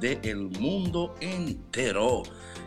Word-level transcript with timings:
del 0.00 0.48
mundo 0.58 1.14
entero. 1.20 2.22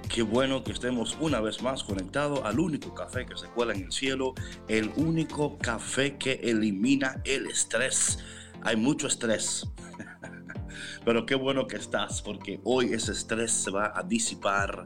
Qué 0.08 0.22
bueno 0.22 0.64
que 0.64 0.72
estemos 0.72 1.18
una 1.20 1.40
vez 1.40 1.62
más 1.62 1.84
conectados 1.84 2.42
al 2.44 2.60
único 2.60 2.94
café 2.94 3.26
que 3.26 3.38
se 3.38 3.48
cuela 3.48 3.74
en 3.74 3.84
el 3.86 3.92
cielo, 3.92 4.34
el 4.68 4.92
único 4.96 5.58
café 5.58 6.18
que 6.18 6.34
elimina 6.44 7.22
el 7.26 7.48
estrés. 7.48 8.20
Hay 8.64 8.76
mucho 8.76 9.08
estrés, 9.08 9.68
pero 11.06 11.26
qué 11.26 11.36
bueno 11.36 11.68
que 11.68 11.78
estás 11.78 12.22
porque 12.22 12.60
hoy 12.64 12.94
ese 12.94 13.12
estrés 13.12 13.52
se 13.52 13.72
va 13.72 13.94
a 13.96 14.04
disipar, 14.04 14.86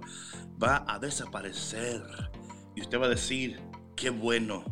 va 0.61 0.85
a 0.87 0.99
desaparecer 0.99 2.01
y 2.75 2.81
usted 2.81 2.99
va 2.99 3.05
a 3.05 3.09
decir, 3.09 3.59
qué 3.95 4.09
bueno 4.09 4.65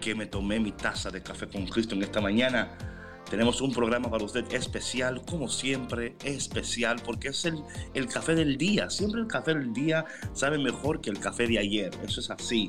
que 0.00 0.14
me 0.14 0.26
tomé 0.26 0.58
mi 0.60 0.72
taza 0.72 1.10
de 1.10 1.22
café 1.22 1.48
con 1.48 1.66
Cristo 1.66 1.94
en 1.94 2.02
esta 2.02 2.20
mañana 2.20 2.93
tenemos 3.34 3.60
un 3.60 3.72
programa 3.72 4.08
para 4.08 4.22
usted 4.22 4.44
especial, 4.52 5.20
como 5.24 5.48
siempre, 5.48 6.14
especial, 6.22 7.02
porque 7.04 7.28
es 7.28 7.44
el, 7.44 7.64
el 7.92 8.06
café 8.06 8.36
del 8.36 8.56
día. 8.56 8.88
Siempre 8.90 9.20
el 9.20 9.26
café 9.26 9.54
del 9.54 9.72
día 9.72 10.04
sabe 10.34 10.56
mejor 10.56 11.00
que 11.00 11.10
el 11.10 11.18
café 11.18 11.48
de 11.48 11.58
ayer. 11.58 11.90
Eso 12.04 12.20
es 12.20 12.30
así 12.30 12.68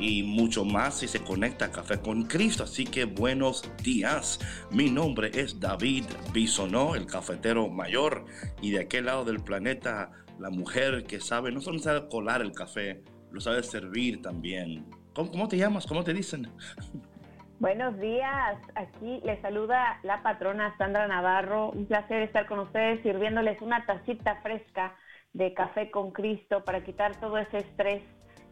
y 0.00 0.24
mucho 0.24 0.64
más 0.64 0.98
si 0.98 1.06
se 1.06 1.22
conecta 1.22 1.66
a 1.66 1.70
Café 1.70 2.00
con 2.00 2.24
Cristo. 2.24 2.64
Así 2.64 2.84
que 2.84 3.04
buenos 3.04 3.62
días. 3.84 4.40
Mi 4.72 4.90
nombre 4.90 5.30
es 5.32 5.60
David 5.60 6.06
Bisonó, 6.32 6.96
el 6.96 7.06
cafetero 7.06 7.68
mayor. 7.68 8.24
Y 8.60 8.72
de 8.72 8.80
aquel 8.80 9.06
lado 9.06 9.24
del 9.24 9.38
planeta, 9.38 10.10
la 10.40 10.50
mujer 10.50 11.04
que 11.04 11.20
sabe, 11.20 11.52
no 11.52 11.60
solo 11.60 11.78
sabe 11.78 12.08
colar 12.08 12.42
el 12.42 12.50
café, 12.50 13.04
lo 13.30 13.40
sabe 13.40 13.62
servir 13.62 14.22
también. 14.22 14.86
¿Cómo, 15.14 15.30
cómo 15.30 15.46
te 15.46 15.56
llamas? 15.56 15.86
¿Cómo 15.86 16.02
te 16.02 16.12
dicen? 16.12 16.50
Buenos 17.60 18.00
días, 18.00 18.56
aquí 18.74 19.20
les 19.22 19.38
saluda 19.42 20.00
la 20.02 20.22
patrona 20.22 20.74
Sandra 20.78 21.06
Navarro. 21.06 21.68
Un 21.72 21.84
placer 21.84 22.22
estar 22.22 22.46
con 22.46 22.58
ustedes 22.58 23.02
sirviéndoles 23.02 23.60
una 23.60 23.84
tacita 23.84 24.40
fresca 24.40 24.96
de 25.34 25.52
café 25.52 25.90
con 25.90 26.10
Cristo 26.10 26.64
para 26.64 26.82
quitar 26.82 27.20
todo 27.20 27.36
ese 27.36 27.58
estrés 27.58 28.02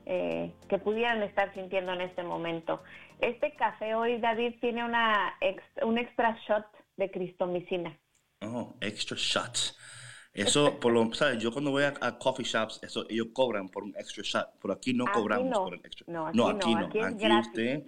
eh, 0.04 0.52
que 0.68 0.76
pudieran 0.76 1.22
estar 1.22 1.54
sintiendo 1.54 1.94
en 1.94 2.02
este 2.02 2.22
momento. 2.22 2.82
Este 3.18 3.54
café 3.54 3.94
hoy, 3.94 4.18
David, 4.20 4.56
tiene 4.60 4.84
una 4.84 5.38
un 5.80 5.96
extra 5.96 6.36
shot 6.46 6.66
de 6.98 7.10
cristomicina. 7.10 7.98
Oh, 8.42 8.74
extra 8.82 9.16
shot. 9.16 9.74
Eso, 10.38 10.78
por 10.78 10.92
lo, 10.92 11.12
¿sabes? 11.14 11.42
Yo 11.42 11.52
cuando 11.52 11.70
voy 11.70 11.82
a, 11.82 12.18
coffee 12.18 12.44
shops, 12.44 12.78
eso, 12.82 13.06
ellos 13.08 13.28
cobran 13.32 13.68
por 13.68 13.82
un 13.82 13.94
extra 13.96 14.22
shot. 14.22 14.58
Por 14.60 14.72
aquí 14.72 14.94
no 14.94 15.04
cobramos 15.12 15.58
por 15.58 15.74
el 15.74 15.80
extra. 15.80 16.06
No, 16.08 16.26
aquí 16.26 16.36
no. 16.36 16.48
Aquí, 16.48 16.74
no. 16.74 17.06
aquí, 17.06 17.48
usted, 17.48 17.82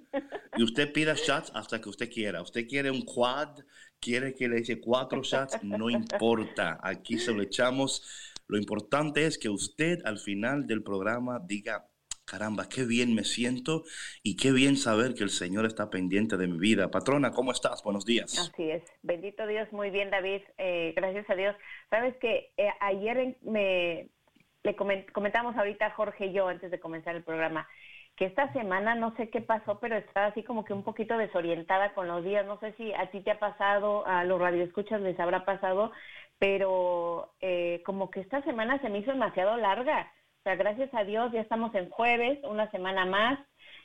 y 0.57 0.63
usted 0.63 0.93
pida 0.93 1.15
shots 1.15 1.53
hasta 1.55 1.81
que 1.81 1.89
usted 1.89 2.11
quiera. 2.11 2.43
Usted 2.43 2.67
quiere 2.67 2.91
un 2.91 3.03
quad, 3.03 3.61
quiere 4.01 4.35
que 4.35 4.49
le 4.49 4.59
eche 4.59 4.81
cuatro 4.81 5.23
shots, 5.23 5.63
no 5.63 5.91
importa. 5.91 6.79
Aquí 6.83 7.19
se 7.19 7.33
lo 7.33 7.43
echamos. 7.43 8.03
Lo 8.49 8.59
importante 8.59 9.27
es 9.27 9.39
que 9.39 9.49
usted 9.49 10.01
al 10.05 10.19
final 10.19 10.67
del 10.67 10.83
programa 10.83 11.39
diga, 11.39 11.90
caramba, 12.31 12.69
qué 12.69 12.85
bien 12.85 13.15
me 13.15 13.25
siento 13.25 13.83
y 14.23 14.37
qué 14.37 14.53
bien 14.53 14.77
saber 14.77 15.15
que 15.15 15.25
el 15.25 15.31
Señor 15.31 15.67
está 15.67 15.91
pendiente 15.91 16.37
de 16.37 16.47
mi 16.47 16.59
vida. 16.59 16.91
Patrona, 16.91 17.33
¿cómo 17.33 17.51
estás? 17.51 17.83
Buenos 17.83 18.05
días. 18.05 18.39
Así 18.39 18.71
es. 18.71 18.85
Bendito 19.03 19.47
Dios, 19.49 19.71
muy 19.73 19.91
bien, 19.91 20.11
David. 20.11 20.43
Eh, 20.59 20.93
gracias 20.95 21.29
a 21.29 21.35
Dios. 21.35 21.57
Sabes 21.91 22.15
que 22.19 22.53
eh, 22.57 22.71
ayer 22.81 23.37
me 23.43 24.09
le 24.63 24.77
comentamos 24.77 25.57
ahorita 25.57 25.91
Jorge 25.93 26.27
y 26.27 26.33
yo 26.33 26.47
antes 26.47 26.71
de 26.71 26.79
comenzar 26.79 27.17
el 27.17 27.25
programa 27.25 27.67
que 28.17 28.27
esta 28.27 28.53
semana 28.53 28.95
no 28.95 29.17
sé 29.17 29.31
qué 29.31 29.41
pasó, 29.41 29.81
pero 29.81 29.97
estaba 29.97 30.27
así 30.27 30.43
como 30.43 30.65
que 30.65 30.75
un 30.75 30.85
poquito 30.85 31.17
desorientada 31.17 31.95
con 31.95 32.07
los 32.07 32.23
días. 32.23 32.47
No 32.47 32.61
sé 32.61 32.75
si 32.77 32.93
a 32.93 33.11
ti 33.11 33.23
te 33.23 33.31
ha 33.31 33.39
pasado, 33.39 34.07
a 34.07 34.25
los 34.25 34.39
radioescuchas 34.39 35.01
les 35.01 35.19
habrá 35.19 35.47
pasado, 35.47 35.91
pero 36.39 37.33
eh, 37.41 37.83
como 37.87 38.11
que 38.11 38.21
esta 38.21 38.43
semana 38.43 38.79
se 38.83 38.91
me 38.91 38.99
hizo 38.99 39.11
demasiado 39.11 39.57
larga 39.57 40.13
o 40.41 40.43
sea, 40.43 40.57
gracias 40.57 40.89
a 40.95 41.05
Dios 41.05 41.31
ya 41.33 41.43
estamos 41.43 41.75
en 41.75 41.91
jueves, 41.91 42.39
una 42.45 42.71
semana 42.71 43.05
más. 43.05 43.39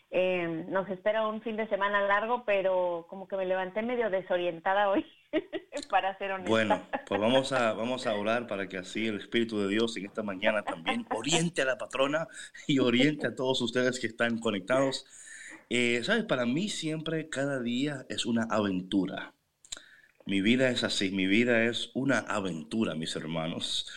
Eh, 0.09 0.65
nos 0.69 0.87
espera 0.87 1.27
un 1.27 1.41
fin 1.41 1.57
de 1.57 1.67
semana 1.67 2.07
largo, 2.07 2.45
pero 2.45 3.05
como 3.09 3.27
que 3.27 3.35
me 3.35 3.45
levanté 3.45 3.81
medio 3.81 4.09
desorientada 4.09 4.89
hoy, 4.89 5.05
para 5.89 6.17
ser 6.17 6.31
honesta. 6.31 6.49
Bueno, 6.49 6.81
pues 7.05 7.19
vamos 7.19 7.51
a, 7.51 7.73
vamos 7.73 8.07
a 8.07 8.15
orar 8.15 8.47
para 8.47 8.69
que 8.69 8.77
así 8.77 9.07
el 9.07 9.17
Espíritu 9.17 9.59
de 9.59 9.67
Dios 9.67 9.97
en 9.97 10.05
esta 10.05 10.23
mañana 10.23 10.61
también 10.61 11.05
oriente 11.13 11.63
a 11.63 11.65
la 11.65 11.77
patrona 11.77 12.25
y 12.67 12.79
oriente 12.79 13.27
a 13.27 13.35
todos 13.35 13.61
ustedes 13.61 13.99
que 13.99 14.07
están 14.07 14.39
conectados. 14.39 15.05
Eh, 15.69 16.01
Sabes, 16.05 16.23
para 16.23 16.45
mí 16.45 16.69
siempre 16.69 17.27
cada 17.27 17.61
día 17.61 18.05
es 18.07 18.25
una 18.25 18.43
aventura. 18.49 19.33
Mi 20.25 20.39
vida 20.39 20.69
es 20.69 20.85
así, 20.85 21.11
mi 21.11 21.27
vida 21.27 21.65
es 21.65 21.91
una 21.93 22.19
aventura, 22.19 22.95
mis 22.95 23.13
hermanos. 23.17 23.91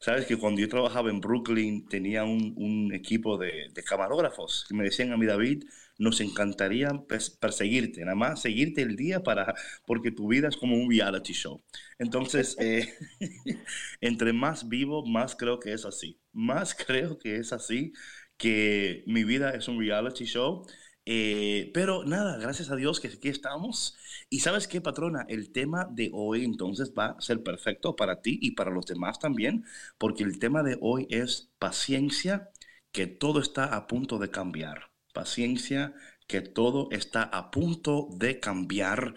Sabes 0.00 0.24
que 0.26 0.38
cuando 0.38 0.62
yo 0.62 0.68
trabajaba 0.68 1.10
en 1.10 1.20
Brooklyn 1.20 1.86
tenía 1.86 2.24
un, 2.24 2.90
equipo 2.94 3.36
de, 3.36 3.70
camarógrafos 3.84 4.64
que 4.66 4.74
me 4.74 4.84
decían 4.84 5.12
a 5.12 5.18
mí, 5.18 5.26
David, 5.26 5.64
nos 5.98 6.20
encantaría 6.22 6.88
perseguirte, 7.38 8.00
nada 8.00 8.14
más 8.14 8.40
seguirte 8.40 8.80
el 8.80 8.96
día 8.96 9.22
para, 9.22 9.54
porque 9.86 10.10
tu 10.10 10.28
vida 10.28 10.48
es 10.48 10.56
como 10.56 10.76
un 10.76 10.90
reality 10.90 11.34
show. 11.34 11.62
Entonces, 11.98 12.56
eh, 12.60 12.94
entre 14.00 14.32
más 14.32 14.68
vivo, 14.68 15.04
más 15.04 15.36
creo 15.36 15.60
que 15.60 15.74
es 15.74 15.84
así. 15.84 16.18
Más 16.32 16.74
creo 16.86 17.18
que 17.18 17.36
es 17.36 17.52
así, 17.52 17.92
que 18.38 19.04
mi 19.06 19.24
vida 19.24 19.50
es 19.50 19.68
un 19.68 19.78
reality 19.78 20.24
show 20.24 20.64
eh, 21.12 21.70
pero 21.74 22.04
nada, 22.04 22.38
gracias 22.38 22.70
a 22.70 22.76
Dios 22.76 23.00
que 23.00 23.08
aquí 23.08 23.28
estamos. 23.28 23.96
Y 24.32 24.40
sabes 24.40 24.68
qué, 24.68 24.80
patrona, 24.80 25.26
el 25.28 25.50
tema 25.52 25.86
de 25.90 26.10
hoy 26.14 26.44
entonces 26.44 26.92
va 26.96 27.06
a 27.18 27.20
ser 27.20 27.42
perfecto 27.42 27.96
para 27.96 28.22
ti 28.22 28.38
y 28.40 28.52
para 28.52 28.70
los 28.70 28.86
demás 28.86 29.18
también, 29.18 29.64
porque 29.98 30.22
el 30.22 30.38
tema 30.38 30.62
de 30.62 30.78
hoy 30.80 31.06
es 31.10 31.50
paciencia, 31.58 32.50
que 32.92 33.06
todo 33.08 33.40
está 33.40 33.64
a 33.76 33.86
punto 33.88 34.18
de 34.18 34.30
cambiar. 34.30 34.92
Paciencia, 35.12 35.94
que 36.28 36.40
todo 36.42 36.88
está 36.92 37.24
a 37.24 37.50
punto 37.50 38.08
de 38.12 38.38
cambiar. 38.40 39.14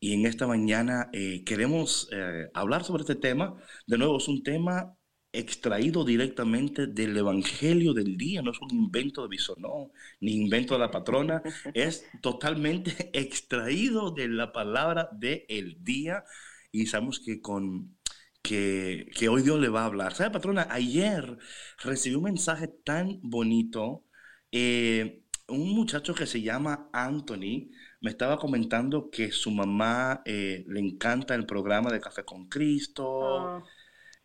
Y 0.00 0.14
en 0.14 0.26
esta 0.26 0.46
mañana 0.46 1.10
eh, 1.12 1.44
queremos 1.44 2.08
eh, 2.12 2.48
hablar 2.54 2.84
sobre 2.84 3.02
este 3.02 3.16
tema. 3.16 3.56
De 3.86 3.98
nuevo, 3.98 4.18
es 4.18 4.28
un 4.28 4.42
tema 4.44 4.96
extraído 5.32 6.04
directamente 6.04 6.86
del 6.86 7.16
Evangelio 7.16 7.94
del 7.94 8.16
día, 8.16 8.42
no 8.42 8.50
es 8.50 8.60
un 8.60 8.70
invento 8.70 9.22
de 9.22 9.28
Bisonó, 9.28 9.92
ni 10.20 10.32
invento 10.34 10.74
de 10.74 10.80
la 10.80 10.90
patrona, 10.90 11.42
es 11.74 12.06
totalmente 12.20 13.10
extraído 13.12 14.10
de 14.10 14.28
la 14.28 14.52
palabra 14.52 15.08
del 15.12 15.44
el 15.48 15.82
día 15.82 16.24
y 16.70 16.86
sabemos 16.86 17.20
que 17.20 17.40
con 17.40 17.96
que, 18.42 19.10
que, 19.14 19.28
hoy 19.28 19.42
Dios 19.42 19.60
le 19.60 19.68
va 19.68 19.82
a 19.82 19.86
hablar. 19.86 20.14
¿Sabe, 20.14 20.30
patrona? 20.30 20.66
Ayer 20.70 21.38
recibí 21.84 22.16
un 22.16 22.24
mensaje 22.24 22.66
tan 22.68 23.20
bonito. 23.22 24.04
Eh, 24.50 25.22
un 25.48 25.70
muchacho 25.74 26.14
que 26.14 26.26
se 26.26 26.42
llama 26.42 26.90
Anthony 26.92 27.70
me 28.02 28.10
estaba 28.10 28.36
comentando 28.36 29.10
que 29.10 29.30
su 29.30 29.52
mamá 29.52 30.22
eh, 30.24 30.64
le 30.66 30.80
encanta 30.80 31.34
el 31.36 31.46
programa 31.46 31.90
de 31.90 32.00
Café 32.00 32.24
con 32.24 32.48
Cristo. 32.48 33.38
Ah. 33.38 33.64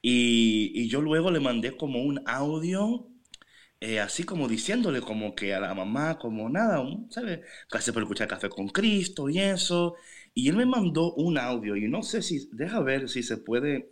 Y, 0.02 0.88
yo 0.88 1.02
luego 1.02 1.32
le 1.32 1.40
mandé 1.40 1.76
como 1.76 2.02
un 2.02 2.22
audio, 2.26 3.08
eh, 3.80 4.00
así 4.00 4.24
como 4.24 4.48
diciéndole 4.48 5.02
como 5.02 5.36
que 5.36 5.54
a 5.54 5.60
la 5.60 5.74
mamá, 5.74 6.18
como 6.18 6.50
nada, 6.50 6.84
¿sabes? 7.10 7.42
Casi 7.70 7.92
por 7.92 8.04
escuchar 8.04 8.28
Café 8.28 8.50
con 8.50 8.68
Cristo 8.70 9.30
y 9.30 9.40
eso. 9.40 9.96
Y 10.34 10.50
él 10.50 10.56
me 10.56 10.66
mandó 10.66 11.14
un 11.16 11.38
audio 11.38 11.76
y 11.76 11.88
no 11.88 12.04
sé 12.04 12.22
si, 12.22 12.50
deja 12.54 12.80
ver 12.82 13.10
si 13.10 13.24
se 13.24 13.38
puede, 13.38 13.88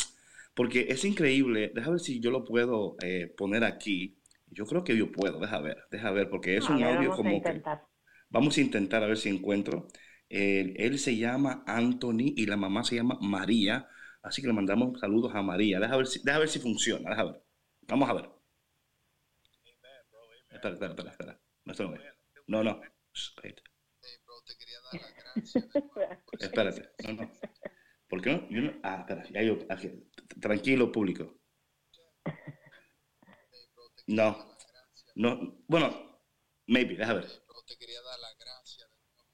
porque 0.54 0.88
es 0.90 1.04
increíble, 1.06 1.72
deja 1.74 1.92
ver 1.92 2.00
si 2.00 2.20
yo 2.20 2.32
lo 2.32 2.46
puedo 2.46 2.96
eh, 3.02 3.34
poner 3.38 3.64
aquí. 3.64 4.18
Yo 4.52 4.66
creo 4.66 4.84
que 4.84 4.96
yo 4.96 5.12
puedo, 5.12 5.40
deja 5.40 5.60
ver, 5.60 5.78
deja 5.92 6.12
ver, 6.12 6.30
porque 6.30 6.56
es 6.58 6.70
un 6.70 6.84
audio 6.84 7.12
como 7.12 7.42
que... 7.42 7.62
Vamos 8.30 8.58
a 8.58 8.62
intentar 8.62 9.04
a 9.04 9.08
ver 9.08 9.18
si 9.18 9.30
encuentro. 9.30 9.88
él 10.30 11.00
se 11.00 11.18
llama 11.18 11.64
Anthony 11.68 12.34
y 12.36 12.46
la 12.46 12.58
mamá 12.58 12.84
se 12.84 12.96
llama 12.96 13.18
María. 13.22 13.88
Así 14.26 14.42
que 14.42 14.48
le 14.48 14.54
mandamos 14.54 15.00
saludos 15.00 15.34
a 15.36 15.44
María. 15.44 15.80
Deja 15.80 15.96
ver 15.98 16.08
si, 16.08 16.20
deja 16.24 16.40
ver 16.40 16.50
si 16.50 16.60
funciona. 16.60 17.12
Deja 17.12 17.26
ver. 17.26 17.44
Vamos 17.82 18.10
a 18.10 18.14
ver. 18.14 18.30
Espera, 20.50 20.74
espera, 20.74 20.92
espera. 20.92 21.12
espera. 21.12 21.40
No, 22.48 22.64
no. 22.64 22.72
No, 22.72 22.82
Espérate. 26.40 26.92
No, 27.04 27.14
no. 27.14 27.32
¿Por 28.10 28.22
qué 28.22 28.32
no? 28.32 28.48
No 28.50 28.74
ah, 28.82 29.06
espera. 29.08 29.44
Yo, 29.44 29.60
tranquilo, 30.42 30.92
público. 30.92 31.40
No. 34.08 34.56
No. 35.14 35.64
Bueno, 35.68 36.20
maybe. 36.66 36.96
Deja 36.96 37.14
ver. 37.14 37.28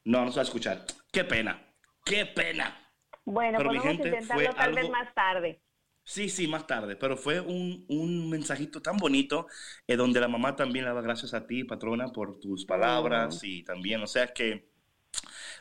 No, 0.03 0.25
no 0.25 0.31
se 0.31 0.35
va 0.35 0.41
a 0.41 0.45
escuchar. 0.45 0.85
Qué 1.13 1.23
pena. 1.23 1.75
Qué 2.03 2.25
pena. 2.25 2.80
Bueno, 3.25 3.57
Pero 3.57 3.69
podemos 3.69 3.94
intentarlo 3.94 4.53
tal 4.53 4.73
vez 4.73 4.89
más 4.89 5.13
tarde. 5.13 5.62
Sí, 6.03 6.29
sí, 6.29 6.47
más 6.47 6.65
tarde, 6.68 6.95
pero 6.95 7.15
fue 7.15 7.39
un, 7.39 7.85
un 7.88 8.29
mensajito 8.29 8.81
tan 8.81 8.97
bonito 8.97 9.47
eh, 9.88 9.95
donde 9.95 10.19
la 10.19 10.27
mamá 10.27 10.56
también 10.56 10.83
le 10.83 10.89
daba 10.89 11.01
gracias 11.01 11.33
a 11.33 11.45
ti, 11.45 11.63
patrona, 11.63 12.12
por 12.12 12.39
tus 12.39 12.65
palabras 12.65 13.44
y 13.44 13.63
también, 13.63 14.01
o 14.01 14.07
sea 14.07 14.33
que, 14.33 14.68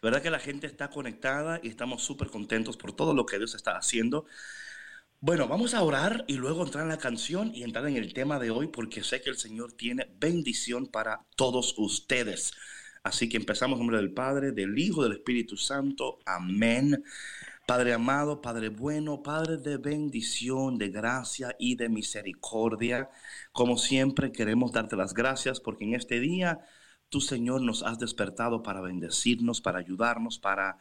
verdad 0.03 0.23
que 0.23 0.31
la 0.31 0.39
gente 0.39 0.67
está 0.67 0.89
conectada 0.91 1.61
y 1.63 1.69
estamos 1.69 2.03
súper 2.03 2.29
contentos 2.29 2.77
por 2.77 2.93
todo 2.95 3.15
lo 3.15 3.27
que 3.27 3.39
Dios 3.39 3.55
está 3.55 3.77
haciendo. 3.77 4.27
Bueno, 5.21 5.47
vamos 5.47 5.75
a 5.75 5.83
orar 5.83 6.25
y 6.29 6.35
luego 6.35 6.65
entrar 6.65 6.85
en 6.85 6.89
la 6.89 6.99
canción 6.99 7.55
y 7.55 7.63
entrar 7.63 7.87
en 7.87 7.97
el 7.97 8.15
tema 8.15 8.39
de 8.39 8.51
hoy 8.51 8.69
porque 8.69 9.05
sé 9.05 9.21
que 9.21 9.31
el 9.31 9.37
Señor 9.37 9.73
tiene 9.75 10.09
bendición 10.19 10.87
para 10.87 11.27
todos 11.37 11.75
ustedes. 11.77 12.53
Así 13.03 13.29
que 13.29 13.37
empezamos 13.37 13.77
en 13.77 13.81
nombre 13.81 13.99
del 13.99 14.15
Padre, 14.15 14.53
del 14.53 14.79
Hijo, 14.79 15.03
del 15.03 15.13
Espíritu 15.13 15.57
Santo. 15.57 16.19
Amén. 16.25 17.05
Padre 17.71 17.93
amado, 17.93 18.41
Padre 18.41 18.69
bueno, 18.69 19.23
Padre 19.23 19.57
de 19.57 19.77
bendición, 19.77 20.77
de 20.77 20.89
gracia 20.89 21.55
y 21.57 21.77
de 21.77 21.89
misericordia, 21.89 23.11
como 23.53 23.79
siempre 23.79 24.33
queremos 24.33 24.73
darte 24.73 24.97
las 24.97 25.15
gracias 25.15 25.61
porque 25.61 25.85
en 25.85 25.95
este 25.95 26.19
día 26.19 26.67
tú, 27.11 27.21
Señor, 27.21 27.63
nos 27.63 27.85
has 27.85 28.01
despertado 28.01 28.65
para 28.65 28.81
bendecirnos, 28.81 29.61
para 29.61 29.79
ayudarnos, 29.79 30.41
para 30.41 30.79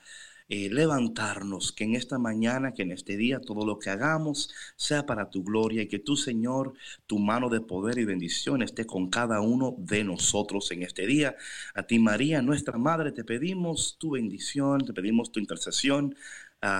eh, 0.51 0.67
levantarnos, 0.71 1.71
que 1.71 1.83
en 1.83 1.93
esta 1.93 2.17
mañana, 2.17 2.73
que 2.73 2.81
en 2.81 2.91
este 2.91 3.17
día, 3.17 3.39
todo 3.39 3.67
lo 3.67 3.77
que 3.77 3.91
hagamos 3.91 4.51
sea 4.75 5.05
para 5.05 5.29
tu 5.29 5.43
gloria 5.43 5.83
y 5.83 5.87
que 5.87 5.99
tú, 5.99 6.17
Señor, 6.17 6.73
tu 7.05 7.19
mano 7.19 7.49
de 7.49 7.61
poder 7.61 7.99
y 7.99 8.05
bendición 8.05 8.63
esté 8.63 8.85
con 8.87 9.11
cada 9.11 9.41
uno 9.41 9.75
de 9.77 10.03
nosotros 10.03 10.71
en 10.71 10.81
este 10.81 11.05
día. 11.05 11.35
A 11.75 11.83
ti, 11.83 11.99
María, 11.99 12.41
nuestra 12.41 12.79
Madre, 12.79 13.11
te 13.11 13.23
pedimos 13.23 13.97
tu 13.99 14.11
bendición, 14.11 14.83
te 14.83 14.93
pedimos 14.93 15.31
tu 15.31 15.39
intercesión 15.39 16.15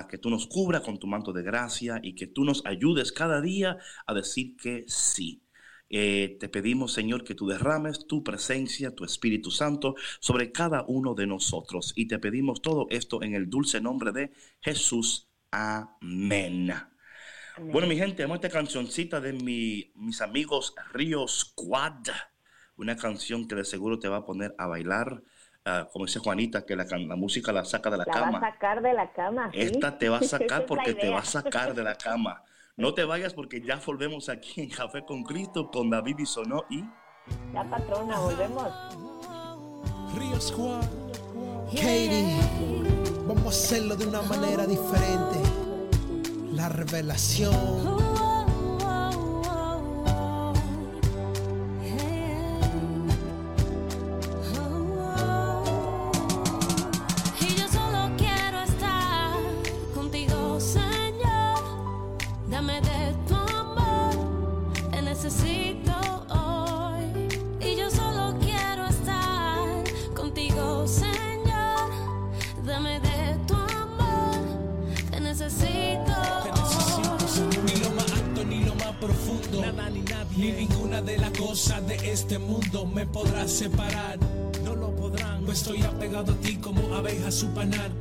que 0.10 0.18
tú 0.18 0.30
nos 0.30 0.48
cubra 0.48 0.81
con 0.81 1.00
tu 1.00 1.08
manto 1.08 1.31
de 1.31 1.44
gracia 1.44 2.00
y 2.04 2.14
que 2.14 2.28
tú 2.28 2.44
nos 2.44 2.66
ayudes 2.66 3.12
cada 3.12 3.42
día 3.42 3.78
a 4.06 4.14
decir 4.14 4.56
que 4.58 4.86
sí. 4.88 5.44
Eh, 5.92 6.38
te 6.40 6.50
pedimos, 6.50 6.94
Señor, 6.94 7.24
que 7.24 7.34
tú 7.34 7.48
derrames 7.48 8.06
tu 8.06 8.24
presencia, 8.24 8.94
tu 8.94 9.06
Espíritu 9.06 9.50
Santo 9.50 9.96
sobre 10.20 10.52
cada 10.52 10.84
uno 10.88 11.16
de 11.16 11.26
nosotros. 11.26 11.94
Y 11.96 12.08
te 12.08 12.20
pedimos 12.20 12.62
todo 12.62 12.88
esto 12.92 13.24
en 13.24 13.34
el 13.34 13.50
dulce 13.50 13.81
nombre 13.81 14.12
de 14.12 14.31
Jesús. 14.62 15.30
Amén. 15.52 16.72
Bueno, 17.58 17.88
mi 17.88 17.98
gente, 17.98 18.24
amo 18.24 18.36
esta 18.36 18.50
cancioncita 18.50 19.20
de 19.20 19.34
mi, 19.34 19.92
mis 19.96 20.22
amigos 20.22 20.76
Río 20.94 21.28
Squad. 21.28 22.08
Una 22.78 22.96
canción 22.96 23.48
que 23.48 23.56
de 23.56 23.66
seguro 23.66 24.00
te 24.00 24.08
va 24.08 24.18
a 24.18 24.26
poner 24.26 24.56
a 24.58 24.68
bailar. 24.68 25.24
Ah, 25.69 25.88
como 25.92 26.06
dice 26.06 26.18
Juanita, 26.19 26.66
que 26.66 26.75
la, 26.75 26.86
música 27.16 27.51
la 27.51 27.63
saca 27.63 27.92
de 27.92 27.98
la, 27.98 28.06
cama. 28.06 28.39
Va 28.39 28.48
a 28.48 28.51
sacar 28.51 28.81
de 28.81 28.94
la 28.94 29.12
cama. 29.13 29.51
Esta 29.54 29.98
te 30.00 30.10
va 30.10 30.18
a 30.18 30.24
sacar 30.24 30.66
porque 30.66 30.95
te 30.95 31.10
va 31.10 31.19
a 31.19 31.25
sacar 31.25 31.75
de 31.75 31.83
la 31.83 31.95
cama. 31.95 32.44
No 32.75 32.94
te 32.95 33.04
vayas 33.04 33.36
porque 33.36 33.62
ya 33.62 33.80
volvemos 33.86 34.30
aquí 34.30 34.62
en 34.62 34.69
Café 34.69 35.06
con 35.06 35.24
Cristo 35.24 35.69
con 35.69 35.89
David 35.89 36.18
y 36.19 36.25
Sonó 36.25 36.63
y. 36.69 36.83
Ya 37.54 37.63
patrona, 37.69 38.18
volvemos. 38.19 38.68
Ríos 40.16 40.51
Juan, 40.54 40.81
Katie, 41.68 42.39
vamos 43.27 43.45
a 43.45 43.50
hacerlo 43.50 43.95
de 43.95 44.07
una 44.07 44.24
manera 44.24 44.66
diferente. 44.66 45.39
La 46.54 46.69
revelación. 46.69 48.08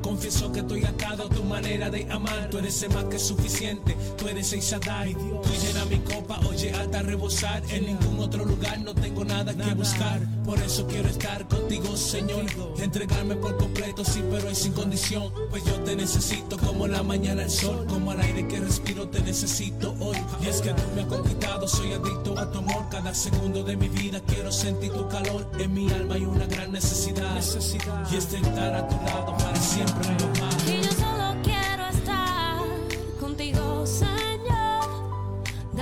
Confieso 0.02 0.52
que 0.52 0.60
estoy 0.60 0.84
atado 0.84 1.24
a 1.24 1.28
tu 1.28 1.42
manera 1.60 1.90
de 1.90 2.06
amar. 2.10 2.48
Tú 2.50 2.58
eres 2.58 2.82
el 2.82 2.94
más 2.94 3.04
que 3.04 3.18
suficiente, 3.18 3.96
tú 4.16 4.28
eres 4.28 4.52
el. 4.52 4.60
Tú 4.62 5.50
llena 5.62 5.84
mi 5.86 5.98
copa, 5.98 6.38
oye, 6.48 6.72
alta 6.72 7.02
rebosar. 7.02 7.62
En 7.70 7.86
ningún 7.86 8.20
otro 8.20 8.44
lugar 8.44 8.80
no 8.80 8.94
tengo 8.94 9.24
nada 9.24 9.52
que 9.54 9.74
buscar. 9.74 10.20
Por 10.44 10.58
eso 10.62 10.86
quiero 10.86 11.08
estar 11.08 11.46
contigo, 11.48 11.96
Señor. 11.96 12.44
Entregarme 12.80 13.34
por 13.34 13.56
completo, 13.56 14.04
sí, 14.04 14.22
pero 14.30 14.48
es 14.48 14.58
sin 14.58 14.72
condición. 14.72 15.32
Pues 15.50 15.64
yo 15.64 15.74
te 15.84 15.96
necesito 15.96 16.56
como 16.58 16.86
la 16.86 17.02
mañana 17.02 17.42
el 17.42 17.50
sol. 17.50 17.86
Como 17.88 18.12
al 18.12 18.20
aire 18.20 18.46
que 18.46 18.60
respiro, 18.60 19.08
te 19.08 19.20
necesito 19.20 19.94
hoy. 20.00 20.16
Y 20.42 20.46
es 20.46 20.60
que 20.60 20.70
tú 20.70 20.82
me 20.94 21.02
has 21.02 21.08
conquistado, 21.08 21.66
soy 21.66 21.92
adicto 21.92 22.38
a 22.38 22.50
tu 22.52 22.58
amor. 22.58 22.86
Cada 22.90 23.14
segundo 23.14 23.64
de 23.64 23.76
mi 23.76 23.88
vida 23.88 24.20
quiero 24.26 24.52
sentir 24.52 24.92
tu 24.92 25.08
calor. 25.08 25.50
En 25.58 25.74
mi 25.74 25.90
alma 25.90 26.14
hay 26.14 26.24
una 26.24 26.46
gran 26.46 26.70
necesidad 26.72 27.34
y 28.10 28.16
es 28.16 28.32
estar 28.32 28.74
a 28.74 28.88
tu 28.88 28.96
lado 29.04 29.36
para 29.36 29.56
siempre 29.56 30.37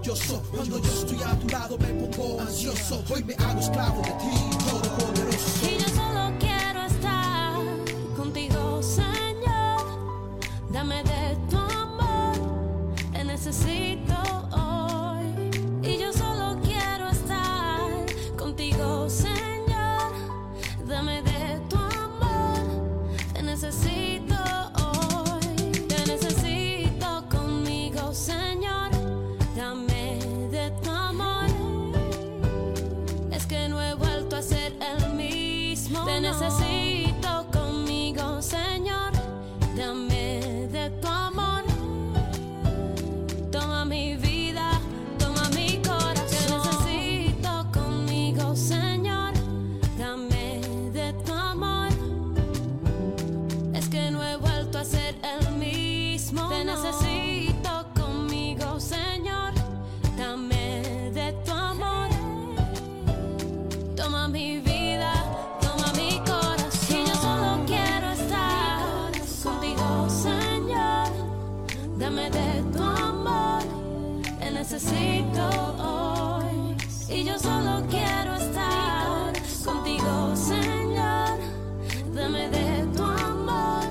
maravilloso. 0.00 0.42
Cuando 0.50 0.78
yo 0.78 0.90
estoy 0.90 1.22
a 1.22 1.38
tu 1.38 1.48
lado 1.48 1.78
me 1.78 1.88
pongo 1.88 2.40
ansioso. 2.40 3.04
Hoy 3.10 3.24
me 3.24 3.34
hago 3.34 3.60
esclavo 3.60 4.02
de 4.02 4.10
ti, 4.10 4.49
Dame 72.00 72.30
de 72.30 72.62
tu 72.72 72.82
amor, 72.82 73.62
te 74.38 74.50
necesito 74.50 75.46
hoy. 75.78 76.74
Y 77.10 77.24
yo 77.24 77.38
solo 77.38 77.84
quiero 77.90 78.36
estar 78.36 79.34
contigo, 79.62 80.34
Señor. 80.34 81.38
Dame 82.14 82.48
de 82.48 82.86
tu 82.96 83.02
amor, 83.02 83.84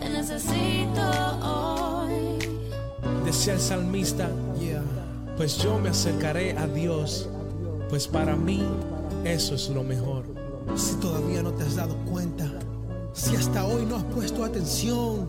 te 0.00 0.10
necesito 0.10 1.00
hoy. 1.42 2.38
Decía 3.24 3.54
el 3.54 3.60
salmista, 3.60 4.28
yeah. 4.60 4.82
pues 5.38 5.56
yo 5.56 5.78
me 5.78 5.88
acercaré 5.88 6.58
a 6.58 6.66
Dios, 6.66 7.26
pues 7.88 8.06
para 8.06 8.36
mí 8.36 8.62
eso 9.24 9.54
es 9.54 9.70
lo 9.70 9.82
mejor. 9.82 10.24
Si 10.76 10.94
todavía 10.96 11.42
no 11.42 11.52
te 11.52 11.62
has 11.62 11.76
dado 11.76 11.96
cuenta, 12.04 12.52
si 13.14 13.34
hasta 13.34 13.64
hoy 13.64 13.86
no 13.86 13.96
has 13.96 14.04
puesto 14.04 14.44
atención, 14.44 15.26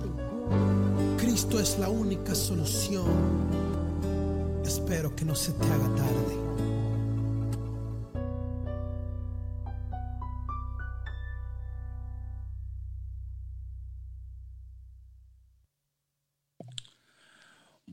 Cristo 1.18 1.60
es 1.60 1.78
la 1.80 1.90
única 1.90 2.36
solución. 2.36 3.06
Espero 4.64 5.16
que 5.16 5.26
no 5.26 5.36
se 5.36 5.52
te 5.54 5.66
haga 5.66 5.96
tarde. 5.96 6.42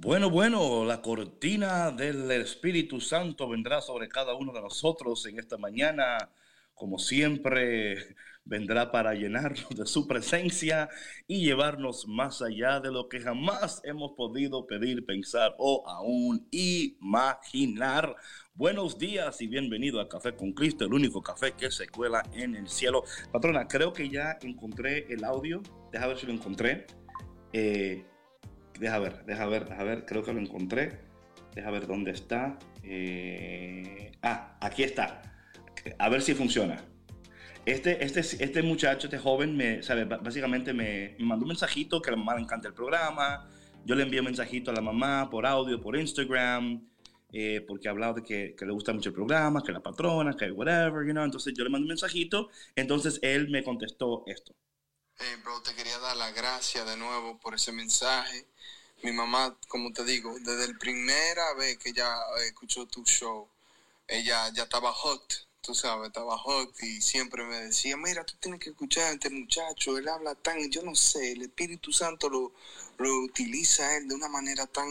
Bueno, 0.01 0.31
bueno, 0.31 0.85
la 0.85 1.03
cortina 1.03 1.91
del 1.91 2.31
Espíritu 2.31 3.01
Santo 3.01 3.49
vendrá 3.49 3.81
sobre 3.81 4.09
cada 4.09 4.35
uno 4.35 4.53
de 4.53 4.63
nosotros 4.63 5.27
en 5.27 5.39
esta 5.39 5.59
mañana. 5.59 6.31
Como 6.73 6.99
siempre, 6.99 8.15
vendrá 8.49 8.91
para 8.91 9.15
llenarnos 9.15 9.69
de 9.69 9.87
su 9.87 10.09
presencia 10.09 10.89
y 11.27 11.45
llevarnos 11.45 12.09
más 12.09 12.43
allá 12.43 12.81
de 12.81 12.91
lo 12.91 13.09
que 13.09 13.21
jamás 13.21 13.81
hemos 13.85 14.13
podido 14.17 14.67
pedir, 14.67 15.05
pensar 15.05 15.55
o 15.59 15.85
aún 15.87 16.49
imaginar. 16.51 18.17
Buenos 18.55 18.99
días 18.99 19.41
y 19.41 19.47
bienvenido 19.47 20.01
a 20.01 20.09
Café 20.09 20.35
con 20.35 20.53
Cristo, 20.53 20.85
el 20.87 20.95
único 20.95 21.23
café 21.23 21.53
que 21.53 21.71
se 21.71 21.89
cuela 21.89 22.23
en 22.33 22.57
el 22.57 22.69
cielo. 22.69 23.05
Patrona, 23.31 23.69
creo 23.69 23.93
que 23.93 24.09
ya 24.09 24.39
encontré 24.43 25.07
el 25.13 25.23
audio. 25.23 25.63
Deja 25.93 26.07
ver 26.09 26.19
si 26.19 26.27
lo 26.27 26.33
encontré. 26.33 26.87
Eh, 27.53 28.05
Deja 28.79 28.99
ver, 29.01 29.25
deja 29.25 29.47
ver, 29.47 29.69
deja 29.69 29.83
ver, 29.83 30.07
creo 30.07 30.23
que 30.23 30.33
lo 30.33 30.41
encontré. 30.41 31.01
Deja 31.55 31.71
ver 31.71 31.87
dónde 31.87 32.13
está. 32.13 32.59
Eh, 32.85 34.13
ah, 34.23 34.57
aquí 34.61 34.85
está. 34.85 35.23
A 35.99 36.09
ver 36.09 36.23
si 36.23 36.35
funciona. 36.35 36.85
Este, 37.69 38.03
este, 38.03 38.21
este 38.21 38.63
muchacho, 38.63 39.09
este 39.09 39.19
joven, 39.19 39.55
me, 39.55 39.83
sabe, 39.83 40.07
básicamente 40.07 40.73
me, 40.73 41.15
me 41.19 41.27
mandó 41.27 41.45
un 41.45 41.49
mensajito 41.49 42.01
que 42.01 42.09
a 42.09 42.13
la 42.13 42.17
mamá 42.17 42.35
le 42.35 42.41
encanta 42.41 42.67
el 42.67 42.73
programa. 42.73 43.47
Yo 43.85 43.95
le 43.95 44.05
envié 44.05 44.21
un 44.21 44.25
mensajito 44.25 44.71
a 44.71 44.75
la 44.75 44.81
mamá 44.81 45.29
por 45.29 45.45
audio, 45.45 45.79
por 45.79 45.95
Instagram, 45.95 46.89
eh, 47.31 47.63
porque 47.69 47.89
ha 47.89 47.91
hablado 47.91 48.15
de 48.15 48.23
que, 48.23 48.57
le 48.59 48.73
gusta 48.73 48.95
mucho 48.95 49.11
el 49.11 49.15
programa, 49.15 49.63
que 49.63 49.73
la 49.73 49.81
patrona, 49.81 50.35
que 50.35 50.51
whatever, 50.51 51.07
you 51.07 51.13
know. 51.13 51.25
Entonces 51.25 51.53
yo 51.55 51.63
le 51.63 51.69
mandé 51.69 51.83
un 51.83 51.89
mensajito. 51.89 52.49
Entonces 52.75 53.19
él 53.21 53.51
me 53.51 53.63
contestó 53.63 54.25
esto. 54.27 54.55
Hey, 55.19 55.37
bro, 55.45 55.61
te 55.61 55.75
quería 55.75 55.99
dar 55.99 56.17
las 56.17 56.35
gracias 56.35 56.87
de 56.87 56.97
nuevo 56.97 57.39
por 57.39 57.55
ese 57.55 57.73
mensaje. 57.73 58.47
Mi 59.03 59.13
mamá, 59.13 59.59
como 59.69 59.93
te 59.93 60.05
digo, 60.05 60.35
desde 60.39 60.73
la 60.73 60.79
primera 60.79 61.53
vez 61.59 61.77
que 61.77 61.91
ella 61.91 62.09
eh, 62.41 62.47
escuchó 62.47 62.87
tu 62.87 63.05
show, 63.05 63.47
ella 64.07 64.51
ya 64.55 64.63
estaba 64.63 64.91
hot, 64.91 65.48
tú 65.61 65.75
sabes, 65.75 66.09
estaba 66.09 66.39
hot 66.39 66.83
y 66.83 67.01
siempre 67.01 67.45
me 67.45 67.57
decía, 67.57 67.97
mira, 67.97 68.25
tú 68.25 68.35
tienes 68.41 68.61
que 68.61 68.71
escuchar 68.71 69.05
a 69.05 69.13
este 69.13 69.31
muchacho, 69.31 69.99
él 69.99 70.09
habla 70.09 70.35
tan, 70.35 70.71
yo 70.71 70.83
no 70.83 70.95
sé, 70.95 71.33
el 71.33 71.43
Espíritu 71.43 71.93
Santo 71.93 72.29
lo, 72.29 72.53
lo 72.99 73.21
utiliza 73.21 73.97
él 73.97 74.09
de 74.09 74.15
una 74.15 74.29
manera 74.29 74.67
tan 74.67 74.89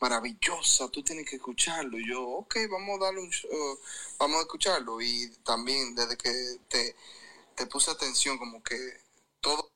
maravillosa, 0.00 0.88
tú 0.88 1.02
tienes 1.02 1.28
que 1.28 1.36
escucharlo. 1.36 1.98
Y 1.98 2.08
yo, 2.08 2.22
ok, 2.22 2.56
vamos 2.70 3.00
a 3.00 3.04
darle 3.04 3.20
un 3.20 3.30
show, 3.30 3.50
vamos 4.18 4.38
a 4.38 4.42
escucharlo. 4.42 5.00
Y 5.00 5.28
también 5.44 5.94
desde 5.94 6.16
que 6.16 6.30
te, 6.68 6.96
te 7.54 7.66
puse 7.66 7.90
atención, 7.90 8.38
como 8.38 8.62
que 8.62 8.76
todo 9.40 9.70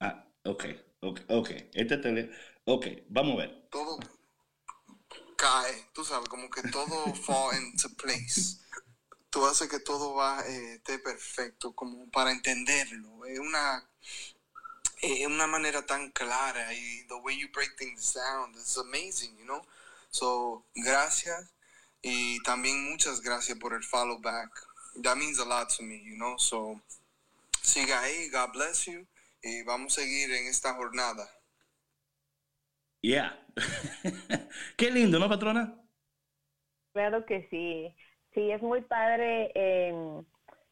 Ah, 0.00 0.24
ok, 0.44 0.64
ok, 1.00 1.20
ok. 1.28 1.50
Este 1.74 1.98
tele... 1.98 2.30
Ok, 2.64 2.86
vamos 3.08 3.34
a 3.34 3.46
ver. 3.46 3.68
todo 3.70 3.98
cae, 5.36 5.86
tú 5.92 6.04
sabes, 6.04 6.28
como 6.28 6.50
que 6.50 6.62
todo 6.68 7.14
fall 7.14 7.56
into 7.56 7.88
place. 7.90 8.58
Tú 9.30 9.44
haces 9.46 9.68
que 9.68 9.80
todo 9.80 10.14
va, 10.14 10.40
eh, 10.46 10.74
esté 10.74 10.98
perfecto, 10.98 11.74
como 11.74 12.10
para 12.10 12.32
entenderlo. 12.32 13.26
Es 13.26 13.38
una, 13.38 13.88
es 15.02 15.26
una 15.26 15.46
manera 15.46 15.84
tan 15.84 16.10
clara 16.10 16.72
y 16.72 17.06
the 17.08 17.14
way 17.16 17.38
you 17.38 17.48
break 17.52 17.76
things 17.76 18.14
down, 18.14 18.52
it's 18.54 18.76
amazing, 18.78 19.36
you 19.36 19.44
know. 19.44 19.62
So, 20.10 20.64
gracias 20.74 21.52
y 22.02 22.42
también 22.42 22.90
muchas 22.90 23.20
gracias 23.20 23.58
por 23.58 23.74
el 23.74 23.82
follow 23.82 24.18
back. 24.20 24.50
That 25.02 25.16
means 25.16 25.38
a 25.38 25.44
lot 25.44 25.68
to 25.76 25.82
me, 25.82 26.02
you 26.02 26.16
know. 26.16 26.38
So, 26.38 26.80
siga 27.62 28.00
ahí, 28.00 28.30
God 28.30 28.52
bless 28.52 28.86
you 28.86 29.06
y 29.42 29.62
vamos 29.62 29.98
a 29.98 30.00
seguir 30.02 30.32
en 30.32 30.46
esta 30.46 30.74
jornada. 30.74 31.28
Yeah. 33.00 33.38
Qué 34.76 34.90
lindo, 34.90 35.18
¿no, 35.18 35.28
patrona? 35.28 35.80
Claro 36.92 37.24
que 37.26 37.46
sí. 37.48 37.94
Sí, 38.38 38.52
es 38.52 38.62
muy 38.62 38.82
padre 38.82 39.50
eh, 39.56 39.92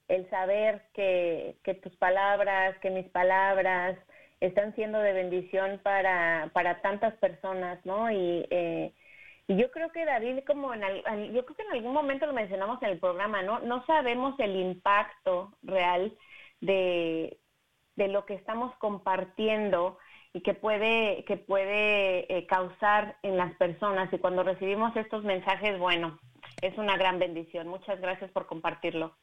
el 0.07 0.31
saber 0.31 0.85
que, 0.95 1.57
tus 1.83 1.97
palabras, 1.97 2.79
que 2.79 2.91
mis 2.91 3.09
palabras 3.09 3.99
están 4.39 4.73
siendo 4.77 5.01
de 5.01 5.13
bendición 5.13 5.81
para, 5.83 6.49
para 6.55 6.81
tantas 6.81 7.15
personas, 7.15 7.85
¿no? 7.85 8.09
Y, 8.13 8.47
eh, 8.51 8.93
y 9.49 9.57
yo 9.57 9.73
creo 9.73 9.91
que 9.91 10.05
David, 10.05 10.45
como 10.47 10.75
en 10.75 10.85
al- 10.85 11.33
yo 11.33 11.45
creo 11.45 11.57
que 11.57 11.63
en 11.65 11.73
algún 11.73 11.93
momento 11.93 12.27
lo 12.27 12.35
mencionamos 12.35 12.81
en 12.85 12.91
el 12.91 13.01
programa, 13.01 13.43
¿no? 13.43 13.59
No 13.59 13.85
sabemos 13.87 14.39
el 14.39 14.55
impacto 14.55 15.53
real 15.65 16.17
de, 16.61 17.37
de 17.97 18.07
lo 18.07 18.27
que 18.27 18.35
estamos 18.35 18.77
compartiendo 18.77 19.99
y 20.33 20.43
que 20.43 20.55
puede, 20.55 21.25
que 21.25 21.37
puede 21.37 22.33
eh, 22.33 22.47
causar 22.47 23.17
en 23.25 23.37
las 23.37 23.53
personas. 23.57 24.13
Y 24.13 24.19
cuando 24.19 24.45
recibimos 24.45 24.95
estos 24.97 25.25
mensajes, 25.25 25.81
bueno, 25.81 26.21
es 26.63 26.77
una 26.79 26.97
gran 26.97 27.19
bendición. 27.19 27.69
Muchas 27.69 28.01
gracias 28.01 28.31
por 28.33 28.47
compartirlo. 28.47 29.17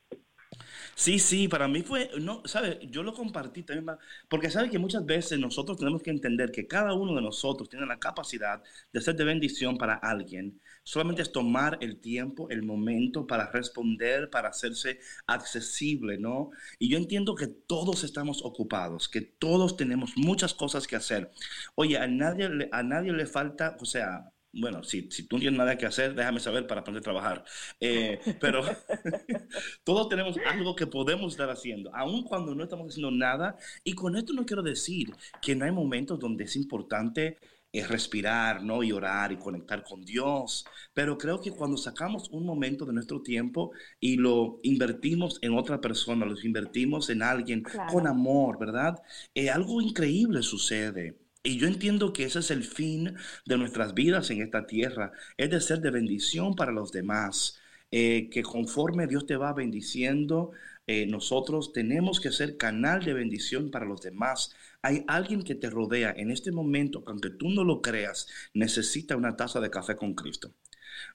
Sí, 0.96 1.20
sí, 1.20 1.48
para 1.48 1.68
mí 1.68 1.82
fue, 1.82 2.12
no, 2.20 2.42
¿sabes? 2.46 2.78
Yo 2.84 3.04
lo 3.04 3.14
compartí 3.14 3.64
también, 3.64 3.98
porque 4.30 4.50
sabe 4.52 4.70
que 4.70 4.78
muchas 4.80 5.06
veces 5.06 5.40
nosotros 5.40 5.78
tenemos 5.78 6.04
que 6.04 6.12
entender 6.12 6.52
que 6.52 6.68
cada 6.68 6.94
uno 6.94 7.16
de 7.16 7.22
nosotros 7.22 7.70
tiene 7.70 7.86
la 7.86 8.00
capacidad 8.00 8.62
de 8.92 9.02
ser 9.02 9.16
de 9.16 9.24
bendición 9.24 9.78
para 9.78 9.96
alguien. 9.96 10.62
Solamente 10.84 11.22
es 11.22 11.32
tomar 11.32 11.78
el 11.82 12.00
tiempo, 12.00 12.50
el 12.50 12.64
momento 12.64 13.26
para 13.26 13.50
responder, 13.52 14.30
para 14.30 14.50
hacerse 14.50 15.00
accesible, 15.28 16.18
¿no? 16.20 16.52
Y 16.78 16.90
yo 16.90 16.98
entiendo 16.98 17.36
que 17.36 17.48
todos 17.48 18.04
estamos 18.04 18.44
ocupados, 18.44 19.10
que 19.10 19.22
todos 19.22 19.78
tenemos 19.78 20.14
muchas 20.18 20.54
cosas 20.54 20.88
que 20.88 20.96
hacer. 20.96 21.32
Oye, 21.76 21.98
a 21.98 22.08
nadie, 22.08 22.70
a 22.72 22.84
nadie 22.84 23.14
le 23.14 23.26
falta, 23.26 23.78
o 23.80 23.86
sea, 23.86 24.32
bueno, 24.54 24.84
si, 24.84 25.10
si 25.12 25.24
tú 25.28 25.36
no 25.38 25.42
tienes 25.42 25.58
nada 25.58 25.78
que 25.78 25.86
hacer, 25.88 26.14
déjame 26.16 26.40
saber 26.40 26.68
para 26.68 26.84
poder 26.84 27.02
trabajar. 27.02 27.44
Eh, 27.80 28.20
pero 28.40 28.62
todos 29.84 30.10
tenemos 30.10 30.38
algo 30.46 30.76
que 30.76 30.88
podemos 30.88 31.34
estar 31.34 31.50
haciendo, 31.50 31.94
aun 31.96 32.24
cuando 32.24 32.54
no 32.56 32.64
estamos 32.64 32.90
haciendo 32.90 33.12
nada. 33.12 33.56
Y 33.84 33.94
con 33.94 34.16
esto 34.16 34.34
no 34.34 34.46
quiero 34.46 34.64
decir 34.64 35.12
que 35.42 35.56
no 35.56 35.66
hay 35.66 35.72
momentos 35.72 36.20
donde 36.20 36.44
es 36.46 36.56
importante 36.56 37.38
eh, 37.72 37.88
respirar, 37.88 38.64
¿no? 38.64 38.84
Y 38.84 38.92
orar 38.92 39.32
y 39.32 39.38
conectar 39.38 39.84
con 39.84 40.04
Dios. 40.06 40.66
Pero 40.94 41.18
creo 41.18 41.42
que 41.42 41.52
cuando 41.52 41.78
sacamos 41.78 42.30
un 42.30 42.46
momento 42.46 42.86
de 42.86 42.94
nuestro 42.94 43.22
tiempo 43.24 43.72
y 44.00 44.18
lo 44.18 44.60
invertimos 44.64 45.40
en 45.42 45.58
otra 45.58 45.82
persona, 45.82 46.26
lo 46.26 46.40
invertimos 46.44 47.10
en 47.10 47.24
alguien 47.24 47.64
Claro. 47.64 47.92
con 47.92 48.08
amor, 48.08 48.60
¿verdad? 48.60 49.02
Eh, 49.34 49.50
algo 49.50 49.82
increíble 49.82 50.44
sucede. 50.44 51.18
Y 51.44 51.58
yo 51.58 51.68
entiendo 51.68 52.14
que 52.14 52.24
ese 52.24 52.40
es 52.40 52.52
el 52.52 52.64
fin 52.64 53.16
de 53.46 53.58
nuestras 53.58 53.94
vidas 53.94 54.30
en 54.32 54.42
esta 54.42 54.66
tierra, 54.66 55.12
es 55.38 55.50
de 55.50 55.60
ser 55.62 55.80
de 55.82 55.92
bendición 55.92 56.56
para 56.56 56.72
los 56.72 56.92
demás, 56.92 57.60
eh, 57.92 58.30
que 58.32 58.44
conforme 58.44 59.08
Dios 59.08 59.26
te 59.26 59.36
va 59.36 59.54
bendiciendo, 59.54 60.52
eh, 60.88 61.06
nosotros 61.06 61.74
tenemos 61.74 62.20
que 62.22 62.32
ser 62.32 62.58
canal 62.58 63.04
de 63.04 63.14
bendición 63.14 63.72
para 63.72 63.86
los 63.86 64.02
demás. 64.02 64.56
Hay 64.82 65.04
alguien 65.08 65.44
que 65.44 65.56
te 65.56 65.70
rodea 65.70 66.14
en 66.16 66.32
este 66.32 66.52
momento, 66.52 67.04
que 67.04 67.12
aunque 67.12 67.30
tú 67.32 67.50
no 67.50 67.64
lo 67.64 67.82
creas, 67.82 68.28
necesita 68.54 69.16
una 69.18 69.36
taza 69.36 69.60
de 69.60 69.70
café 69.70 69.96
con 69.98 70.14
Cristo. 70.16 70.54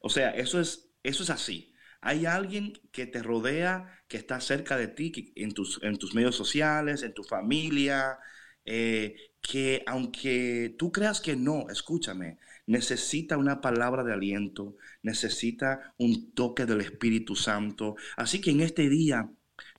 O 0.01 0.09
sea, 0.11 0.31
eso 0.31 0.61
es, 0.61 0.91
eso 1.03 1.23
es 1.23 1.31
así. 1.31 1.73
Hay 2.01 2.27
alguien 2.27 2.75
que 2.93 3.07
te 3.07 3.23
rodea, 3.23 4.03
que 4.09 4.19
está 4.19 4.41
cerca 4.41 4.77
de 4.77 4.89
ti, 4.89 5.33
en, 5.37 5.53
tus, 5.53 5.81
en 5.83 5.97
tus 5.99 6.15
medios 6.15 6.37
sociales, 6.37 7.03
en 7.03 7.15
tu 7.15 7.25
familia, 7.25 8.19
eh, 8.65 9.17
que 9.41 9.83
aunque 9.87 10.75
tú 10.79 10.93
creas 10.93 11.21
que 11.21 11.37
no, 11.37 11.69
escúchame, 11.71 12.39
necesita 12.67 13.39
una 13.39 13.61
palabra 13.61 14.05
de 14.05 14.13
aliento, 14.13 14.77
necesita 15.03 15.95
un 15.99 16.33
toque 16.33 16.67
del 16.67 16.81
Espíritu 16.83 17.35
Santo. 17.35 17.97
Así 18.17 18.41
que 18.41 18.51
en 18.51 18.61
este 18.61 18.89
día, 18.89 19.31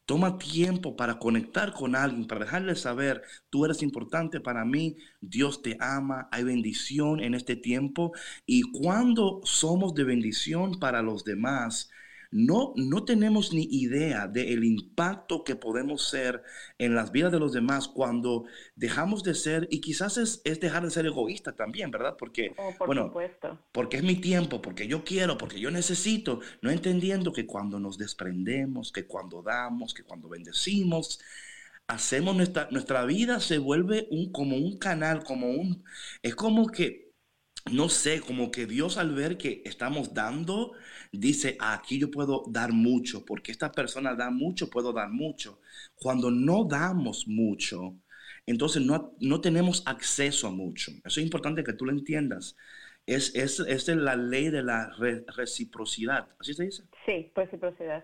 toma 0.06 0.39
tiempo 0.39 0.96
para 0.96 1.20
conectar 1.20 1.72
con 1.72 1.96
alguien, 1.96 2.25
para 2.25 2.46
dejarle 2.46 2.75
saber, 2.75 3.22
tú 3.51 3.66
eres 3.66 3.84
importante 3.84 4.39
para 4.39 4.66
mí, 4.66 4.98
Dios 5.22 5.62
te 5.62 5.78
ama, 5.80 6.28
hay 6.32 6.44
bendición 6.44 7.20
en 7.20 7.36
este 7.36 7.56
tiempo. 7.56 8.12
Y 8.46 8.63
cuando 8.63 9.42
somos 9.44 9.94
de 9.94 10.06
bendición 10.06 10.80
para 10.80 11.04
los 11.04 11.24
demás, 11.24 11.92
no, 12.31 12.74
no 12.75 13.05
tenemos 13.05 13.53
ni 13.53 13.63
idea 13.71 14.27
del 14.27 14.63
impacto 14.63 15.43
que 15.43 15.55
podemos 15.55 16.07
ser 16.09 16.43
en 16.77 16.95
las 16.95 17.12
vidas 17.12 17.31
de 17.31 17.39
los 17.39 17.53
demás 17.53 17.88
cuando 17.88 18.45
dejamos 18.75 19.24
de 19.24 19.33
ser, 19.36 19.67
y 19.71 19.81
quizás 19.81 20.17
es, 20.17 20.43
dejar 20.59 20.83
de 20.83 20.91
ser 20.91 21.05
egoísta 21.05 21.55
también, 21.55 21.91
¿verdad? 21.91 22.15
Porque, 22.17 22.53
oh, 22.57 22.75
por 22.77 22.88
bueno, 22.88 23.07
supuesto. 23.07 23.59
porque 23.71 23.98
es 23.98 24.03
mi 24.03 24.15
tiempo, 24.15 24.62
porque 24.62 24.88
yo 24.88 25.03
quiero, 25.03 25.38
porque 25.38 25.59
yo 25.59 25.71
necesito, 25.71 26.39
no 26.62 26.69
entendiendo 26.69 27.33
que 27.33 27.45
cuando 27.48 27.79
nos 27.79 27.98
desprendemos, 27.98 28.91
que 28.91 29.07
cuando 29.07 29.41
damos, 29.41 29.93
que 29.93 30.03
cuando 30.03 30.29
bendecimos, 30.29 31.19
hacemos 31.88 32.36
nuestra, 32.36 32.67
nuestra 32.71 33.05
vida 33.05 33.39
se 33.39 33.57
vuelve 33.57 34.07
un, 34.12 34.31
como 34.31 34.57
un 34.57 34.77
canal, 34.77 35.24
como 35.24 35.50
un, 35.50 35.83
es 36.21 36.36
como 36.36 36.67
que, 36.67 37.12
no 37.71 37.89
sé, 37.89 38.21
como 38.21 38.51
que 38.51 38.65
Dios 38.67 38.98
al 38.98 39.13
ver 39.13 39.38
que 39.38 39.62
estamos 39.65 40.13
dando, 40.13 40.74
dice, 41.12 41.58
aquí 41.60 42.00
yo 42.00 42.12
puedo 42.12 42.44
dar 42.50 42.72
mucho, 42.72 43.25
porque 43.25 43.51
esta 43.51 43.72
persona 43.72 44.16
da 44.16 44.30
mucho, 44.30 44.70
puedo 44.70 44.94
dar 44.94 45.10
mucho. 45.10 45.60
Cuando 45.96 46.30
no 46.32 46.66
damos 46.66 47.28
mucho, 47.28 47.96
entonces 48.46 48.82
no, 48.82 49.16
no 49.20 49.42
tenemos 49.42 49.84
acceso 49.86 50.48
a 50.48 50.51
mucho. 50.51 50.92
Eso 51.06 51.20
es 51.20 51.25
importante 51.25 51.63
que 51.63 51.74
tú 51.74 51.86
lo 51.86 51.92
entiendas. 51.92 52.56
Es, 53.06 53.34
es, 53.34 53.60
es 53.60 53.88
la 53.88 54.16
ley 54.16 54.50
de 54.50 54.62
la 54.62 54.92
reciprocidad. 55.36 56.28
¿Así 56.39 56.54
se 56.54 56.66
dice? 56.66 56.84
Sí, 57.06 57.32
reciprocidad. 57.36 58.04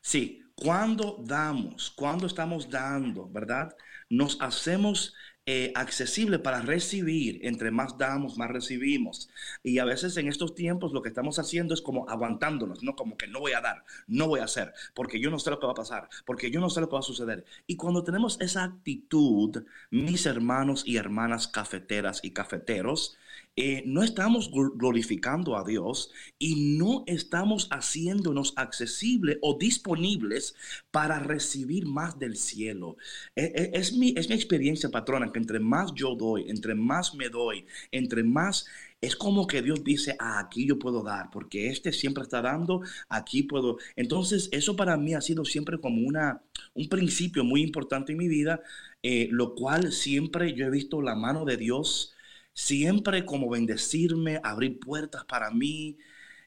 Sí, 0.00 0.42
cuando 0.56 1.22
damos, 1.24 1.90
cuando 1.90 2.26
estamos 2.26 2.68
dando, 2.68 3.28
¿verdad? 3.28 3.74
Nos 4.08 4.40
hacemos 4.40 5.14
eh, 5.46 5.72
accesible 5.74 6.38
para 6.38 6.60
recibir. 6.60 7.40
Entre 7.42 7.70
más 7.70 7.98
damos, 7.98 8.36
más 8.36 8.50
recibimos. 8.50 9.28
Y 9.62 9.78
a 9.78 9.84
veces 9.84 10.16
en 10.16 10.28
estos 10.28 10.54
tiempos 10.54 10.92
lo 10.92 11.02
que 11.02 11.08
estamos 11.08 11.38
haciendo 11.38 11.74
es 11.74 11.82
como 11.82 12.08
aguantándonos, 12.08 12.82
¿no? 12.82 12.94
Como 12.94 13.16
que 13.16 13.26
no 13.26 13.40
voy 13.40 13.52
a 13.52 13.60
dar, 13.60 13.84
no 14.06 14.28
voy 14.28 14.40
a 14.40 14.44
hacer, 14.44 14.72
porque 14.94 15.20
yo 15.20 15.30
no 15.30 15.38
sé 15.38 15.50
lo 15.50 15.58
que 15.58 15.66
va 15.66 15.72
a 15.72 15.74
pasar, 15.74 16.08
porque 16.24 16.50
yo 16.50 16.60
no 16.60 16.70
sé 16.70 16.80
lo 16.80 16.88
que 16.88 16.94
va 16.94 17.00
a 17.00 17.02
suceder. 17.02 17.44
Y 17.66 17.76
cuando 17.76 18.04
tenemos 18.04 18.40
esa 18.40 18.64
actitud, 18.64 19.64
mis 19.90 20.26
hermanos 20.26 20.84
y 20.86 20.96
hermanas 20.96 21.48
cafeteras 21.48 22.20
y 22.22 22.32
cafeteros, 22.32 23.16
eh, 23.62 23.82
no 23.84 24.02
estamos 24.02 24.50
glorificando 24.50 25.54
a 25.54 25.64
Dios 25.64 26.10
y 26.38 26.78
no 26.78 27.04
estamos 27.06 27.68
haciéndonos 27.70 28.54
accesibles 28.56 29.36
o 29.42 29.58
disponibles 29.58 30.54
para 30.90 31.18
recibir 31.18 31.84
más 31.84 32.18
del 32.18 32.36
cielo. 32.36 32.96
E, 33.36 33.44
e, 33.44 33.70
es, 33.74 33.92
mi, 33.92 34.14
es 34.16 34.30
mi 34.30 34.34
experiencia, 34.34 34.88
patrona, 34.88 35.30
que 35.30 35.38
entre 35.38 35.60
más 35.60 35.92
yo 35.94 36.14
doy, 36.14 36.48
entre 36.48 36.74
más 36.74 37.14
me 37.14 37.28
doy, 37.28 37.66
entre 37.92 38.24
más... 38.24 38.64
Es 39.02 39.16
como 39.16 39.46
que 39.46 39.62
Dios 39.62 39.82
dice, 39.82 40.14
ah, 40.18 40.38
aquí 40.38 40.66
yo 40.66 40.78
puedo 40.78 41.02
dar, 41.02 41.30
porque 41.30 41.68
este 41.68 41.90
siempre 41.90 42.22
está 42.22 42.42
dando, 42.42 42.82
aquí 43.08 43.42
puedo. 43.42 43.78
Entonces, 43.96 44.50
eso 44.52 44.76
para 44.76 44.98
mí 44.98 45.14
ha 45.14 45.22
sido 45.22 45.46
siempre 45.46 45.80
como 45.80 46.06
una, 46.06 46.42
un 46.74 46.88
principio 46.88 47.42
muy 47.42 47.62
importante 47.62 48.12
en 48.12 48.18
mi 48.18 48.28
vida, 48.28 48.60
eh, 49.02 49.28
lo 49.30 49.54
cual 49.54 49.92
siempre 49.92 50.52
yo 50.52 50.66
he 50.66 50.70
visto 50.70 51.00
la 51.00 51.14
mano 51.14 51.46
de 51.46 51.56
Dios 51.56 52.14
siempre 52.54 53.24
como 53.24 53.48
bendecirme, 53.50 54.40
abrir 54.42 54.78
puertas 54.80 55.24
para 55.24 55.50
mí, 55.50 55.96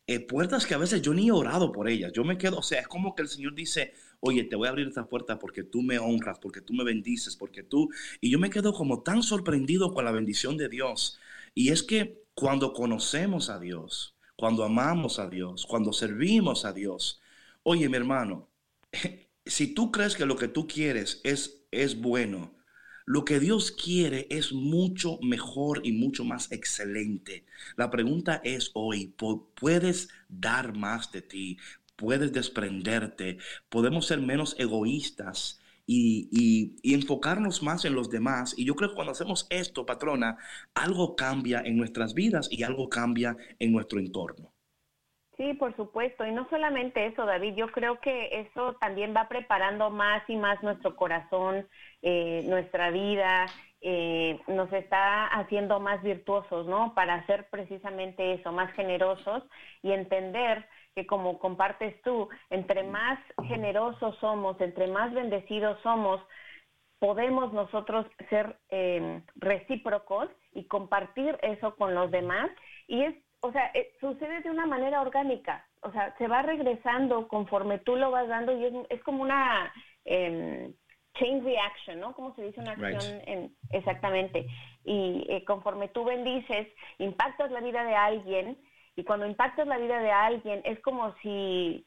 eh, 0.08 0.20
puertas 0.20 0.66
que 0.66 0.74
a 0.74 0.78
veces 0.78 1.02
yo 1.02 1.14
ni 1.14 1.28
he 1.30 1.32
orado 1.32 1.72
por 1.72 1.88
ellas. 1.90 2.12
Yo 2.14 2.24
me 2.24 2.38
quedo, 2.38 2.58
o 2.60 2.64
sea, 2.64 2.82
es 2.82 2.88
como 2.88 3.16
que 3.16 3.22
el 3.24 3.30
Señor 3.30 3.56
dice, 3.56 3.94
oye, 4.20 4.44
te 4.44 4.56
voy 4.56 4.68
a 4.68 4.72
abrir 4.72 4.88
esta 4.88 5.08
puerta 5.08 5.40
porque 5.40 5.64
tú 5.64 5.82
me 5.82 6.00
honras, 6.00 6.40
porque 6.40 6.62
tú 6.62 6.74
me 6.74 6.84
bendices, 6.84 7.36
porque 7.36 7.64
tú... 7.64 7.90
Y 8.22 8.30
yo 8.30 8.40
me 8.40 8.50
quedo 8.50 8.74
como 8.74 9.04
tan 9.04 9.24
sorprendido 9.24 9.94
con 9.94 10.06
la 10.06 10.12
bendición 10.12 10.58
de 10.58 10.70
Dios. 10.70 11.20
Y 11.56 11.70
es 11.70 11.84
que 11.84 12.24
cuando 12.34 12.74
conocemos 12.74 13.50
a 13.50 13.60
Dios, 13.60 14.16
cuando 14.36 14.64
amamos 14.64 15.20
a 15.20 15.30
Dios, 15.30 15.66
cuando 15.66 15.94
servimos 15.94 16.66
a 16.66 16.74
Dios, 16.74 17.22
oye, 17.64 17.88
mi 17.90 17.98
hermano, 17.98 18.50
si 19.46 19.74
tú 19.74 19.92
crees 19.92 20.16
que 20.16 20.26
lo 20.26 20.36
que 20.36 20.48
tú 20.48 20.68
quieres 20.68 21.22
es, 21.24 21.66
es 21.72 22.00
bueno, 22.00 22.56
lo 23.06 23.26
que 23.26 23.40
Dios 23.40 23.72
quiere 23.72 24.28
es 24.30 24.54
mucho 24.54 25.20
mejor 25.22 25.82
y 25.84 25.92
mucho 25.92 26.24
más 26.24 26.52
excelente. 26.52 27.46
La 27.76 27.90
pregunta 27.90 28.42
es 28.44 28.72
hoy, 28.74 29.14
¿puedes 29.56 30.10
dar 30.30 30.76
más 30.76 31.12
de 31.12 31.22
ti? 31.22 31.58
¿Puedes 31.96 32.34
desprenderte? 32.34 33.38
¿Podemos 33.70 34.08
ser 34.08 34.22
menos 34.22 34.56
egoístas? 34.58 35.60
Y, 35.86 36.76
enfocarnos 36.84 37.62
más 37.62 37.84
en 37.84 37.94
los 37.94 38.10
demás. 38.10 38.54
Y 38.58 38.66
yo 38.66 38.76
creo 38.76 38.90
que 38.90 38.96
cuando 38.96 39.12
hacemos 39.12 39.48
esto, 39.50 39.86
patrona, 39.86 40.38
algo 40.74 41.16
cambia 41.16 41.62
en 41.66 41.76
nuestras 41.76 42.14
vidas 42.14 42.48
y 42.50 42.64
algo 42.64 42.88
cambia 42.88 43.36
en 43.60 43.74
nuestro 43.74 44.00
entorno. 44.00 44.54
Sí, 45.38 45.54
por 45.56 45.76
supuesto. 45.76 46.26
Y 46.26 46.32
no 46.32 46.48
solamente 46.50 47.06
eso, 47.08 47.26
David, 47.26 47.56
yo 47.56 47.68
creo 47.72 48.00
que 48.00 48.30
eso 48.32 48.76
también 48.80 49.14
va 49.16 49.28
preparando 49.28 49.90
más 49.90 50.24
y 50.30 50.36
más 50.36 50.62
nuestro 50.62 50.96
corazón, 50.96 51.68
eh, 52.04 52.44
nuestra 52.46 52.92
vida, 52.92 53.48
eh, 53.82 54.40
nos 54.48 54.72
está 54.72 55.26
haciendo 55.28 55.80
más 55.80 56.04
virtuosos, 56.04 56.68
¿no? 56.68 56.94
Para 56.94 57.16
hacer 57.16 57.48
precisamente 57.50 58.34
eso, 58.34 58.52
más 58.52 58.72
generosos 58.74 59.44
y 59.82 59.92
entender 59.92 60.66
que 60.94 61.08
como 61.08 61.40
compartes 61.40 62.00
tú, 62.04 62.30
entre 62.50 62.84
más 62.84 63.20
generosos 63.48 64.16
somos, 64.20 64.62
entre 64.62 64.88
más 64.88 65.12
bendecidos 65.14 65.80
somos, 65.82 66.22
podemos 67.00 67.52
nosotros 67.52 68.06
ser 68.30 68.58
eh, 68.70 69.22
recíprocos 69.36 70.30
y 70.54 70.66
compartir 70.68 71.38
eso 71.42 71.76
con 71.76 71.96
los 71.96 72.12
demás. 72.12 72.52
Y 72.88 73.02
es 73.02 73.16
o 73.44 73.52
sea, 73.52 73.72
eh, 73.74 73.92
sucede 74.00 74.40
de 74.40 74.50
una 74.50 74.66
manera 74.66 75.02
orgánica, 75.02 75.68
o 75.82 75.92
sea, 75.92 76.16
se 76.18 76.30
va 76.30 76.42
regresando 76.44 77.28
conforme 77.28 77.78
tú 77.78 77.98
lo 77.98 78.10
vas 78.10 78.30
dando 78.30 78.54
y 78.54 78.64
es, 78.64 78.74
es 78.90 79.04
como 79.04 79.22
una 79.22 79.70
em, 80.06 80.74
chain 81.14 81.44
reaction, 81.44 82.00
¿no? 82.00 82.14
Como 82.14 82.36
se 82.36 82.44
dice 82.44 82.60
una 82.60 82.72
acción 82.72 83.22
en, 83.26 83.56
exactamente. 83.72 84.48
Y 84.84 85.26
eh, 85.30 85.44
conforme 85.46 85.88
tú 85.88 86.04
bendices, 86.04 86.68
impactas 86.98 87.52
la 87.52 87.62
vida 87.62 87.84
de 87.84 87.96
alguien 87.96 88.58
y 88.96 89.04
cuando 89.04 89.26
impactas 89.26 89.68
la 89.68 89.78
vida 89.78 90.00
de 90.00 90.12
alguien 90.12 90.62
es 90.66 90.80
como 90.82 91.16
si 91.22 91.86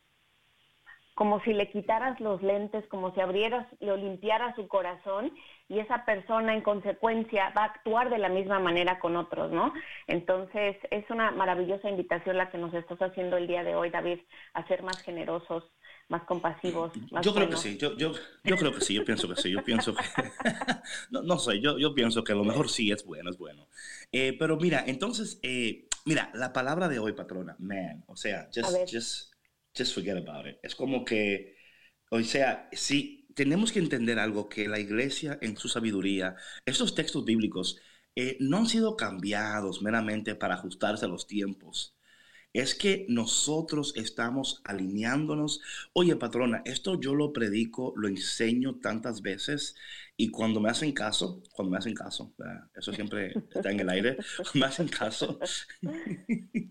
como 1.17 1.41
si 1.45 1.55
le 1.55 1.71
quitaras 1.71 2.21
los 2.21 2.43
lentes, 2.43 2.87
como 2.89 3.15
si 3.15 3.23
abrieras, 3.23 3.67
lo 3.81 3.97
limpiaras 3.97 4.55
su 4.55 4.69
corazón 4.69 5.33
y 5.67 5.79
esa 5.79 6.05
persona 6.05 6.53
en 6.53 6.61
consecuencia 6.61 7.55
va 7.57 7.63
a 7.63 7.69
actuar 7.69 8.11
de 8.11 8.19
la 8.19 8.29
misma 8.29 8.59
manera 8.59 8.99
con 8.99 9.17
otros, 9.17 9.51
¿no? 9.51 9.73
Entonces 10.09 10.77
es 10.91 11.09
una 11.09 11.31
maravillosa 11.31 11.89
invitación 11.89 12.37
la 12.37 12.51
que 12.51 12.59
nos 12.59 12.75
estás 12.75 13.01
haciendo 13.01 13.39
el 13.39 13.47
día 13.47 13.65
de 13.65 13.75
hoy, 13.75 13.89
David, 13.89 14.19
a 14.53 14.67
ser 14.67 14.83
más 14.83 15.01
generosos, 15.01 15.65
más 16.09 16.23
compasivos. 16.25 16.93
Más 17.11 17.25
yo 17.25 17.35
creo 17.35 17.49
que 17.49 17.57
sí, 17.57 17.77
yo, 17.77 17.97
yo, 17.97 18.13
yo, 18.45 18.57
creo 18.57 18.73
que 18.73 18.81
sí, 18.81 18.95
yo 18.95 19.05
pienso 19.05 19.29
que 19.29 19.41
sí, 19.41 19.51
yo 19.51 19.63
pienso 19.65 19.95
que, 19.95 20.05
no, 21.11 21.23
no 21.23 21.39
sé, 21.39 21.61
yo, 21.61 21.79
yo 21.79 21.95
pienso 21.95 22.23
que 22.23 22.33
a 22.33 22.37
lo 22.37 22.45
mejor 22.45 22.71
sí 22.71 22.93
es 22.93 23.05
bueno, 23.05 23.31
es 23.31 23.39
bueno. 23.39 23.69
Eh, 24.13 24.37
pero 24.39 24.57
mira, 24.57 24.85
entonces, 24.87 25.41
eh, 25.43 25.89
mira, 26.05 26.31
la 26.35 26.53
palabra 26.53 26.89
de 26.89 26.99
hoy, 26.99 27.13
patrona, 27.13 27.57
man, 27.59 28.05
o 28.07 28.17
sea, 28.17 28.49
just, 28.55 28.93
just 28.93 29.37
just 29.77 29.95
forget 29.95 30.17
about 30.17 30.47
it. 30.47 30.59
Es 30.63 30.75
como 30.75 31.05
que, 31.05 31.57
o 32.11 32.21
sea, 32.23 32.69
sí, 32.73 33.29
tenemos 33.35 33.73
que 33.73 33.79
entender 33.79 34.19
algo, 34.19 34.49
que 34.49 34.69
la 34.69 34.81
iglesia 34.81 35.39
en 35.43 35.57
su 35.57 35.69
sabiduría, 35.69 36.37
estos 36.65 36.95
textos 36.95 37.25
bíblicos 37.25 37.79
eh, 38.15 38.37
no 38.41 38.59
han 38.59 38.67
sido 38.67 38.97
cambiados 38.97 39.83
meramente 39.83 40.35
para 40.35 40.55
ajustarse 40.55 41.05
a 41.05 41.09
los 41.09 41.27
tiempos. 41.27 41.96
Es 42.57 42.75
que 42.75 43.05
nosotros 43.09 43.93
estamos 43.97 44.63
alineándonos. 44.65 45.61
Oye, 45.93 46.17
patrona, 46.17 46.63
esto 46.65 46.99
yo 47.01 47.15
lo 47.15 47.33
predico, 47.33 47.93
lo 47.97 48.09
enseño 48.09 48.77
tantas 48.77 49.21
veces 49.21 49.77
y 50.17 50.31
cuando 50.31 50.61
me 50.61 50.71
hacen 50.71 50.93
caso, 50.93 51.43
cuando 51.53 51.73
me 51.73 51.79
hacen 51.79 51.95
caso, 51.95 52.33
eso 52.75 52.93
siempre 52.95 53.35
está 53.55 53.71
en 53.71 53.81
el 53.81 53.91
aire, 53.91 54.17
me 54.55 54.65
hacen 54.67 54.89
caso, 54.89 55.39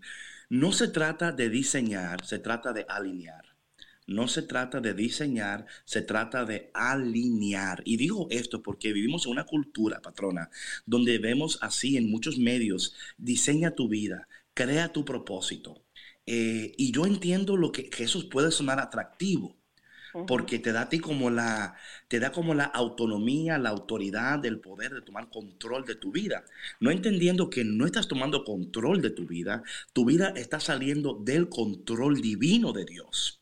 No 0.50 0.72
se 0.72 0.88
trata 0.88 1.32
de 1.32 1.50
diseñar, 1.50 2.26
se 2.26 2.40
trata 2.40 2.72
de 2.72 2.86
alinear. 2.88 3.56
No 4.08 4.28
se 4.28 4.44
trata 4.44 4.80
de 4.80 4.94
diseñar, 4.94 5.66
se 5.84 6.04
trata 6.04 6.46
de 6.46 6.70
alinear. 6.74 7.82
Y 7.86 7.98
digo 7.98 8.28
esto 8.30 8.62
porque 8.62 8.94
vivimos 8.94 9.26
en 9.26 9.32
una 9.32 9.46
cultura, 9.46 10.02
patrona, 10.02 10.52
donde 10.86 11.18
vemos 11.18 11.58
así 11.62 11.98
en 11.98 12.10
muchos 12.12 12.38
medios, 12.38 12.96
diseña 13.18 13.72
tu 13.72 13.88
vida, 13.88 14.28
crea 14.56 14.94
tu 14.94 15.06
propósito. 15.06 15.84
Eh, 16.28 16.74
y 16.78 16.92
yo 16.94 17.06
entiendo 17.06 17.58
lo 17.58 17.72
que, 17.72 17.90
que 17.90 18.06
eso 18.06 18.30
puede 18.30 18.52
sonar 18.52 18.80
atractivo, 18.80 19.58
porque 20.26 20.60
te 20.60 20.72
da 20.72 20.84
a 20.84 20.90
ti 20.90 21.00
como 21.00 21.30
la, 21.30 21.76
te 22.08 22.20
da 22.20 22.32
como 22.32 22.54
la 22.56 22.66
autonomía, 22.66 23.58
la 23.60 23.70
autoridad, 23.70 24.46
el 24.46 24.60
poder 24.62 24.94
de 24.94 25.02
tomar 25.04 25.30
control 25.30 25.86
de 25.86 25.96
tu 25.96 26.12
vida. 26.12 26.46
No 26.80 26.92
entendiendo 26.92 27.50
que 27.50 27.64
no 27.64 27.86
estás 27.86 28.08
tomando 28.08 28.44
control 28.44 29.02
de 29.02 29.12
tu 29.12 29.28
vida, 29.28 29.64
tu 29.94 30.06
vida 30.06 30.34
está 30.36 30.60
saliendo 30.60 31.16
del 31.16 31.50
control 31.50 32.22
divino 32.22 32.74
de 32.74 32.86
Dios. 32.86 33.42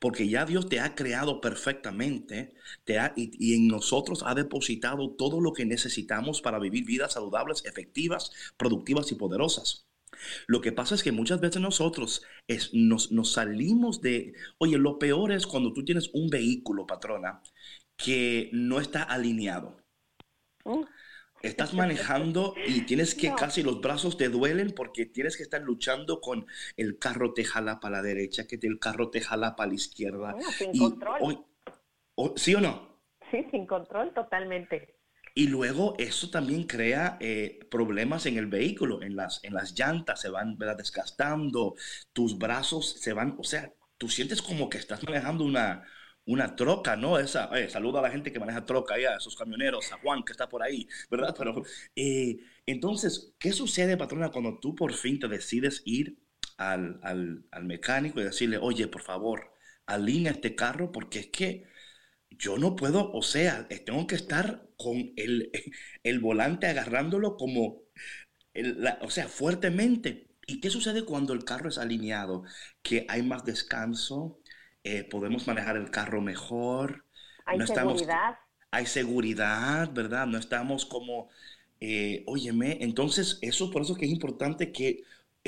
Porque 0.00 0.28
ya 0.28 0.46
Dios 0.46 0.68
te 0.68 0.80
ha 0.80 0.94
creado 0.94 1.40
perfectamente 1.40 2.54
te 2.84 2.98
ha, 2.98 3.12
y, 3.16 3.32
y 3.38 3.54
en 3.56 3.68
nosotros 3.68 4.22
ha 4.26 4.34
depositado 4.34 5.10
todo 5.12 5.40
lo 5.40 5.52
que 5.52 5.66
necesitamos 5.66 6.42
para 6.42 6.58
vivir 6.58 6.84
vidas 6.86 7.14
saludables, 7.14 7.64
efectivas, 7.66 8.32
productivas 8.56 9.12
y 9.12 9.16
poderosas. 9.16 9.86
Lo 10.46 10.60
que 10.60 10.72
pasa 10.72 10.94
es 10.94 11.02
que 11.02 11.12
muchas 11.12 11.40
veces 11.40 11.60
nosotros 11.62 12.22
es, 12.46 12.70
nos, 12.74 13.12
nos 13.12 13.32
salimos 13.32 14.00
de, 14.00 14.34
oye, 14.58 14.78
lo 14.78 14.98
peor 14.98 15.32
es 15.32 15.46
cuando 15.46 15.72
tú 15.72 15.84
tienes 15.84 16.10
un 16.14 16.28
vehículo, 16.28 16.86
patrona, 16.86 17.42
que 17.96 18.50
no 18.52 18.80
está 18.80 19.02
alineado. 19.02 19.76
Uh, 20.64 20.84
Estás 21.42 21.72
manejando 21.74 22.54
y 22.66 22.82
tienes 22.82 23.14
que 23.14 23.30
No. 23.30 23.36
casi 23.36 23.62
los 23.62 23.80
brazos 23.80 24.16
te 24.18 24.28
duelen 24.28 24.72
porque 24.76 25.06
tienes 25.06 25.36
que 25.36 25.42
estar 25.42 25.62
luchando 25.62 26.20
con 26.20 26.46
el 26.76 26.98
carro 26.98 27.32
te 27.32 27.44
jala 27.44 27.80
para 27.80 27.96
la 27.98 28.02
derecha, 28.02 28.46
que 28.46 28.58
el 28.62 28.78
carro 28.78 29.10
te 29.10 29.20
jala 29.22 29.56
para 29.56 29.68
la 29.68 29.74
izquierda. 29.74 30.32
Bueno, 30.32 30.50
sin 30.50 30.74
Y 30.74 30.78
control. 30.78 31.46
o- 32.16 32.34
¿Sí 32.36 32.54
o 32.54 32.60
no? 32.60 33.00
Sí, 33.30 33.46
sin 33.50 33.66
control 33.66 34.12
totalmente. 34.12 34.96
Y 35.34 35.48
luego 35.48 35.94
eso 35.98 36.30
también 36.30 36.64
crea 36.64 37.16
eh, 37.20 37.60
problemas 37.70 38.26
en 38.26 38.36
el 38.36 38.46
vehículo, 38.46 39.02
en 39.02 39.16
las, 39.16 39.40
en 39.44 39.54
las 39.54 39.78
llantas 39.78 40.20
se 40.20 40.28
van 40.30 40.56
¿verdad? 40.58 40.76
desgastando, 40.76 41.74
tus 42.12 42.38
brazos 42.38 42.96
se 43.00 43.12
van, 43.12 43.36
o 43.38 43.44
sea, 43.44 43.72
tú 43.98 44.08
sientes 44.08 44.42
como 44.42 44.68
que 44.68 44.78
estás 44.78 45.02
manejando 45.04 45.44
una, 45.44 45.84
una 46.26 46.54
troca, 46.56 46.96
¿no? 46.96 47.18
Esa, 47.18 47.46
eh, 47.58 47.68
saluda 47.68 48.00
a 48.00 48.02
la 48.02 48.10
gente 48.10 48.32
que 48.32 48.40
maneja 48.40 48.64
troca 48.64 48.94
a 48.94 49.16
esos 49.16 49.36
camioneros, 49.36 49.92
a 49.92 49.98
Juan 49.98 50.22
que 50.24 50.32
está 50.32 50.48
por 50.48 50.62
ahí, 50.62 50.88
¿verdad? 51.10 51.34
Eh, 51.96 52.38
entonces, 52.66 53.34
¿qué 53.38 53.52
sucede, 53.52 53.96
patrona, 53.96 54.30
cuando 54.30 54.58
tú 54.58 54.74
por 54.74 54.92
fin 54.94 55.18
te 55.18 55.28
decides 55.28 55.82
ir 55.84 56.18
al, 56.56 57.00
al, 57.02 57.44
al 57.50 57.64
mecánico 57.64 58.20
y 58.20 58.24
decirle, 58.24 58.58
oye, 58.58 58.86
por 58.88 59.02
favor, 59.02 59.52
alinea 59.86 60.32
este 60.32 60.54
carro 60.54 60.92
porque 60.92 61.20
es 61.20 61.26
que 61.28 61.64
yo 62.30 62.58
no 62.58 62.76
puedo, 62.76 63.12
o 63.12 63.22
sea, 63.22 63.66
eh, 63.70 63.78
tengo 63.80 64.06
que 64.06 64.14
estar 64.16 64.68
con 64.76 65.12
el, 65.16 65.50
el 66.04 66.20
volante 66.20 66.66
agarrándolo 66.66 67.36
como, 67.36 67.82
el- 68.54 68.82
la- 68.82 68.98
o 69.02 69.10
sea, 69.10 69.28
fuertemente. 69.28 70.28
¿Y 70.46 70.60
qué 70.60 70.70
sucede 70.70 71.04
cuando 71.04 71.32
el 71.34 71.44
carro 71.44 71.68
es 71.68 71.78
alineado? 71.78 72.44
Que 72.82 73.06
hay 73.08 73.22
más 73.22 73.44
descanso, 73.44 74.40
eh, 74.84 75.04
podemos 75.04 75.46
manejar 75.46 75.76
el 75.76 75.90
carro 75.90 76.20
mejor, 76.22 77.06
Hay 77.44 77.60
no 77.60 77.64
estamos, 77.64 78.06
seguridad. 78.06 78.38
hay 78.70 78.86
seguridad, 78.86 79.92
¿verdad? 79.92 80.26
No 80.26 80.38
estamos 80.38 80.86
como, 80.86 81.28
eh, 81.80 82.24
óyeme, 82.26 82.78
entonces 82.82 83.38
eso 83.42 83.70
por 83.70 83.82
eso 83.82 83.94
que 83.96 84.06
es 84.06 84.12
importante 84.12 84.72
que 84.72 85.02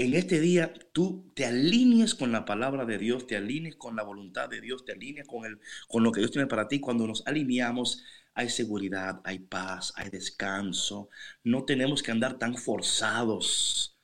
en 0.04 0.14
este 0.14 0.40
día 0.40 0.74
tú 0.92 1.30
te 1.34 1.46
alinees 1.46 2.14
con 2.14 2.32
la 2.32 2.44
palabra 2.44 2.84
de 2.84 2.98
Dios, 2.98 3.26
te 3.26 3.36
alinees 3.36 3.76
con 3.76 3.94
la 3.96 4.02
voluntad 4.02 4.48
de 4.48 4.60
Dios, 4.60 4.84
te 4.84 4.92
alinees 4.92 5.26
con, 5.26 5.44
el, 5.44 5.60
con 5.88 6.02
lo 6.02 6.10
que 6.12 6.20
Dios 6.20 6.32
tiene 6.32 6.48
para 6.48 6.68
ti. 6.68 6.80
Cuando 6.80 7.06
nos 7.06 7.26
alineamos, 7.26 8.02
hay 8.34 8.48
seguridad, 8.48 9.20
hay 9.24 9.40
paz, 9.40 9.92
hay 9.96 10.10
descanso. 10.10 11.08
No 11.44 11.64
tenemos 11.64 12.02
que 12.02 12.10
andar 12.10 12.38
tan 12.38 12.56
forzados, 12.56 13.98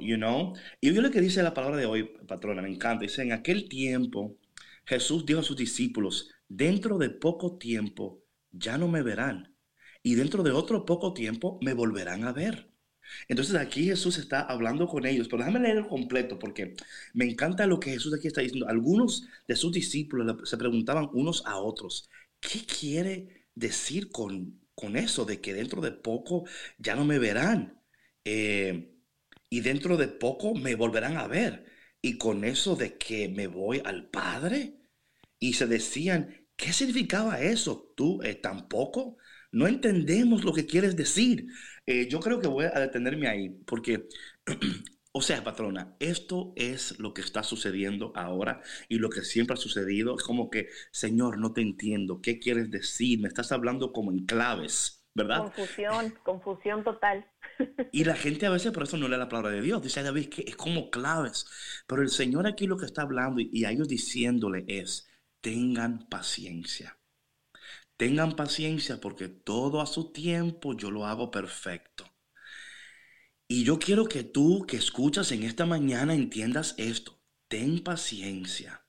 you 0.00 0.16
know. 0.16 0.54
Y 0.80 0.92
yo 0.92 1.00
lo 1.00 1.10
que 1.10 1.20
dice 1.20 1.42
la 1.42 1.54
palabra 1.54 1.76
de 1.78 1.86
hoy, 1.86 2.04
patrona, 2.26 2.62
me 2.62 2.70
encanta. 2.70 3.02
Dice, 3.02 3.22
en 3.22 3.32
aquel 3.32 3.68
tiempo 3.68 4.36
Jesús 4.84 5.24
dijo 5.24 5.40
a 5.40 5.42
sus 5.44 5.56
discípulos, 5.56 6.30
dentro 6.48 6.98
de 6.98 7.10
poco 7.10 7.56
tiempo 7.58 8.22
ya 8.52 8.78
no 8.78 8.88
me 8.88 9.02
verán 9.02 9.56
y 10.02 10.16
dentro 10.16 10.42
de 10.42 10.50
otro 10.52 10.84
poco 10.84 11.14
tiempo 11.14 11.58
me 11.62 11.72
volverán 11.72 12.24
a 12.24 12.32
ver. 12.32 12.73
Entonces 13.28 13.54
aquí 13.56 13.84
Jesús 13.86 14.18
está 14.18 14.40
hablando 14.40 14.86
con 14.86 15.06
ellos, 15.06 15.28
pero 15.28 15.38
déjame 15.38 15.60
leer 15.60 15.78
el 15.78 15.86
completo 15.88 16.38
porque 16.38 16.74
me 17.14 17.24
encanta 17.24 17.66
lo 17.66 17.80
que 17.80 17.90
Jesús 17.92 18.14
aquí 18.14 18.26
está 18.28 18.40
diciendo. 18.40 18.68
Algunos 18.68 19.26
de 19.48 19.56
sus 19.56 19.72
discípulos 19.72 20.48
se 20.48 20.56
preguntaban 20.56 21.08
unos 21.12 21.44
a 21.46 21.56
otros, 21.58 22.08
¿qué 22.40 22.60
quiere 22.66 23.46
decir 23.54 24.10
con, 24.10 24.60
con 24.74 24.96
eso 24.96 25.24
de 25.24 25.40
que 25.40 25.54
dentro 25.54 25.80
de 25.82 25.92
poco 25.92 26.44
ya 26.78 26.94
no 26.94 27.04
me 27.04 27.18
verán? 27.18 27.80
Eh, 28.24 28.94
y 29.50 29.60
dentro 29.60 29.96
de 29.96 30.08
poco 30.08 30.54
me 30.54 30.74
volverán 30.74 31.16
a 31.16 31.26
ver. 31.28 31.66
Y 32.02 32.18
con 32.18 32.44
eso 32.44 32.76
de 32.76 32.98
que 32.98 33.28
me 33.28 33.46
voy 33.46 33.80
al 33.84 34.10
Padre. 34.10 34.80
Y 35.38 35.54
se 35.54 35.66
decían, 35.66 36.48
¿qué 36.56 36.72
significaba 36.72 37.40
eso? 37.40 37.92
¿Tú 37.96 38.20
eh, 38.22 38.34
tampoco? 38.34 39.16
No 39.52 39.68
entendemos 39.68 40.44
lo 40.44 40.52
que 40.52 40.66
quieres 40.66 40.96
decir. 40.96 41.46
Eh, 41.86 42.08
yo 42.08 42.20
creo 42.20 42.40
que 42.40 42.48
voy 42.48 42.64
a 42.64 42.80
detenerme 42.80 43.28
ahí, 43.28 43.50
porque, 43.66 44.08
o 45.12 45.22
sea, 45.22 45.44
patrona, 45.44 45.96
esto 46.00 46.52
es 46.56 46.98
lo 46.98 47.12
que 47.14 47.20
está 47.20 47.42
sucediendo 47.42 48.12
ahora 48.16 48.62
y 48.88 48.98
lo 48.98 49.10
que 49.10 49.22
siempre 49.22 49.54
ha 49.54 49.56
sucedido. 49.56 50.16
Es 50.16 50.22
como 50.22 50.50
que, 50.50 50.68
Señor, 50.92 51.38
no 51.38 51.52
te 51.52 51.60
entiendo. 51.60 52.20
¿Qué 52.20 52.38
quieres 52.38 52.70
decir? 52.70 53.20
Me 53.20 53.28
estás 53.28 53.52
hablando 53.52 53.92
como 53.92 54.12
en 54.12 54.24
claves, 54.26 55.04
¿verdad? 55.14 55.38
Confusión, 55.42 56.14
confusión 56.24 56.84
total. 56.84 57.26
Y 57.92 58.04
la 58.04 58.16
gente 58.16 58.46
a 58.46 58.50
veces 58.50 58.72
por 58.72 58.82
eso 58.82 58.96
no 58.96 59.08
lee 59.08 59.16
la 59.16 59.28
palabra 59.28 59.50
de 59.52 59.62
Dios. 59.62 59.80
Dice, 59.82 60.00
"Ay, 60.00 60.06
David, 60.06 60.28
que 60.28 60.42
es 60.48 60.56
como 60.56 60.90
claves. 60.90 61.46
Pero 61.86 62.02
el 62.02 62.08
Señor 62.08 62.46
aquí 62.46 62.66
lo 62.66 62.76
que 62.76 62.86
está 62.86 63.02
hablando 63.02 63.40
y, 63.40 63.50
y 63.52 63.64
a 63.64 63.70
ellos 63.70 63.88
diciéndole 63.88 64.64
es, 64.66 65.06
tengan 65.40 66.08
paciencia. 66.08 66.98
Tengan 67.96 68.36
paciencia 68.36 69.00
porque 69.00 69.28
todo 69.28 69.80
a 69.80 69.86
su 69.86 70.12
tiempo 70.12 70.76
yo 70.76 70.90
lo 70.90 71.06
hago 71.06 71.30
perfecto. 71.30 72.04
Y 73.46 73.64
yo 73.64 73.78
quiero 73.78 74.06
que 74.06 74.24
tú 74.24 74.66
que 74.66 74.76
escuchas 74.76 75.30
en 75.32 75.42
esta 75.42 75.66
mañana 75.66 76.14
entiendas 76.14 76.74
esto. 76.78 77.20
Ten 77.48 77.84
paciencia. 77.84 78.84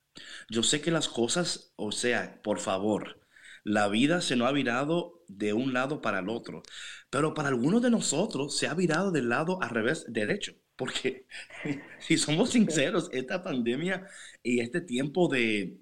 Yo 0.49 0.63
sé 0.63 0.81
que 0.81 0.91
las 0.91 1.07
cosas, 1.09 1.73
o 1.75 1.91
sea, 1.91 2.41
por 2.41 2.59
favor, 2.59 3.19
la 3.63 3.87
vida 3.89 4.21
se 4.21 4.35
nos 4.35 4.47
ha 4.47 4.51
virado 4.51 5.23
de 5.27 5.53
un 5.53 5.73
lado 5.73 6.01
para 6.01 6.19
el 6.19 6.29
otro, 6.29 6.63
pero 7.09 7.33
para 7.33 7.49
algunos 7.49 7.81
de 7.81 7.89
nosotros 7.89 8.57
se 8.57 8.67
ha 8.67 8.73
virado 8.73 9.11
del 9.11 9.29
lado 9.29 9.61
al 9.61 9.69
revés, 9.71 10.05
derecho, 10.07 10.53
porque 10.75 11.27
si 11.99 12.17
somos 12.17 12.51
sinceros, 12.51 13.09
esta 13.11 13.43
pandemia 13.43 14.07
y 14.43 14.61
este 14.61 14.81
tiempo 14.81 15.27
de, 15.27 15.79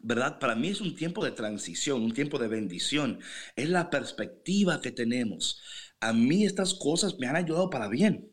¿verdad? 0.00 0.38
Para 0.38 0.54
mí 0.54 0.68
es 0.68 0.80
un 0.80 0.94
tiempo 0.94 1.24
de 1.24 1.32
transición, 1.32 2.02
un 2.02 2.12
tiempo 2.14 2.38
de 2.38 2.48
bendición, 2.48 3.20
es 3.56 3.68
la 3.70 3.90
perspectiva 3.90 4.80
que 4.80 4.92
tenemos. 4.92 5.60
A 6.00 6.12
mí 6.12 6.44
estas 6.44 6.74
cosas 6.74 7.18
me 7.18 7.26
han 7.26 7.36
ayudado 7.36 7.70
para 7.70 7.88
bien. 7.88 8.32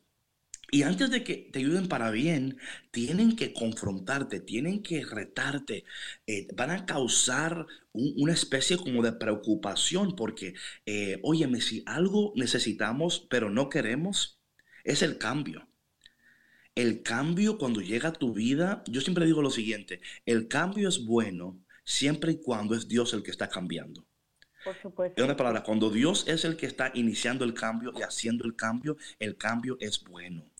Y 0.72 0.84
antes 0.84 1.10
de 1.12 1.24
que 1.24 1.50
te 1.54 1.60
ayuden 1.60 1.88
para 1.88 2.12
bien, 2.12 2.58
tienen 2.92 3.36
que 3.38 3.54
confrontarte, 3.54 4.40
tienen 4.42 4.84
que 4.84 5.04
retarte, 5.06 5.86
eh, 6.28 6.48
van 6.56 6.72
a 6.72 6.86
causar 6.86 7.66
un- 7.94 8.14
una 8.18 8.34
especie 8.34 8.78
como 8.78 9.02
de 9.04 9.14
preocupación 9.14 10.16
porque, 10.16 10.54
eh, 10.86 11.20
óyeme, 11.24 11.62
si 11.62 11.84
algo 11.86 12.34
necesitamos 12.36 13.26
pero 13.30 13.50
no 13.50 13.70
queremos, 13.70 14.40
es 14.84 15.02
el 15.04 15.18
cambio. 15.18 15.68
El 16.78 17.02
cambio 17.02 17.58
cuando 17.58 17.82
llega 17.82 18.10
a 18.10 18.14
tu 18.14 18.36
vida, 18.36 18.84
yo 18.86 19.02
siempre 19.02 19.26
digo 19.26 19.42
lo 19.42 19.50
siguiente, 19.50 20.00
el 20.28 20.48
cambio 20.48 20.88
es 20.88 21.04
bueno 21.04 21.60
siempre 21.84 22.34
y 22.34 22.40
cuando 22.40 22.76
es 22.76 22.88
Dios 22.88 23.16
el 23.16 23.24
que 23.24 23.32
está 23.32 23.50
cambiando. 23.50 24.06
Por 24.64 24.80
supuesto. 24.80 25.20
En 25.20 25.26
una 25.26 25.36
palabra, 25.36 25.64
cuando 25.64 25.90
Dios 25.90 26.26
es 26.28 26.46
el 26.46 26.56
que 26.56 26.68
está 26.68 26.92
iniciando 26.94 27.46
el 27.46 27.56
cambio 27.56 27.94
y 27.98 28.04
haciendo 28.04 28.46
el 28.46 28.56
cambio, 28.56 28.96
el 29.18 29.38
cambio 29.38 29.78
es 29.80 30.04
bueno. 30.04 30.52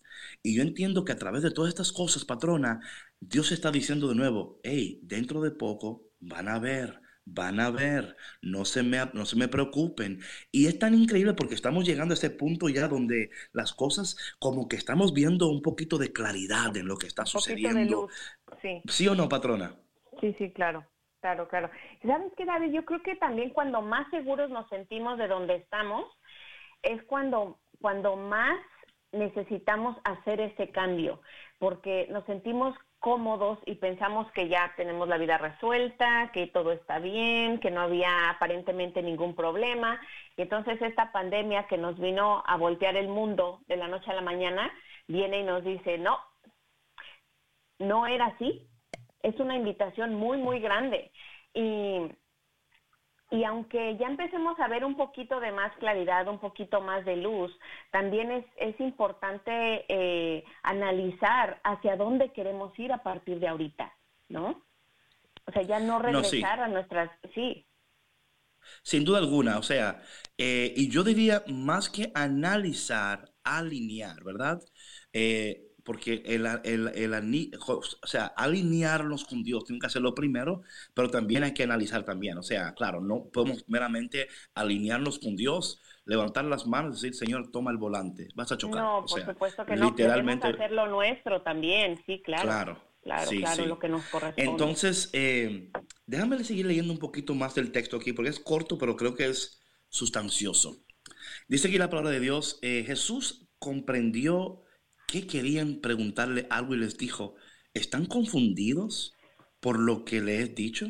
Y 0.42 0.56
yo 0.56 0.64
entiendo 0.64 1.06
que 1.06 1.12
a 1.12 1.20
través 1.20 1.44
de 1.44 1.52
todas 1.52 1.70
estas 1.70 1.92
cosas, 1.92 2.26
patrona, 2.26 2.80
Dios 3.20 3.52
está 3.52 3.70
diciendo 3.70 4.08
de 4.08 4.16
nuevo, 4.16 4.60
hey, 4.64 5.00
dentro 5.04 5.40
de 5.42 5.52
poco 5.52 6.10
van 6.20 6.48
a 6.48 6.58
ver, 6.58 7.00
van 7.30 7.60
a 7.60 7.70
ver, 7.70 8.16
no 8.42 8.64
se 8.66 8.84
me, 8.84 8.98
no 9.14 9.26
se 9.26 9.36
me 9.36 9.48
preocupen. 9.48 10.20
Y 10.52 10.68
es 10.68 10.80
tan 10.80 10.94
increíble 10.94 11.34
porque 11.34 11.56
estamos 11.56 11.86
llegando 11.86 12.14
a 12.14 12.16
ese 12.18 12.30
punto 12.30 12.70
ya 12.70 12.88
donde 12.88 13.30
las 13.52 13.74
cosas 13.74 14.18
como 14.40 14.68
que 14.68 14.78
estamos 14.78 15.14
viendo 15.14 15.50
un 15.50 15.62
poquito 15.62 15.98
de 15.98 16.14
claridad 16.14 16.76
en 16.78 16.88
lo 16.88 16.98
que 16.98 17.08
está 17.08 17.26
sucediendo. 17.26 18.08
Sí. 18.62 18.82
¿Sí 18.88 19.08
o 19.08 19.16
no, 19.16 19.28
patrona? 19.28 19.76
Sí, 20.22 20.34
sí, 20.38 20.52
claro, 20.52 20.86
claro, 21.20 21.48
claro. 21.48 21.70
¿Sabes 22.02 22.32
qué, 22.38 22.46
David? 22.46 22.72
Yo 22.72 22.86
creo 22.86 23.04
que 23.04 23.16
también 23.16 23.50
cuando 23.50 23.82
más 23.82 24.10
seguros 24.10 24.50
nos 24.50 24.68
sentimos 24.70 25.18
de 25.18 25.28
donde 25.28 25.56
estamos, 25.56 26.06
es 26.82 27.04
cuando, 27.04 27.60
cuando 27.82 28.16
más 28.16 28.58
necesitamos 29.12 29.98
hacer 30.04 30.40
ese 30.40 30.72
cambio, 30.72 31.22
porque 31.60 32.08
nos 32.10 32.26
sentimos 32.26 32.76
cómodos 33.00 33.60
y 33.66 33.76
pensamos 33.76 34.32
que 34.32 34.48
ya 34.48 34.74
tenemos 34.76 35.08
la 35.08 35.18
vida 35.18 35.38
resuelta, 35.38 36.32
que 36.34 36.48
todo 36.48 36.72
está 36.72 37.00
bien, 37.00 37.60
que 37.60 37.72
no 37.72 37.82
había 37.82 38.30
aparentemente 38.30 39.02
ningún 39.02 39.36
problema. 39.36 40.00
Y 40.36 40.42
entonces 40.44 40.82
esta 40.82 41.12
pandemia 41.12 41.68
que 41.68 41.78
nos 41.78 42.00
vino 42.00 42.44
a 42.46 42.58
voltear 42.58 42.96
el 42.96 43.08
mundo 43.08 43.62
de 43.68 43.78
la 43.78 43.88
noche 43.88 44.12
a 44.12 44.16
la 44.16 44.22
mañana, 44.22 44.72
viene 45.08 45.40
y 45.40 45.44
nos 45.44 45.64
dice, 45.64 45.98
no, 45.98 46.20
no 47.80 48.08
era 48.08 48.28
así, 48.28 48.68
es 49.22 49.40
una 49.40 49.56
invitación 49.56 50.16
muy, 50.16 50.38
muy 50.38 50.60
grande. 50.60 51.12
Y, 51.54 52.12
y 53.30 53.44
aunque 53.44 53.98
ya 53.98 54.08
empecemos 54.08 54.60
a 54.60 54.68
ver 54.70 54.86
un 54.86 54.96
poquito 54.96 55.40
de 55.40 55.52
más 55.52 55.76
claridad, 55.78 56.28
un 56.28 56.40
poquito 56.40 56.82
más 56.82 57.06
de 57.06 57.18
luz, 57.18 57.52
también 57.92 58.32
es, 58.32 58.46
es 58.58 58.80
importante 58.80 59.86
eh, 59.90 60.44
analizar 60.64 61.60
hacia 61.64 61.98
dónde 61.98 62.32
queremos 62.32 62.78
ir 62.80 62.92
a 62.94 63.04
partir 63.04 63.40
de 63.40 63.48
ahorita, 63.50 63.94
¿no? 64.30 64.64
O 65.48 65.52
sea, 65.54 65.64
ya 65.64 65.80
no 65.80 66.00
No, 66.06 66.24
sí. 66.24 66.42
regresar 66.42 66.62
a 66.62 66.68
nuestras... 66.70 67.12
Sí, 67.36 67.68
Sin 68.84 69.04
duda 69.06 69.20
alguna, 69.20 69.58
o 69.60 69.64
sea, 69.64 70.02
eh, 70.38 70.74
y 70.76 70.90
yo 70.90 71.04
diría 71.04 71.44
más 71.48 71.90
que 71.90 72.12
analizar, 72.16 73.32
alinear, 73.44 74.24
¿verdad? 74.24 74.62
Eh, 75.14 75.67
porque 75.88 76.22
el, 76.26 76.46
el, 76.66 76.90
el, 76.90 77.52
o 77.66 77.82
sea, 78.04 78.26
alinearnos 78.36 79.24
con 79.24 79.42
Dios, 79.42 79.64
tiene 79.64 79.80
que 79.80 79.88
hacerlo 79.88 80.14
primero, 80.14 80.62
pero 80.94 81.10
también 81.10 81.46
hay 81.46 81.54
que 81.54 81.64
analizar 81.64 82.04
también. 82.04 82.38
O 82.38 82.44
sea, 82.44 82.74
claro, 82.74 83.00
no 83.00 83.30
podemos 83.32 83.64
meramente 83.70 84.28
alinearnos 84.54 85.18
con 85.18 85.38
Dios, 85.38 85.82
levantar 86.04 86.44
las 86.44 86.68
manos 86.68 86.92
y 86.92 87.08
decir, 87.08 87.16
Señor, 87.18 87.52
toma 87.52 87.72
el 87.72 87.78
volante, 87.78 88.28
vas 88.36 88.52
a 88.52 88.58
chocar. 88.58 88.84
No, 88.84 89.06
por 89.08 89.24
supuesto 89.24 89.66
que 89.66 89.78
no, 89.78 89.86
literalmente, 89.86 90.48
hacer 90.48 90.74
lo 90.74 90.88
nuestro 90.88 91.42
también, 91.42 92.04
sí, 92.06 92.22
claro. 92.22 92.44
Claro, 92.44 92.82
claro, 93.02 93.32
claro 93.32 93.66
lo 93.66 93.80
que 93.80 93.88
nos 93.88 94.04
corresponde. 94.08 94.52
Entonces, 94.52 95.10
eh, 95.14 95.72
déjame 96.06 96.44
seguir 96.44 96.66
leyendo 96.66 96.92
un 96.92 97.00
poquito 97.00 97.34
más 97.34 97.56
del 97.56 97.72
texto 97.72 97.96
aquí, 97.96 98.12
porque 98.12 98.32
es 98.32 98.42
corto, 98.42 98.78
pero 98.78 98.98
creo 98.98 99.16
que 99.16 99.28
es 99.28 99.62
sustancioso. 99.88 100.84
Dice 101.48 101.70
aquí 101.70 101.78
la 101.78 101.90
palabra 101.90 102.12
de 102.12 102.20
Dios, 102.20 102.60
eh, 102.62 102.84
Jesús 102.86 103.48
comprendió 103.58 104.64
que 105.08 105.26
querían 105.26 105.80
preguntarle 105.80 106.46
algo 106.50 106.76
y 106.76 106.80
les 106.80 106.98
dijo, 106.98 107.36
¿están 107.74 108.06
confundidos 108.06 109.16
por 109.62 109.80
lo 109.80 110.04
que 110.04 110.22
les 110.22 110.50
he 110.50 110.54
dicho? 110.54 110.90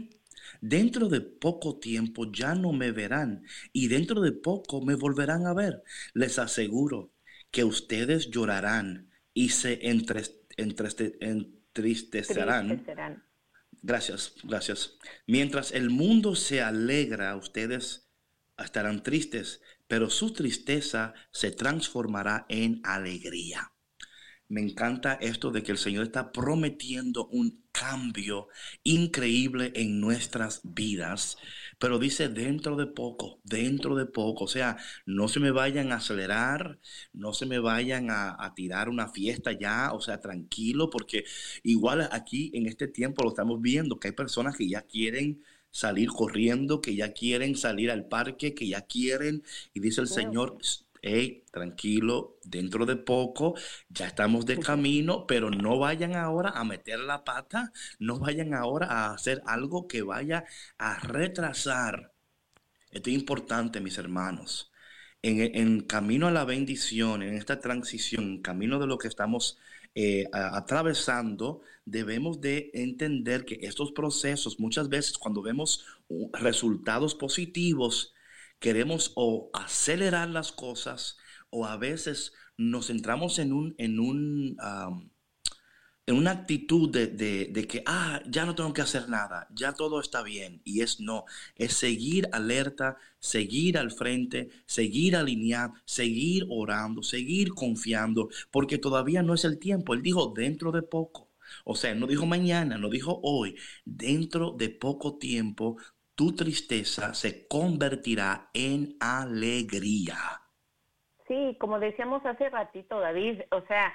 Dentro 0.59 1.07
de 1.07 1.21
poco 1.21 1.77
tiempo 1.77 2.31
ya 2.31 2.55
no 2.55 2.73
me 2.73 2.91
verán 2.91 3.43
y 3.73 3.89
dentro 3.89 4.21
de 4.21 4.31
poco 4.31 4.81
me 4.81 4.95
volverán 4.95 5.45
a 5.45 5.53
ver. 5.53 5.83
Les 6.13 6.39
aseguro 6.39 7.13
que 7.51 7.63
ustedes 7.63 8.31
llorarán 8.31 9.11
y 9.35 9.49
se 9.49 9.87
entristecerán. 9.87 12.83
Gracias, 13.83 14.33
gracias. 14.43 14.97
Mientras 15.27 15.71
el 15.71 15.91
mundo 15.91 16.35
se 16.35 16.61
alegra, 16.61 17.35
ustedes 17.35 18.09
estarán 18.57 19.03
tristes, 19.03 19.61
pero 19.87 20.09
su 20.09 20.33
tristeza 20.33 21.13
se 21.31 21.51
transformará 21.51 22.47
en 22.49 22.81
alegría 22.83 23.71
me 24.49 24.61
encanta 24.61 25.13
esto 25.15 25.51
de 25.51 25.63
que 25.63 25.71
el 25.71 25.77
Señor 25.77 26.03
está 26.03 26.31
prometiendo 26.31 27.27
un 27.27 27.63
cambio 27.71 28.47
increíble 28.83 29.71
en 29.75 29.99
nuestras 29.99 30.61
vidas, 30.63 31.37
pero 31.77 31.99
dice 31.99 32.29
dentro 32.29 32.75
de 32.75 32.87
poco, 32.87 33.39
dentro 33.43 33.95
de 33.95 34.05
poco, 34.05 34.45
o 34.45 34.47
sea, 34.47 34.77
no 35.05 35.27
se 35.27 35.39
me 35.39 35.51
vayan 35.51 35.91
a 35.91 35.97
acelerar, 35.97 36.79
no 37.13 37.33
se 37.33 37.45
me 37.45 37.59
vayan 37.59 38.07
a, 38.09 38.53
tirar 38.55 38.89
una 38.89 39.09
fiesta 39.09 39.51
ya, 39.51 39.91
o 39.93 40.01
sea, 40.01 40.19
tranquilo, 40.21 40.89
porque 40.89 41.25
igual 41.63 42.09
aquí 42.11 42.51
en 42.53 42.65
este 42.67 42.87
tiempo 42.87 43.23
lo 43.23 43.29
estamos 43.29 43.61
viendo, 43.61 43.99
que 43.99 44.09
hay 44.09 44.13
personas 44.13 44.55
que 44.57 44.67
ya 44.67 44.81
quieren 44.81 45.43
salir 45.69 46.09
corriendo, 46.09 46.81
que 46.81 46.95
ya 46.95 47.13
quieren 47.13 47.55
salir 47.55 47.91
al 47.91 48.07
parque, 48.07 48.55
que 48.55 48.67
ya 48.67 48.81
quieren, 48.81 49.43
y 49.73 49.79
dice 49.81 50.01
el 50.01 50.07
Señor, 50.07 50.57
hey, 51.07 51.43
tranquilo, 51.51 52.37
dentro 52.43 52.85
de 52.85 52.95
poco 52.95 53.55
ya 53.89 54.07
estamos 54.07 54.45
de 54.45 54.59
camino, 54.59 55.25
pero 55.27 55.49
no 55.49 55.79
vayan 55.79 56.15
ahora 56.15 56.51
a 56.51 56.63
meter 56.63 56.99
la 56.99 57.23
pata, 57.23 57.71
no 57.99 58.19
vayan 58.19 58.53
ahora 58.53 58.87
a 58.87 59.13
hacer 59.13 59.41
algo 59.45 59.87
que 59.87 60.01
vaya 60.01 60.45
a 60.77 60.99
retrasar. 60.99 62.13
Esto 62.91 63.09
es 63.09 63.15
importante, 63.15 63.81
mis 63.81 63.97
hermanos. 63.97 64.71
En, 65.21 65.81
camino 65.81 66.27
a 66.27 66.31
la 66.31 66.45
bendición, 66.45 67.21
en 67.23 67.35
esta 67.35 67.59
transición, 67.59 68.23
en 68.23 68.41
camino 68.41 68.79
de 68.79 68.87
lo 68.87 68.97
que 68.97 69.07
estamos 69.07 69.57
eh, 69.95 70.25
atravesando, 70.31 71.61
debemos 71.85 72.39
de 72.39 72.69
entender 72.73 73.45
que 73.45 73.59
estos 73.61 73.91
procesos, 73.91 74.59
muchas 74.59 74.89
veces 74.89 75.17
cuando 75.17 75.41
vemos 75.41 75.85
resultados 76.33 77.15
positivos, 77.15 78.13
queremos 78.59 79.11
o 79.15 79.49
acelerar 79.53 80.29
las 80.29 80.51
cosas 80.51 81.17
o 81.49 81.65
a 81.65 81.77
veces 81.77 82.33
nos 82.57 82.87
centramos 82.87 83.39
en 83.39 83.53
un, 83.53 83.75
en 83.77 83.99
un, 83.99 84.57
en 86.05 86.15
una 86.15 86.31
actitud 86.31 86.89
de, 86.89 87.07
de, 87.07 87.67
que, 87.67 87.83
ah, 87.85 88.21
ya 88.27 88.45
no 88.45 88.55
tengo 88.55 88.73
que 88.73 88.81
hacer 88.81 89.09
nada, 89.09 89.47
ya 89.53 89.73
todo 89.73 89.99
está 89.99 90.23
bien. 90.23 90.61
Y 90.63 90.81
es 90.81 90.99
no, 91.01 91.25
es 91.55 91.73
seguir 91.73 92.29
alerta, 92.31 92.97
seguir 93.19 93.77
al 93.77 93.91
frente, 93.91 94.49
seguir 94.65 95.15
alineado, 95.17 95.73
seguir 95.85 96.45
orando, 96.49 97.03
seguir 97.03 97.49
confiando, 97.53 98.29
porque 98.51 98.77
todavía 98.77 99.21
no 99.21 99.33
es 99.33 99.43
el 99.45 99.59
tiempo. 99.59 99.93
Él 99.93 100.01
dijo 100.01 100.33
dentro 100.35 100.71
de 100.71 100.81
poco. 100.81 101.29
O 101.65 101.75
sea, 101.75 101.93
no 101.95 102.07
dijo 102.07 102.25
mañana, 102.25 102.77
no 102.77 102.89
dijo 102.89 103.19
hoy, 103.23 103.55
dentro 103.85 104.51
de 104.57 104.69
poco 104.69 105.17
tiempo 105.17 105.77
tu 106.17 106.35
tristeza 106.35 107.13
se 107.13 107.47
convertirá 107.47 108.49
en 108.51 108.97
alegría. 108.99 110.15
Sí, 111.27 111.55
como 111.59 111.79
decíamos 111.79 112.25
hace 112.25 112.49
ratito, 112.49 112.99
David, 112.99 113.41
o 113.51 113.61
sea, 113.67 113.93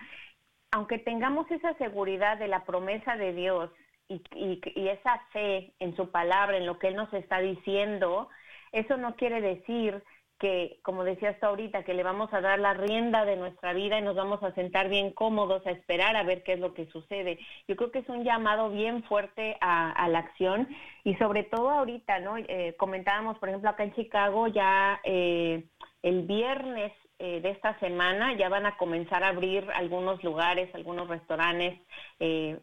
aunque 0.70 0.98
tengamos 0.98 1.50
esa 1.50 1.74
seguridad 1.78 2.38
de 2.38 2.46
la 2.46 2.64
promesa 2.64 3.16
de 3.16 3.32
Dios 3.32 3.70
y, 4.08 4.22
y, 4.36 4.88
esa 4.88 5.18
fe 5.32 5.74
en 5.80 5.96
su 5.96 6.12
palabra, 6.12 6.56
en 6.58 6.66
lo 6.66 6.78
que 6.78 6.88
Él 6.88 6.96
nos 6.96 7.12
está 7.12 7.40
diciendo, 7.40 8.28
eso 8.70 8.96
no 8.98 9.16
quiere 9.16 9.40
decir 9.40 10.00
que, 10.42 10.80
como 10.82 11.04
decías 11.04 11.38
tú 11.38 11.46
ahorita, 11.46 11.84
que 11.84 11.94
le 11.94 12.02
vamos 12.02 12.34
a 12.34 12.40
dar 12.40 12.58
la 12.58 12.74
rienda 12.74 13.24
de 13.24 13.36
nuestra 13.36 13.72
vida 13.74 13.96
y 13.96 14.02
nos 14.02 14.16
vamos 14.16 14.42
a 14.42 14.52
sentar 14.54 14.88
bien 14.88 15.12
cómodos 15.12 15.64
a 15.64 15.70
esperar 15.70 16.16
a 16.16 16.24
ver 16.24 16.42
qué 16.42 16.54
es 16.54 16.58
lo 16.58 16.74
que 16.74 16.86
sucede. 16.86 17.38
Yo 17.68 17.76
creo 17.76 17.92
que 17.92 18.00
es 18.00 18.08
un 18.08 18.24
llamado 18.24 18.68
bien 18.68 19.04
fuerte 19.04 19.56
a, 19.60 20.08
la 20.08 20.18
acción 20.18 20.66
y 21.04 21.14
sobre 21.14 21.44
todo 21.44 21.70
ahorita, 21.70 22.18
¿no? 22.18 22.38
Eh, 22.38 22.74
comentábamos, 22.76 23.38
por 23.38 23.50
ejemplo, 23.50 23.70
acá 23.70 23.84
en 23.84 23.94
Chicago 23.94 24.48
ya 24.48 25.00
eh, 25.04 25.62
el 26.02 26.22
viernes 26.22 26.92
eh, 27.20 27.40
de 27.40 27.50
esta 27.50 27.78
semana 27.78 28.34
ya 28.34 28.48
van 28.48 28.66
a 28.66 28.76
comenzar 28.76 29.22
a 29.22 29.28
abrir 29.28 29.64
algunos 29.76 30.24
lugares, 30.24 30.74
algunos 30.74 31.06
restaurantes 31.06 31.78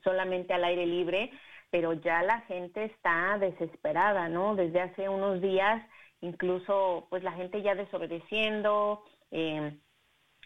solamente 0.03 0.53
al 0.53 0.65
aire 0.65 0.85
libre, 0.85 1.31
pero 1.69 1.93
ya 1.93 2.23
la 2.23 2.41
gente 2.41 2.83
está 2.83 3.37
desesperada, 3.37 4.27
¿no? 4.27 4.55
Desde 4.55 4.81
hace 4.81 5.07
unos 5.07 5.41
días 5.41 5.81
incluso 6.21 7.07
pues 7.09 7.23
la 7.23 7.31
gente 7.33 7.61
ya 7.61 7.75
desobedeciendo, 7.75 9.03
eh, 9.31 9.77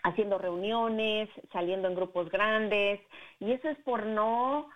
haciendo 0.03 0.37
reuniones, 0.37 1.29
saliendo 1.51 1.87
en 1.87 1.95
grupos 1.95 2.29
grandes, 2.29 2.99
y 3.39 3.51
eso 3.51 3.69
es 3.69 3.77
por 3.79 4.05
no 4.05 4.69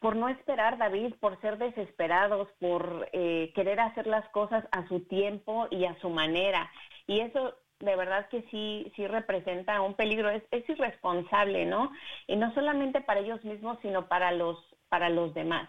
por 0.00 0.16
no 0.16 0.30
esperar, 0.30 0.78
David, 0.78 1.14
por 1.20 1.38
ser 1.42 1.58
desesperados, 1.58 2.48
por 2.58 3.08
eh, 3.12 3.52
querer 3.54 3.80
hacer 3.80 4.06
las 4.06 4.26
cosas 4.30 4.64
a 4.72 4.88
su 4.88 5.00
tiempo 5.00 5.68
y 5.70 5.84
a 5.84 5.98
su 6.00 6.08
manera. 6.08 6.70
Y 7.06 7.20
eso 7.20 7.54
de 7.80 7.96
verdad 7.96 8.28
que 8.28 8.42
sí, 8.50 8.90
sí 8.94 9.06
representa 9.06 9.80
un 9.80 9.94
peligro, 9.94 10.30
es, 10.30 10.42
es 10.50 10.68
irresponsable, 10.68 11.66
¿no? 11.66 11.92
Y 12.26 12.36
no 12.36 12.52
solamente 12.54 13.00
para 13.00 13.20
ellos 13.20 13.42
mismos, 13.44 13.78
sino 13.82 14.08
para 14.08 14.32
los, 14.32 14.58
para 14.88 15.08
los 15.08 15.34
demás. 15.34 15.68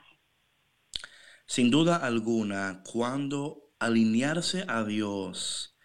Sin 1.46 1.72
duda 1.72 1.98
alguna, 1.98 2.82
cuando 2.90 3.71
alinearse 3.82 4.64
a 4.68 4.84
Dios 4.84 5.76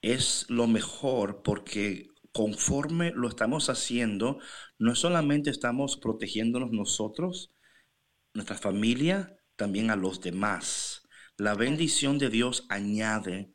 es 0.00 0.46
lo 0.48 0.68
mejor 0.68 1.42
porque 1.42 2.06
conforme 2.32 3.10
lo 3.10 3.28
estamos 3.28 3.68
haciendo, 3.68 4.38
no 4.78 4.94
solamente 4.94 5.50
estamos 5.50 5.96
protegiéndonos 5.96 6.70
nosotros, 6.70 7.52
nuestra 8.32 8.56
familia, 8.56 9.36
también 9.56 9.90
a 9.90 9.96
los 9.96 10.20
demás. 10.20 11.02
La 11.36 11.54
bendición 11.54 12.18
de 12.18 12.30
Dios 12.30 12.64
añade 12.68 13.52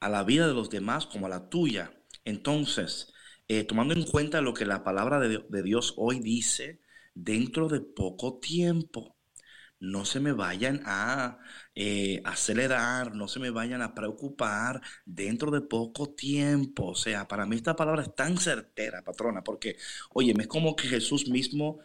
a 0.00 0.08
la 0.08 0.24
vida 0.24 0.48
de 0.48 0.54
los 0.54 0.70
demás 0.70 1.04
como 1.04 1.26
a 1.26 1.28
la 1.28 1.50
tuya. 1.50 2.00
Entonces, 2.24 3.12
eh, 3.48 3.64
tomando 3.64 3.92
en 3.92 4.04
cuenta 4.04 4.40
lo 4.40 4.54
que 4.54 4.64
la 4.64 4.84
palabra 4.84 5.20
de 5.20 5.62
Dios 5.62 5.92
hoy 5.98 6.20
dice, 6.20 6.80
dentro 7.14 7.68
de 7.68 7.80
poco 7.82 8.38
tiempo, 8.38 9.15
no 9.86 10.04
se 10.04 10.20
me 10.20 10.32
vayan 10.32 10.82
a 10.84 11.38
eh, 11.74 12.20
acelerar, 12.24 13.14
no 13.14 13.28
se 13.28 13.40
me 13.40 13.50
vayan 13.50 13.82
a 13.82 13.94
preocupar 13.94 14.80
dentro 15.04 15.50
de 15.50 15.60
poco 15.62 16.14
tiempo. 16.14 16.88
O 16.88 16.94
sea, 16.94 17.28
para 17.28 17.46
mí 17.46 17.56
esta 17.56 17.76
palabra 17.76 18.02
es 18.02 18.14
tan 18.14 18.38
certera, 18.38 19.02
patrona, 19.02 19.42
porque, 19.44 19.76
oye, 20.10 20.34
es 20.38 20.46
como 20.48 20.76
que 20.76 20.88
Jesús 20.88 21.28
mismo, 21.28 21.80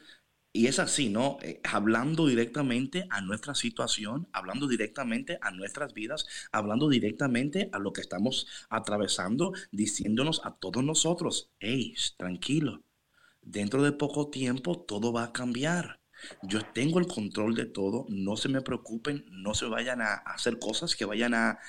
y 0.53 0.67
es 0.67 0.79
así, 0.79 1.09
¿no? 1.09 1.37
Eh, 1.41 1.61
hablando 1.63 2.27
directamente 2.27 3.07
a 3.09 3.21
nuestra 3.21 3.55
situación, 3.55 4.27
hablando 4.33 4.67
directamente 4.67 5.37
a 5.41 5.51
nuestras 5.51 5.93
vidas, 5.93 6.25
hablando 6.51 6.89
directamente 6.89 7.69
a 7.71 7.79
lo 7.79 7.93
que 7.93 8.01
estamos 8.01 8.47
atravesando, 8.69 9.53
diciéndonos 9.71 10.41
a 10.43 10.55
todos 10.55 10.83
nosotros, 10.83 11.51
hey, 11.59 11.95
tranquilo, 12.17 12.83
dentro 13.41 13.83
de 13.83 13.93
poco 13.93 14.29
tiempo 14.29 14.79
todo 14.81 15.13
va 15.13 15.25
a 15.25 15.33
cambiar. 15.33 16.00
Yo 16.43 16.61
tengo 16.73 16.99
el 16.99 17.07
control 17.07 17.55
de 17.55 17.65
todo, 17.65 18.05
no 18.09 18.35
se 18.35 18.49
me 18.49 18.61
preocupen, 18.61 19.25
no 19.31 19.53
se 19.53 19.65
vayan 19.65 20.01
a 20.01 20.13
hacer 20.13 20.59
cosas 20.59 20.95
que 20.95 21.05
vayan 21.05 21.33
a, 21.33 21.59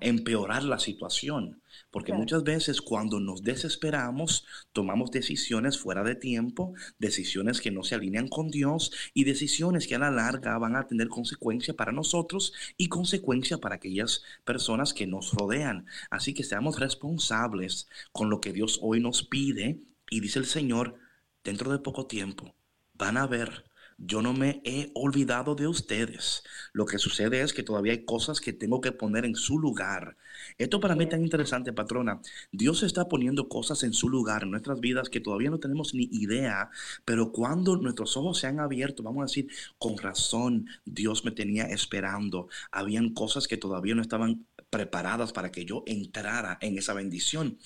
empeorar 0.00 0.62
la 0.62 0.78
situación. 0.78 1.60
Porque 1.90 2.12
muchas 2.12 2.44
veces 2.44 2.80
cuando 2.80 3.18
nos 3.18 3.42
desesperamos, 3.42 4.46
tomamos 4.72 5.10
decisiones 5.10 5.76
fuera 5.76 6.04
de 6.04 6.14
tiempo, 6.14 6.72
decisiones 7.00 7.60
que 7.60 7.72
no 7.72 7.82
se 7.82 7.96
alinean 7.96 8.28
con 8.28 8.48
Dios 8.48 8.92
y 9.12 9.24
decisiones 9.24 9.88
que 9.88 9.96
a 9.96 9.98
la 9.98 10.12
larga 10.12 10.56
van 10.58 10.76
a 10.76 10.86
tener 10.86 11.08
consecuencia 11.08 11.74
para 11.74 11.90
nosotros 11.90 12.52
y 12.76 12.88
consecuencia 12.88 13.58
para 13.58 13.74
aquellas 13.74 14.22
personas 14.44 14.94
que 14.94 15.08
nos 15.08 15.32
rodean. 15.32 15.86
Así 16.10 16.32
que 16.32 16.44
seamos 16.44 16.78
responsables 16.78 17.88
con 18.12 18.30
lo 18.30 18.40
que 18.40 18.52
Dios 18.52 18.78
hoy 18.82 19.00
nos 19.00 19.24
pide 19.24 19.80
Y 20.08 20.20
dice 20.20 20.38
el 20.38 20.46
Señor, 20.46 21.00
dentro 21.42 21.72
de 21.72 21.80
poco 21.80 22.06
tiempo 22.06 22.54
van 22.98 23.16
a 23.16 23.26
ver 23.26 23.64
yo 23.98 24.22
no 24.22 24.32
me 24.32 24.60
he 24.64 24.90
olvidado 24.94 25.54
de 25.54 25.66
ustedes. 25.66 26.42
Lo 26.72 26.86
que 26.86 26.98
sucede 26.98 27.40
es 27.40 27.52
que 27.52 27.62
todavía 27.62 27.92
hay 27.92 28.04
cosas 28.04 28.40
que 28.40 28.52
tengo 28.52 28.80
que 28.80 28.92
poner 28.92 29.24
en 29.24 29.34
su 29.34 29.58
lugar. 29.58 30.16
Esto 30.58 30.80
para 30.80 30.94
mí 30.94 31.04
es 31.04 31.10
tan 31.10 31.22
interesante, 31.22 31.72
patrona. 31.72 32.20
Dios 32.52 32.82
está 32.82 33.08
poniendo 33.08 33.48
cosas 33.48 33.82
en 33.82 33.92
su 33.92 34.08
lugar 34.08 34.42
en 34.42 34.50
nuestras 34.50 34.80
vidas 34.80 35.08
que 35.08 35.20
todavía 35.20 35.50
no 35.50 35.58
tenemos 35.60 35.94
ni 35.94 36.08
idea, 36.12 36.70
pero 37.04 37.32
cuando 37.32 37.76
nuestros 37.76 38.16
ojos 38.16 38.38
se 38.38 38.46
han 38.46 38.60
abierto, 38.60 39.02
vamos 39.02 39.22
a 39.22 39.26
decir, 39.26 39.48
con 39.78 39.96
razón, 39.98 40.66
Dios 40.84 41.24
me 41.24 41.30
tenía 41.30 41.64
esperando. 41.66 42.48
Habían 42.70 43.14
cosas 43.14 43.48
que 43.48 43.56
todavía 43.56 43.94
no 43.94 44.02
estaban 44.02 44.46
preparadas 44.70 45.32
para 45.32 45.50
que 45.50 45.64
yo 45.64 45.84
entrara 45.86 46.58
en 46.60 46.78
esa 46.78 46.92
bendición. 46.94 47.58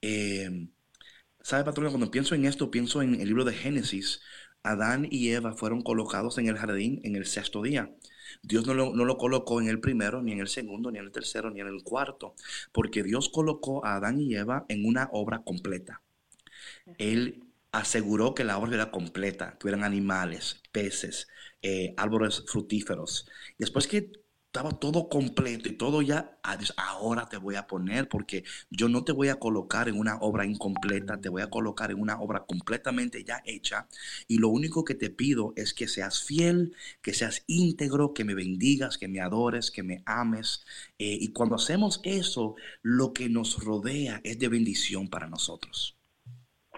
Eh, 0.00 0.68
¿Sabe, 1.44 1.64
patrona? 1.64 1.90
Cuando 1.90 2.10
pienso 2.10 2.34
en 2.34 2.46
esto, 2.46 2.70
pienso 2.70 3.02
en 3.02 3.20
el 3.20 3.28
libro 3.28 3.44
de 3.44 3.52
Génesis, 3.52 4.22
Adán 4.64 5.06
y 5.10 5.28
Eva 5.28 5.52
fueron 5.52 5.82
colocados 5.82 6.38
en 6.38 6.48
el 6.48 6.56
jardín 6.56 7.00
en 7.04 7.14
el 7.14 7.26
sexto 7.26 7.62
día. 7.62 7.94
Dios 8.42 8.66
no 8.66 8.74
lo, 8.74 9.18
colocó 9.18 9.60
en 9.60 9.68
el 9.68 9.78
primero, 9.78 10.22
ni 10.22 10.32
en 10.32 10.40
el 10.40 10.48
segundo, 10.48 10.90
ni 10.90 10.98
en 10.98 11.04
el 11.04 11.12
tercero, 11.12 11.50
ni 11.50 11.60
en 11.60 11.68
el 11.68 11.82
cuarto, 11.84 12.34
porque 12.72 13.02
Dios 13.02 13.28
colocó 13.28 13.84
a 13.84 13.96
Adán 13.96 14.20
y 14.20 14.34
Eva 14.34 14.64
en 14.68 14.84
una 14.84 15.08
obra 15.12 15.42
completa. 15.44 16.02
Él 16.98 17.44
aseguró 17.72 18.34
que 18.34 18.44
la 18.44 18.58
obra 18.58 18.74
era 18.74 18.90
completa, 18.90 19.56
tuvieran 19.58 19.84
animales, 19.84 20.60
peces, 20.72 21.28
eh, 21.62 21.94
árboles 21.96 22.44
frutíferos. 22.46 23.28
Después 23.58 23.86
que 23.86 24.23
estaba 24.54 24.70
todo 24.70 25.08
completo 25.08 25.68
y 25.68 25.72
todo 25.72 26.00
ya, 26.00 26.38
ah, 26.44 26.56
ahora 26.76 27.28
te 27.28 27.38
voy 27.38 27.56
a 27.56 27.66
poner 27.66 28.08
porque 28.08 28.44
yo 28.70 28.88
no 28.88 29.02
te 29.02 29.10
voy 29.10 29.28
a 29.28 29.40
colocar 29.40 29.88
en 29.88 29.98
una 29.98 30.16
obra 30.18 30.46
incompleta, 30.46 31.20
te 31.20 31.28
voy 31.28 31.42
a 31.42 31.50
colocar 31.50 31.90
en 31.90 32.00
una 32.00 32.20
obra 32.20 32.44
completamente 32.46 33.24
ya 33.24 33.42
hecha 33.44 33.88
y 34.28 34.38
lo 34.38 34.50
único 34.50 34.84
que 34.84 34.94
te 34.94 35.10
pido 35.10 35.54
es 35.56 35.74
que 35.74 35.88
seas 35.88 36.22
fiel, 36.22 36.76
que 37.02 37.14
seas 37.14 37.42
íntegro, 37.48 38.14
que 38.14 38.22
me 38.22 38.36
bendigas, 38.36 38.96
que 38.96 39.08
me 39.08 39.20
adores, 39.20 39.72
que 39.72 39.82
me 39.82 40.04
ames 40.06 40.64
eh, 41.00 41.18
y 41.20 41.32
cuando 41.32 41.56
hacemos 41.56 42.00
eso, 42.04 42.54
lo 42.80 43.12
que 43.12 43.28
nos 43.28 43.64
rodea 43.64 44.20
es 44.22 44.38
de 44.38 44.46
bendición 44.46 45.08
para 45.08 45.26
nosotros. 45.26 45.98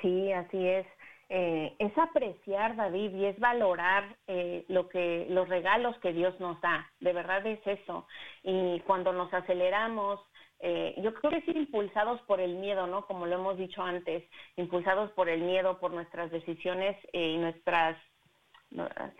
Sí, 0.00 0.32
así 0.32 0.56
es. 0.56 0.86
Eh, 1.28 1.74
es 1.80 1.98
apreciar, 1.98 2.76
David, 2.76 3.14
y 3.16 3.24
es 3.24 3.38
valorar 3.40 4.16
eh, 4.28 4.64
lo 4.68 4.88
que, 4.88 5.26
los 5.28 5.48
regalos 5.48 5.98
que 5.98 6.12
Dios 6.12 6.38
nos 6.38 6.60
da. 6.60 6.88
De 7.00 7.12
verdad 7.12 7.44
es 7.46 7.60
eso. 7.66 8.06
Y 8.44 8.80
cuando 8.80 9.12
nos 9.12 9.32
aceleramos, 9.34 10.20
eh, 10.60 10.94
yo 10.98 11.12
creo 11.14 11.32
que 11.32 11.38
es 11.38 11.56
impulsados 11.56 12.20
por 12.22 12.40
el 12.40 12.54
miedo, 12.56 12.86
¿no? 12.86 13.06
Como 13.06 13.26
lo 13.26 13.34
hemos 13.34 13.58
dicho 13.58 13.82
antes, 13.82 14.24
impulsados 14.56 15.10
por 15.12 15.28
el 15.28 15.40
miedo, 15.42 15.78
por 15.80 15.92
nuestras 15.92 16.30
decisiones 16.30 16.96
y 17.12 17.36
nuestras 17.38 17.96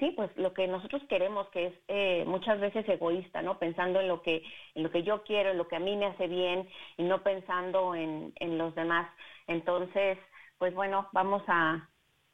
sí 0.00 0.12
pues 0.16 0.28
lo 0.36 0.52
que 0.52 0.66
nosotros 0.66 1.00
queremos 1.08 1.48
que 1.50 1.66
es 1.68 2.26
muchas 2.26 2.58
veces 2.58 2.86
egoísta 2.88 3.42
no 3.42 3.60
pensando 3.60 4.00
en 4.00 4.08
lo 4.08 4.20
que 4.20 4.42
en 4.74 4.82
lo 4.82 4.90
que 4.90 5.04
yo 5.04 5.22
quiero 5.22 5.50
en 5.50 5.56
lo 5.56 5.68
que 5.68 5.76
a 5.76 5.80
mí 5.80 5.96
me 5.96 6.06
hace 6.06 6.26
bien 6.26 6.68
y 6.96 7.04
no 7.04 7.22
pensando 7.22 7.94
en, 7.94 8.32
en 8.40 8.58
los 8.58 8.74
demás 8.74 9.08
entonces 9.46 10.18
pues 10.58 10.74
bueno 10.74 11.08
vamos 11.12 11.44
a 11.46 11.88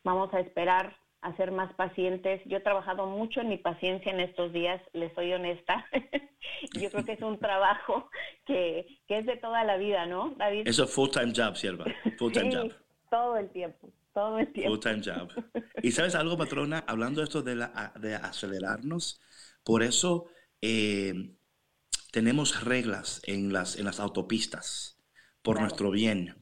vamos 0.04 0.32
a 0.34 0.40
esperar 0.40 0.96
a 1.22 1.34
ser 1.36 1.52
más 1.52 1.72
pacientes. 1.74 2.42
Yo 2.46 2.58
he 2.58 2.60
trabajado 2.60 3.06
mucho 3.06 3.40
en 3.40 3.48
mi 3.48 3.56
paciencia 3.56 4.12
en 4.12 4.20
estos 4.20 4.52
días, 4.52 4.82
les 4.92 5.12
soy 5.14 5.32
honesta. 5.32 5.86
Yo 6.80 6.90
creo 6.90 7.04
que 7.04 7.12
es 7.12 7.22
un 7.22 7.38
trabajo 7.38 8.10
que, 8.44 8.86
es 9.08 9.26
de 9.26 9.36
toda 9.36 9.64
la 9.64 9.76
vida, 9.76 10.06
¿no, 10.06 10.34
David? 10.36 10.66
Es 10.66 10.82
full-time 10.90 11.32
job, 11.34 11.56
sierva. 11.56 11.84
Full-time 12.18 12.54
job. 12.54 12.72
Todo 13.08 13.36
el 13.36 13.50
tiempo, 13.50 13.90
todo 14.12 14.38
el 14.38 14.52
tiempo. 14.52 14.70
Full-time 14.70 15.02
job. 15.04 15.30
Y 15.82 15.92
sabes 15.92 16.14
algo, 16.14 16.36
patrona, 16.36 16.84
hablando 16.86 17.20
de 17.20 17.24
esto 17.24 17.42
de, 17.42 17.54
la, 17.54 17.92
de 18.00 18.16
acelerarnos, 18.16 19.20
por 19.62 19.82
eso 19.82 20.26
eh, 20.60 21.12
tenemos 22.10 22.64
reglas 22.64 23.22
en 23.26 23.52
las, 23.52 23.76
en 23.76 23.84
las 23.84 24.00
autopistas, 24.00 24.98
por 25.42 25.60
nuestro 25.60 25.90
bien 25.90 26.41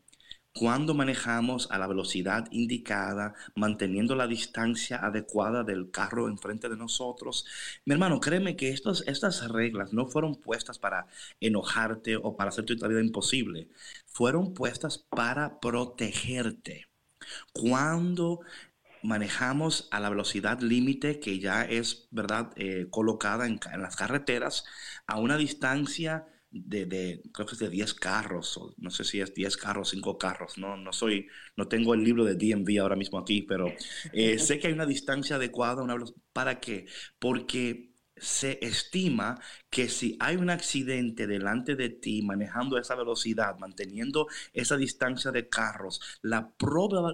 cuando 0.55 0.95
manejamos 0.95 1.71
a 1.71 1.79
la 1.79 1.87
velocidad 1.87 2.47
indicada, 2.51 3.35
manteniendo 3.55 4.17
la 4.17 4.27
distancia 4.27 4.99
adecuada 4.99 5.63
del 5.63 5.91
carro 5.91 6.29
enfrente 6.29 6.69
de 6.69 6.77
nosotros. 6.77 7.47
Mi 7.85 7.95
hermano, 7.95 8.21
créeme 8.21 8.57
que 8.57 8.71
estos, 8.71 9.05
estas 9.07 9.49
reglas 9.49 9.93
no 9.93 10.07
fueron 10.07 10.35
puestas 10.35 10.79
para 10.79 11.07
enojarte 11.41 12.17
o 12.17 12.37
para 12.37 12.51
hacerte 12.51 12.77
tu 12.77 12.89
vida 12.89 13.01
imposible. 13.01 13.69
Fueron 14.07 14.55
puestas 14.55 14.99
para 14.99 15.61
protegerte. 15.61 16.89
Cuando 17.53 18.41
manejamos 19.03 19.89
a 19.91 20.01
la 20.01 20.11
velocidad 20.11 20.61
límite 20.61 21.21
que 21.21 21.39
ya 21.39 21.63
es, 21.63 22.09
¿verdad?, 22.11 22.53
eh, 22.57 22.89
colocada 22.91 23.47
en 23.47 23.61
las 23.79 23.97
carreteras 23.97 24.65
a 25.07 25.19
una 25.19 25.37
distancia 25.37 26.27
de, 26.51 27.23
creo 27.33 27.47
que 27.47 27.55
es 27.55 27.59
de 27.59 27.71
10 27.71 27.95
carros, 27.95 28.57
o 28.59 28.75
no 28.79 28.91
sé 28.91 29.05
si 29.05 29.21
es 29.21 29.33
10 29.35 29.57
carros, 29.57 29.91
5 29.91 30.19
carros, 30.19 30.59
no, 30.59 30.77
no 30.77 30.93
soy, 30.93 31.29
no 31.57 31.69
tengo 31.69 31.95
el 31.95 32.03
libro 32.05 32.25
de 32.25 32.35
DMV 32.35 32.81
ahora 32.81 32.97
mismo 32.97 33.19
aquí, 33.19 33.43
pero 33.43 33.73
eh, 34.13 34.39
sé 34.39 34.59
que 34.59 34.69
hay 34.69 34.73
una 34.73 34.87
distancia 34.87 35.37
adecuada, 35.37 35.83
una, 35.83 35.97
¿para 36.33 36.61
qué? 36.61 36.87
Porque 37.19 37.91
se 38.17 38.59
estima 38.65 39.41
que 39.71 39.89
si 39.89 40.17
hay 40.21 40.37
un 40.37 40.51
accidente 40.51 41.27
delante 41.27 41.75
de 41.75 41.89
ti 41.89 42.23
manejando 42.23 42.77
esa 42.79 42.95
velocidad, 42.95 43.57
manteniendo 43.59 44.27
esa 44.53 44.77
distancia 44.77 45.31
de 45.33 45.49
carros, 45.49 46.01
la, 46.23 46.53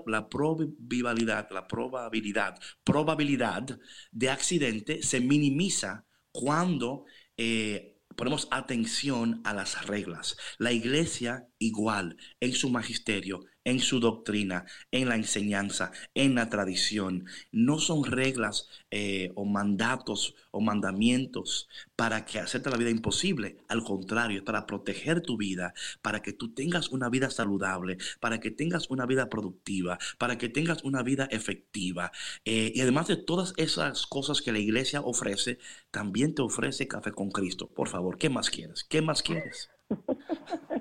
la 0.07 0.29
probabilidad, 0.29 1.49
la 1.51 1.69
probabilidad, 1.69 2.59
probabilidad 2.83 3.79
de 4.11 4.31
accidente 4.31 5.03
se 5.03 5.21
minimiza 5.21 6.07
cuando 6.33 7.05
eh, 7.37 7.96
ponemos 8.17 8.49
atención 8.51 9.41
a 9.45 9.55
las 9.55 9.87
reglas. 9.87 10.37
La 10.59 10.73
iglesia 10.73 11.47
igual 11.59 12.17
en 12.41 12.53
su 12.53 12.71
magisterio, 12.71 13.41
en 13.67 13.81
su 13.81 13.99
doctrina, 13.99 14.65
en 14.93 15.09
la 15.09 15.17
enseñanza, 15.17 15.91
en 16.15 16.37
la 16.37 16.49
tradición. 16.49 17.27
No 17.51 17.79
son 17.81 18.05
reglas 18.05 18.69
eh, 18.93 19.33
o 19.35 19.45
mandatos 19.45 20.37
o 20.53 20.61
mandamientos 20.61 21.69
para 21.97 22.25
que 22.25 22.39
hacerte 22.39 22.71
la 22.71 22.77
vida 22.77 22.91
imposible. 22.91 23.57
Al 23.69 23.83
contrario, 23.83 24.39
es 24.39 24.45
para 24.45 24.67
proteger 24.67 25.21
tu 25.21 25.37
vida, 25.37 25.75
para 26.01 26.23
que 26.23 26.33
tú 26.33 26.55
tengas 26.55 26.91
una 26.91 27.11
vida 27.11 27.29
saludable, 27.29 27.99
para 28.21 28.39
que 28.39 28.53
tengas 28.53 28.89
una 28.89 29.05
vida 29.05 29.29
productiva, 29.29 29.99
para 30.17 30.39
que 30.39 30.49
tengas 30.49 30.85
una 30.85 31.03
vida 31.03 31.27
efectiva. 31.33 32.13
Eh, 32.45 32.73
y 32.73 32.81
además 32.81 33.09
de 33.09 33.17
todas 33.17 33.53
esas 33.57 34.07
cosas 34.07 34.43
que 34.43 34.53
la 34.53 34.61
iglesia 34.61 35.01
ofrece, 35.01 35.59
también 35.91 36.37
te 36.37 36.43
ofrece 36.43 36.87
café 36.87 37.11
con 37.11 37.31
Cristo. 37.33 37.69
Por 37.69 37.89
favor, 37.89 38.17
¿qué 38.17 38.31
más 38.31 38.49
quieres? 38.49 38.85
¿Qué 38.85 39.03
más 39.03 39.23
quieres? 39.23 39.71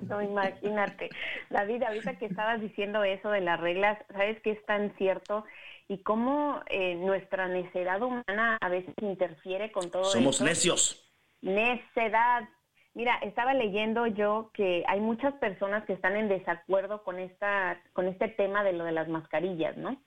no, 0.10 0.22
imagínate. 0.22 1.10
David, 1.50 1.84
ahorita 1.84 2.18
que 2.18 2.26
estabas 2.26 2.62
diciendo 2.62 3.04
eso 3.04 3.30
de 3.30 3.42
las 3.42 3.60
reglas, 3.60 3.98
¿sabes 4.12 4.40
que 4.42 4.52
es 4.52 4.66
tan 4.66 4.96
cierto? 4.98 5.46
Y 5.88 6.00
cómo 6.00 6.62
eh, 6.68 6.96
nuestra 6.96 7.48
necedad 7.48 8.02
humana 8.02 8.58
a 8.60 8.70
veces 8.70 8.94
interfiere 9.02 9.72
con 9.72 9.92
todo 9.92 10.06
Somos 10.06 10.42
necios. 10.42 11.12
Necedad. 11.42 12.50
Mira, 12.94 13.18
estaba 13.22 13.54
leyendo 13.54 14.08
yo 14.08 14.52
que 14.54 14.84
hay 14.88 15.00
muchas 15.02 15.34
personas 15.36 15.86
que 15.86 15.94
están 15.94 16.16
en 16.16 16.30
desacuerdo 16.30 17.04
con 17.04 17.20
esta, 17.20 17.80
con 17.94 18.08
este 18.08 18.30
tema 18.30 18.64
de 18.64 18.74
lo 18.74 18.86
de 18.86 18.94
las 18.94 19.10
mascarillas, 19.10 19.76
¿no? 19.78 20.02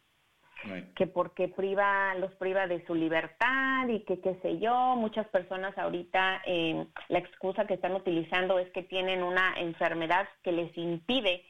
Que 0.96 1.06
porque 1.06 1.48
priva, 1.48 2.14
los 2.16 2.34
priva 2.34 2.66
de 2.66 2.84
su 2.86 2.94
libertad 2.94 3.88
y 3.88 4.00
que 4.00 4.20
qué 4.20 4.34
sé 4.42 4.58
yo, 4.58 4.96
muchas 4.96 5.26
personas 5.28 5.76
ahorita 5.78 6.42
eh, 6.46 6.86
la 7.08 7.18
excusa 7.18 7.66
que 7.66 7.74
están 7.74 7.94
utilizando 7.94 8.58
es 8.58 8.70
que 8.72 8.82
tienen 8.82 9.22
una 9.22 9.54
enfermedad 9.58 10.28
que 10.42 10.52
les 10.52 10.76
impide 10.76 11.44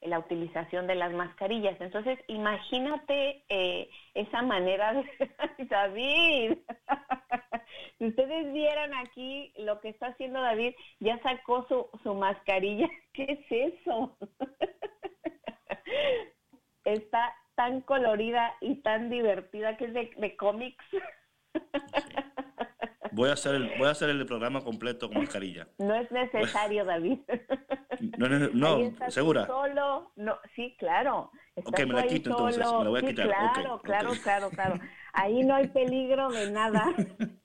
la 0.00 0.18
utilización 0.18 0.86
de 0.86 0.94
las 0.94 1.12
mascarillas. 1.12 1.80
Entonces, 1.80 2.18
imagínate 2.28 3.44
eh, 3.48 3.88
esa 4.14 4.42
manera 4.42 4.92
de 4.92 5.06
David. 5.70 6.58
si 7.98 8.06
ustedes 8.06 8.52
vieran 8.52 8.94
aquí 8.94 9.52
lo 9.58 9.80
que 9.80 9.90
está 9.90 10.08
haciendo 10.08 10.40
David, 10.40 10.74
ya 11.00 11.18
sacó 11.22 11.66
su, 11.68 11.88
su 12.02 12.14
mascarilla. 12.14 12.88
¿Qué 13.12 13.46
es 13.50 13.74
eso? 13.76 14.16
está 16.84 17.34
tan 17.54 17.80
colorida 17.82 18.54
y 18.60 18.76
tan 18.82 19.10
divertida 19.10 19.76
que 19.76 19.86
es 19.86 19.94
de, 19.94 20.36
cómics. 20.36 20.84
Voy 23.12 23.30
a 23.30 23.34
hacer 23.34 23.54
el, 23.54 23.70
voy 23.78 23.86
a 23.86 23.90
hacer 23.90 24.10
el 24.10 24.26
programa 24.26 24.62
completo 24.62 25.08
con 25.08 25.18
mascarilla. 25.18 25.68
No 25.78 25.94
es 25.94 26.10
necesario, 26.10 26.84
David. 26.86 27.20
No, 28.18 28.28
no, 28.28 28.48
no 28.52 29.10
segura. 29.10 29.46
Solo, 29.46 30.12
no, 30.16 30.36
sí, 30.56 30.74
claro. 30.78 31.30
ok, 31.54 31.78
me 31.80 31.94
la 31.94 32.06
quito 32.06 32.30
entonces, 32.30 32.58
me 32.58 32.84
la 32.84 32.90
voy 32.90 33.04
a 33.04 33.06
quitar. 33.06 33.26
Claro, 33.28 33.80
claro, 33.82 34.10
claro, 34.22 34.50
claro. 34.50 34.80
Ahí 35.12 35.44
no 35.44 35.54
hay 35.54 35.68
peligro 35.68 36.28
de 36.30 36.50
nada. 36.50 36.92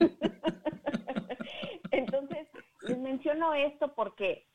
entonces, 1.92 2.48
les 2.82 2.98
menciono 2.98 3.54
esto 3.54 3.94
porque 3.94 4.48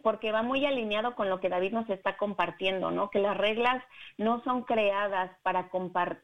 porque 0.00 0.32
va 0.32 0.42
muy 0.42 0.64
alineado 0.64 1.14
con 1.14 1.28
lo 1.28 1.38
que 1.38 1.50
David 1.50 1.72
nos 1.72 1.88
está 1.90 2.16
compartiendo, 2.16 2.90
¿no? 2.90 3.10
Que 3.10 3.18
las 3.18 3.36
reglas 3.36 3.84
no 4.16 4.42
son 4.42 4.62
creadas 4.62 5.30
para, 5.42 5.70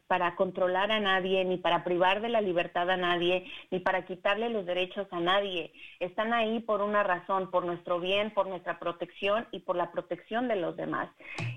para 0.06 0.36
controlar 0.36 0.90
a 0.90 1.00
nadie, 1.00 1.44
ni 1.44 1.58
para 1.58 1.84
privar 1.84 2.22
de 2.22 2.30
la 2.30 2.40
libertad 2.40 2.88
a 2.90 2.96
nadie, 2.96 3.44
ni 3.70 3.80
para 3.80 4.06
quitarle 4.06 4.48
los 4.48 4.64
derechos 4.64 5.06
a 5.10 5.20
nadie. 5.20 5.72
Están 6.00 6.32
ahí 6.32 6.60
por 6.60 6.80
una 6.80 7.02
razón, 7.02 7.50
por 7.50 7.66
nuestro 7.66 8.00
bien, 8.00 8.30
por 8.32 8.46
nuestra 8.46 8.78
protección 8.78 9.46
y 9.50 9.60
por 9.60 9.76
la 9.76 9.92
protección 9.92 10.48
de 10.48 10.56
los 10.56 10.76
demás. 10.76 11.10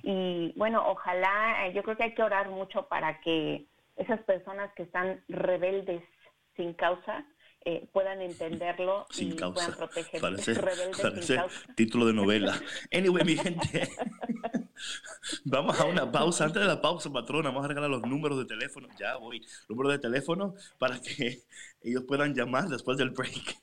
Y 0.04 0.54
bueno, 0.58 0.84
ojalá, 0.88 1.66
eh, 1.66 1.74
yo 1.74 1.82
creo 1.82 1.96
que 1.96 2.04
hay 2.04 2.14
que 2.14 2.24
orar 2.24 2.50
mucho 2.50 2.88
para 2.88 3.22
que 3.22 3.66
esas 3.96 4.20
personas 4.24 4.72
que 4.74 4.84
están 4.84 5.24
rebeldes 5.30 6.04
sin 6.56 6.74
causa, 6.74 7.26
eh, 7.66 7.88
puedan 7.92 8.22
entenderlo 8.22 9.06
sin 9.10 9.34
y 9.34 9.36
causa. 9.36 9.66
puedan 9.66 9.78
proteger 9.78 10.22
Parece, 10.22 10.54
rebeldes 10.56 11.02
parece 11.02 11.22
sin 11.24 11.36
causa. 11.38 11.74
título 11.76 12.06
de 12.06 12.14
novela. 12.14 12.56
Anyway, 12.94 13.24
mi 13.24 13.36
gente, 13.38 13.88
vamos 15.46 15.80
a 15.80 15.86
una 15.86 16.12
pausa. 16.12 16.46
Antes 16.46 16.62
de 16.62 16.68
la 16.68 16.82
pausa, 16.82 17.12
patrona, 17.12 17.50
vamos 17.50 17.66
a 17.66 17.68
regalar 17.68 17.90
los 17.90 18.02
números 18.04 18.38
de 18.40 18.46
teléfono. 18.46 18.88
Ya 19.00 19.16
voy. 19.18 19.42
Números 19.70 19.94
de 19.94 20.00
teléfono 20.00 20.54
para 20.80 21.00
que 21.00 21.44
ellos 21.82 22.04
puedan 22.08 22.34
llamar 22.34 22.68
después 22.68 22.98
del 22.98 23.12
break. 23.12 23.56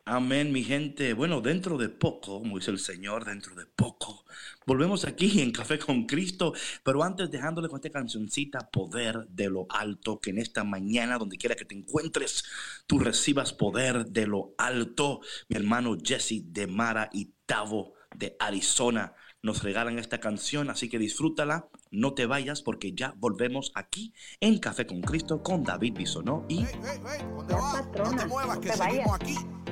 Amén, 0.06 0.52
mi 0.52 0.66
gente. 0.66 1.14
Bueno, 1.14 1.40
dentro 1.40 1.78
de 1.78 1.88
poco, 1.88 2.40
como 2.40 2.58
dice 2.58 2.72
el 2.72 2.80
Señor, 2.80 3.24
dentro 3.24 3.56
de 3.56 3.66
poco, 3.66 4.26
volvemos 4.66 5.06
aquí 5.06 5.40
en 5.40 5.54
Café 5.54 5.80
con 5.80 6.06
Cristo, 6.06 6.54
pero 6.84 7.04
antes 7.04 7.32
dejándole 7.32 7.70
con 7.70 7.78
esta 7.78 7.90
cancioncita, 7.90 8.70
Poder 8.70 9.26
de 9.30 9.50
lo 9.50 9.66
Alto, 9.70 10.20
que 10.20 10.32
en 10.32 10.40
esta 10.40 10.66
mañana, 10.66 11.18
donde 11.18 11.38
quiera 11.38 11.56
que 11.56 11.64
te 11.64 11.76
encuentres, 11.76 12.44
tú 12.86 13.00
recibas 13.00 13.54
poder 13.54 14.08
de 14.08 14.28
lo 14.28 14.54
alto. 14.58 15.22
Mi 15.48 15.56
hermano 15.56 15.96
Jesse 16.04 16.44
de 16.48 16.68
Mara 16.68 17.10
y 17.14 17.32
Tavo 17.46 17.94
de 18.14 18.36
Arizona 18.40 19.14
nos 19.42 19.64
regalan 19.64 20.00
esta 20.00 20.20
canción, 20.20 20.70
así 20.70 20.90
que 20.90 21.00
disfrútala, 21.00 21.70
no 21.92 22.14
te 22.14 22.26
vayas 22.26 22.62
porque 22.62 22.92
ya 22.94 23.14
volvemos 23.18 23.72
aquí 23.74 24.14
en 24.42 24.60
Café 24.60 24.86
con 24.86 25.00
Cristo 25.02 25.42
con 25.42 25.64
David 25.64 25.94
Bisonó 25.94 26.46
y... 26.50 26.60
Hey, 26.60 26.68
hey, 26.84 27.00
hey, 27.08 27.26
¿dónde 27.34 27.54
vas? 27.54 27.82
patrona, 27.84 28.12
no 28.12 28.18
te 28.18 28.26
muevas, 28.26 28.56
no 28.56 28.62
que 28.62 28.70
te 28.70 28.78
seguimos 28.78 29.20
vayas. 29.20 29.38
aquí 29.38 29.64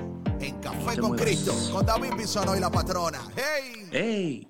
en 0.42 0.60
Café 0.60 0.98
con. 0.98 1.16
Cristo, 1.16 1.54
con 1.72 1.86
David 1.86 2.14
Bisono 2.18 2.56
y 2.56 2.60
la 2.60 2.70
patrona. 2.70 3.22
¡Hey! 3.36 3.88
¡Hey! 3.92 4.48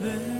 There 0.00 0.37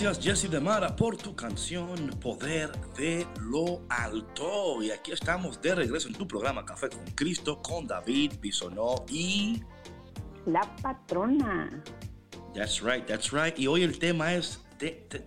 Gracias 0.00 0.24
Jesse 0.24 0.50
Demara 0.50 0.96
por 0.96 1.18
tu 1.18 1.36
canción 1.36 2.08
Poder 2.22 2.70
de 2.96 3.26
lo 3.42 3.82
Alto. 3.90 4.82
Y 4.82 4.90
aquí 4.90 5.12
estamos 5.12 5.60
de 5.60 5.74
regreso 5.74 6.08
en 6.08 6.14
tu 6.14 6.26
programa 6.26 6.64
Café 6.64 6.88
con 6.88 7.04
Cristo 7.14 7.60
con 7.60 7.86
David 7.86 8.32
Bisonó 8.40 9.04
y... 9.10 9.60
La 10.46 10.62
patrona. 10.80 11.82
That's 12.54 12.80
right, 12.80 13.04
that's 13.04 13.30
right. 13.30 13.58
Y 13.58 13.66
hoy 13.66 13.82
el 13.82 13.98
tema 13.98 14.32
es, 14.32 14.64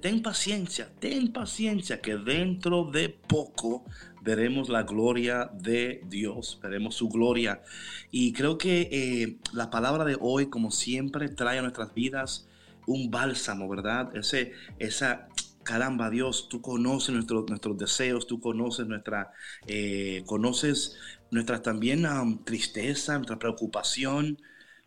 ten 0.01 0.23
paciencia, 0.23 0.91
ten 0.97 1.31
paciencia, 1.31 2.01
que 2.01 2.17
dentro 2.17 2.85
de 2.85 3.09
poco 3.09 3.85
veremos 4.23 4.69
la 4.69 4.81
gloria 4.81 5.51
de 5.53 6.01
Dios, 6.07 6.59
veremos 6.63 6.95
su 6.95 7.09
gloria. 7.09 7.61
Y 8.09 8.33
creo 8.33 8.57
que 8.57 8.89
eh, 8.91 9.37
la 9.53 9.69
palabra 9.69 10.03
de 10.03 10.17
hoy, 10.19 10.47
como 10.47 10.71
siempre, 10.71 11.29
trae 11.29 11.59
a 11.59 11.61
nuestras 11.61 11.93
vidas 11.93 12.47
un 12.87 13.09
bálsamo, 13.11 13.67
¿verdad? 13.69 14.15
Ese, 14.15 14.53
esa, 14.79 15.27
caramba, 15.63 16.09
Dios, 16.09 16.49
tú 16.49 16.61
conoces 16.61 17.15
nuestros 17.15 17.77
deseos, 17.77 18.27
tú 18.27 18.39
conoces 18.39 18.87
nuestra, 18.87 19.31
eh, 19.67 20.23
conoces 20.25 20.97
nuestra 21.31 21.61
también 21.61 22.05
tristeza, 22.45 23.15
nuestra 23.15 23.39
preocupación. 23.39 24.37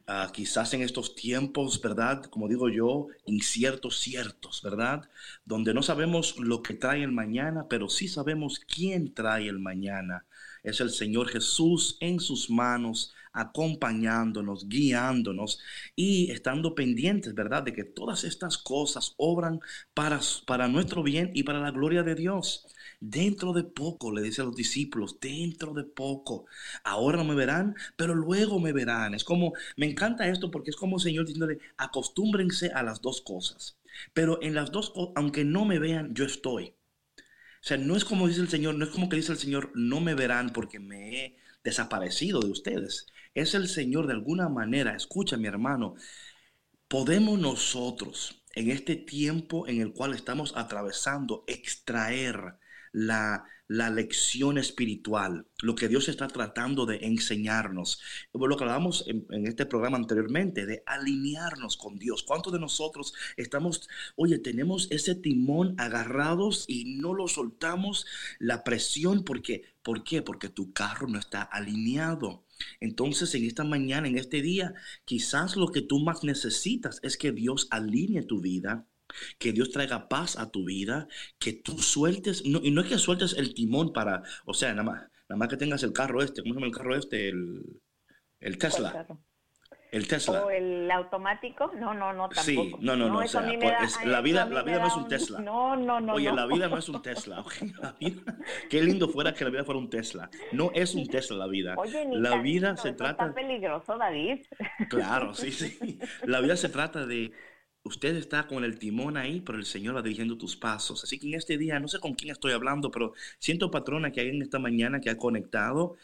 Ah, 0.08 0.30
quizás 0.32 0.72
en 0.72 0.82
estos 0.82 1.16
tiempos, 1.16 1.82
¿verdad? 1.82 2.22
Como 2.26 2.46
digo 2.46 2.68
yo, 2.68 3.08
inciertos, 3.24 3.98
ciertos, 3.98 4.62
¿verdad? 4.62 5.10
Donde 5.44 5.74
no 5.74 5.82
sabemos 5.82 6.38
lo 6.38 6.62
que 6.62 6.74
trae 6.74 7.02
el 7.02 7.10
mañana, 7.10 7.66
pero 7.68 7.88
sí 7.88 8.06
sabemos 8.06 8.60
quién 8.60 9.14
trae 9.14 9.48
el 9.48 9.58
mañana. 9.58 10.24
Es 10.62 10.80
el 10.80 10.90
Señor 10.90 11.28
Jesús 11.28 11.96
en 11.98 12.20
sus 12.20 12.50
manos, 12.50 13.15
acompañándonos, 13.36 14.68
guiándonos 14.68 15.60
y 15.94 16.30
estando 16.30 16.74
pendientes, 16.74 17.34
¿verdad? 17.34 17.62
De 17.62 17.74
que 17.74 17.84
todas 17.84 18.24
estas 18.24 18.56
cosas 18.56 19.14
obran 19.18 19.60
para, 19.94 20.20
para 20.46 20.68
nuestro 20.68 21.02
bien 21.02 21.30
y 21.34 21.42
para 21.42 21.60
la 21.60 21.70
gloria 21.70 22.02
de 22.02 22.14
Dios. 22.14 22.66
Dentro 22.98 23.52
de 23.52 23.62
poco, 23.62 24.10
le 24.10 24.22
dice 24.22 24.40
a 24.40 24.44
los 24.46 24.56
discípulos, 24.56 25.20
dentro 25.20 25.74
de 25.74 25.84
poco. 25.84 26.46
Ahora 26.82 27.18
no 27.18 27.24
me 27.24 27.34
verán, 27.34 27.74
pero 27.96 28.14
luego 28.14 28.58
me 28.58 28.72
verán. 28.72 29.14
Es 29.14 29.22
como, 29.22 29.52
me 29.76 29.86
encanta 29.86 30.28
esto 30.28 30.50
porque 30.50 30.70
es 30.70 30.76
como 30.76 30.96
el 30.96 31.02
Señor 31.02 31.26
diciéndole, 31.26 31.58
acostúmbrense 31.76 32.70
a 32.70 32.82
las 32.82 33.02
dos 33.02 33.20
cosas. 33.20 33.76
Pero 34.14 34.42
en 34.42 34.54
las 34.54 34.72
dos, 34.72 34.92
aunque 35.14 35.44
no 35.44 35.64
me 35.66 35.78
vean, 35.78 36.14
yo 36.14 36.24
estoy. 36.24 36.74
O 37.66 37.68
sea, 37.68 37.76
no 37.76 37.96
es 37.96 38.04
como 38.04 38.28
dice 38.28 38.40
el 38.40 38.48
Señor, 38.48 38.76
no 38.76 38.84
es 38.84 38.90
como 38.90 39.08
que 39.08 39.16
dice 39.16 39.32
el 39.32 39.38
Señor, 39.38 39.72
no 39.74 40.00
me 40.00 40.14
verán 40.14 40.52
porque 40.52 40.78
me 40.78 41.24
he 41.24 41.36
desaparecido 41.64 42.40
de 42.40 42.50
ustedes. 42.50 43.06
Es 43.36 43.52
el 43.52 43.68
Señor 43.68 44.06
de 44.06 44.14
alguna 44.14 44.48
manera, 44.48 44.96
escucha 44.96 45.36
mi 45.36 45.46
hermano, 45.46 45.94
podemos 46.88 47.38
nosotros 47.38 48.42
en 48.54 48.70
este 48.70 48.96
tiempo 48.96 49.68
en 49.68 49.82
el 49.82 49.92
cual 49.92 50.14
estamos 50.14 50.54
atravesando 50.56 51.44
extraer 51.46 52.54
la, 52.92 53.44
la 53.68 53.90
lección 53.90 54.56
espiritual, 54.56 55.46
lo 55.60 55.74
que 55.74 55.88
Dios 55.88 56.08
está 56.08 56.28
tratando 56.28 56.86
de 56.86 56.96
enseñarnos. 57.02 58.00
Lo 58.32 58.56
que 58.56 58.64
hablábamos 58.64 59.04
en, 59.06 59.26
en, 59.28 59.46
este 59.46 59.66
programa 59.66 59.98
anteriormente, 59.98 60.64
de 60.64 60.82
alinearnos 60.86 61.76
con 61.76 61.98
Dios. 61.98 62.22
¿Cuántos 62.22 62.54
de 62.54 62.58
nosotros 62.58 63.12
estamos, 63.36 63.86
oye, 64.14 64.38
tenemos 64.38 64.88
ese 64.90 65.14
timón 65.14 65.74
agarrados 65.76 66.64
y 66.68 66.96
no 66.96 67.12
lo 67.12 67.28
soltamos, 67.28 68.06
la 68.38 68.64
presión, 68.64 69.24
porque, 69.24 69.74
¿por 69.82 70.04
qué? 70.04 70.22
Porque 70.22 70.48
tu 70.48 70.72
carro 70.72 71.06
no 71.06 71.18
está 71.18 71.42
alineado. 71.42 72.45
Entonces, 72.80 73.34
en 73.34 73.44
esta 73.44 73.64
mañana, 73.64 74.08
en 74.08 74.18
este 74.18 74.42
día, 74.42 74.74
quizás 75.04 75.56
lo 75.56 75.68
que 75.68 75.82
tú 75.82 76.00
más 76.00 76.24
necesitas 76.24 77.00
es 77.02 77.16
que 77.16 77.32
Dios 77.32 77.68
alinee 77.70 78.22
tu 78.22 78.40
vida 78.40 78.86
que 79.38 79.52
Dios 79.52 79.70
traiga 79.70 80.08
paz 80.08 80.36
a 80.36 80.50
tu 80.50 80.64
vida, 80.64 81.08
que 81.38 81.52
tú 81.52 81.78
sueltes, 81.78 82.44
no, 82.44 82.60
y 82.62 82.70
no 82.70 82.80
es 82.80 82.88
que 82.88 82.98
sueltes 82.98 83.34
el 83.34 83.54
timón 83.54 83.92
para, 83.92 84.22
o 84.44 84.54
sea, 84.54 84.70
nada 84.70 84.82
más, 84.82 85.00
nada 85.28 85.38
más 85.38 85.48
que 85.48 85.56
tengas 85.56 85.82
el 85.82 85.92
carro 85.92 86.22
este, 86.22 86.42
¿cómo 86.42 86.54
se 86.54 86.60
llama 86.60 86.66
el 86.66 86.76
carro 86.76 86.96
este? 86.96 87.28
El, 87.28 87.80
el 88.40 88.58
Tesla. 88.58 89.06
El 89.96 90.06
Tesla. 90.06 90.44
O 90.44 90.50
el 90.50 90.90
automático, 90.90 91.72
no, 91.74 91.94
no, 91.94 92.12
no, 92.12 92.28
tampoco. 92.28 92.42
Sí, 92.42 92.74
no, 92.80 92.96
no, 92.96 93.08
no, 93.08 93.20
o 93.20 93.26
sea, 93.26 93.42
pues, 93.42 94.04
la 94.04 94.20
vida, 94.20 94.44
la 94.44 94.62
vida 94.62 94.78
no 94.78 94.86
es 94.88 94.96
un 94.96 95.08
Tesla. 95.08 95.40
No, 95.40 95.74
no, 95.74 96.00
no. 96.00 96.14
Oye, 96.14 96.30
la 96.30 96.44
vida 96.44 96.68
no 96.68 96.76
es 96.76 96.88
un 96.90 97.00
Tesla. 97.00 97.42
qué 98.68 98.82
lindo 98.82 99.08
fuera 99.08 99.32
que 99.32 99.44
la 99.44 99.50
vida 99.50 99.64
fuera 99.64 99.78
un 99.78 99.88
Tesla. 99.88 100.28
No 100.52 100.70
es 100.74 100.94
un 100.94 101.06
Tesla 101.06 101.38
la 101.38 101.46
vida. 101.46 101.74
Oye, 101.78 102.04
ni 102.04 102.20
la 102.20 102.36
vida 102.42 102.76
se 102.76 102.92
trata. 102.92 103.24
Está 103.24 103.34
peligroso, 103.34 103.96
David. 103.96 104.44
Claro, 104.90 105.32
sí, 105.32 105.50
sí. 105.50 105.98
La 106.24 106.40
vida 106.40 106.56
se 106.56 106.68
trata 106.68 107.06
de 107.06 107.32
Usted 107.86 108.16
está 108.16 108.48
con 108.48 108.64
el 108.64 108.80
timón 108.80 109.16
ahí, 109.16 109.40
pero 109.42 109.58
el 109.58 109.64
Señor 109.64 109.94
va 109.94 110.02
dirigiendo 110.02 110.36
tus 110.36 110.56
pasos. 110.56 111.04
Así 111.04 111.20
que 111.20 111.28
en 111.28 111.34
este 111.34 111.56
día, 111.56 111.78
no 111.78 111.86
sé 111.86 112.00
con 112.00 112.14
quién 112.14 112.32
estoy 112.32 112.50
hablando, 112.50 112.90
pero 112.90 113.12
siento, 113.38 113.70
patrona, 113.70 114.10
que 114.10 114.22
hay 114.22 114.30
en 114.30 114.42
esta 114.42 114.58
mañana 114.58 115.00
que 115.00 115.08
ha 115.08 115.16
conectado, 115.16 115.94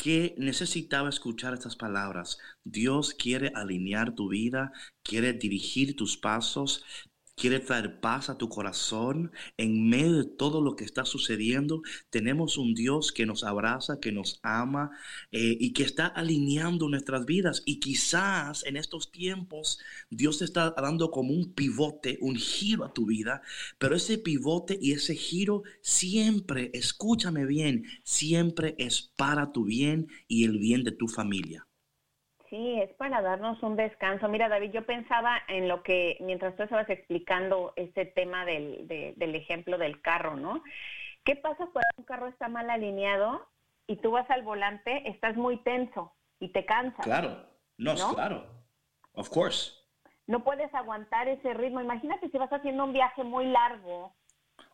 que 0.00 0.34
necesitaba 0.38 1.10
escuchar 1.10 1.52
estas 1.52 1.76
palabras. 1.76 2.38
Dios 2.64 3.12
quiere 3.12 3.52
alinear 3.54 4.14
tu 4.14 4.30
vida, 4.30 4.72
quiere 5.02 5.34
dirigir 5.34 5.94
tus 5.94 6.16
pasos, 6.16 6.82
quiere 7.40 7.58
traer 7.58 8.00
paz 8.00 8.28
a 8.28 8.36
tu 8.36 8.50
corazón. 8.50 9.32
En 9.56 9.88
medio 9.88 10.18
de 10.18 10.24
todo 10.24 10.60
lo 10.60 10.76
que 10.76 10.84
está 10.84 11.06
sucediendo, 11.06 11.80
tenemos 12.10 12.58
un 12.58 12.74
Dios 12.74 13.12
que 13.12 13.24
nos 13.24 13.44
abraza, 13.44 13.98
que 13.98 14.12
nos 14.12 14.40
ama 14.42 14.90
eh, 15.32 15.56
y 15.58 15.72
que 15.72 15.82
está 15.82 16.06
alineando 16.06 16.88
nuestras 16.88 17.24
vidas. 17.24 17.62
Y 17.64 17.80
quizás 17.80 18.64
en 18.66 18.76
estos 18.76 19.10
tiempos 19.10 19.78
Dios 20.10 20.38
te 20.38 20.44
está 20.44 20.72
dando 20.72 21.10
como 21.10 21.32
un 21.32 21.54
pivote, 21.54 22.18
un 22.20 22.36
giro 22.36 22.84
a 22.84 22.92
tu 22.92 23.06
vida, 23.06 23.40
pero 23.78 23.96
ese 23.96 24.18
pivote 24.18 24.78
y 24.80 24.92
ese 24.92 25.14
giro 25.16 25.62
siempre, 25.80 26.70
escúchame 26.74 27.46
bien, 27.46 27.86
siempre 28.04 28.74
es 28.78 29.12
para 29.16 29.50
tu 29.52 29.64
bien 29.64 30.08
y 30.28 30.44
el 30.44 30.58
bien 30.58 30.84
de 30.84 30.92
tu 30.92 31.08
familia. 31.08 31.69
Sí, 32.50 32.80
es 32.80 32.92
para 32.94 33.22
darnos 33.22 33.62
un 33.62 33.76
descanso. 33.76 34.28
Mira, 34.28 34.48
David, 34.48 34.72
yo 34.72 34.84
pensaba 34.84 35.40
en 35.46 35.68
lo 35.68 35.84
que, 35.84 36.16
mientras 36.20 36.56
tú 36.56 36.64
estabas 36.64 36.90
explicando 36.90 37.72
este 37.76 38.06
tema 38.06 38.44
del, 38.44 38.88
del 39.16 39.34
ejemplo 39.36 39.78
del 39.78 40.02
carro, 40.02 40.34
¿no? 40.36 40.60
¿Qué 41.24 41.36
pasa 41.36 41.58
cuando 41.72 41.80
un 41.96 42.04
carro 42.04 42.26
está 42.26 42.48
mal 42.48 42.68
alineado 42.68 43.46
y 43.86 43.96
tú 43.96 44.10
vas 44.10 44.28
al 44.30 44.42
volante, 44.42 45.08
estás 45.08 45.36
muy 45.36 45.58
tenso 45.62 46.12
y 46.40 46.48
te 46.48 46.64
cansas? 46.66 47.04
Claro, 47.04 47.46
no, 47.78 47.94
¿no? 47.94 48.14
claro, 48.14 48.44
of 49.14 49.28
course. 49.30 49.72
No 50.26 50.42
puedes 50.42 50.74
aguantar 50.74 51.28
ese 51.28 51.54
ritmo. 51.54 51.80
Imagínate 51.80 52.30
si 52.30 52.38
vas 52.38 52.52
haciendo 52.52 52.84
un 52.84 52.92
viaje 52.92 53.22
muy 53.22 53.46
largo 53.46 54.16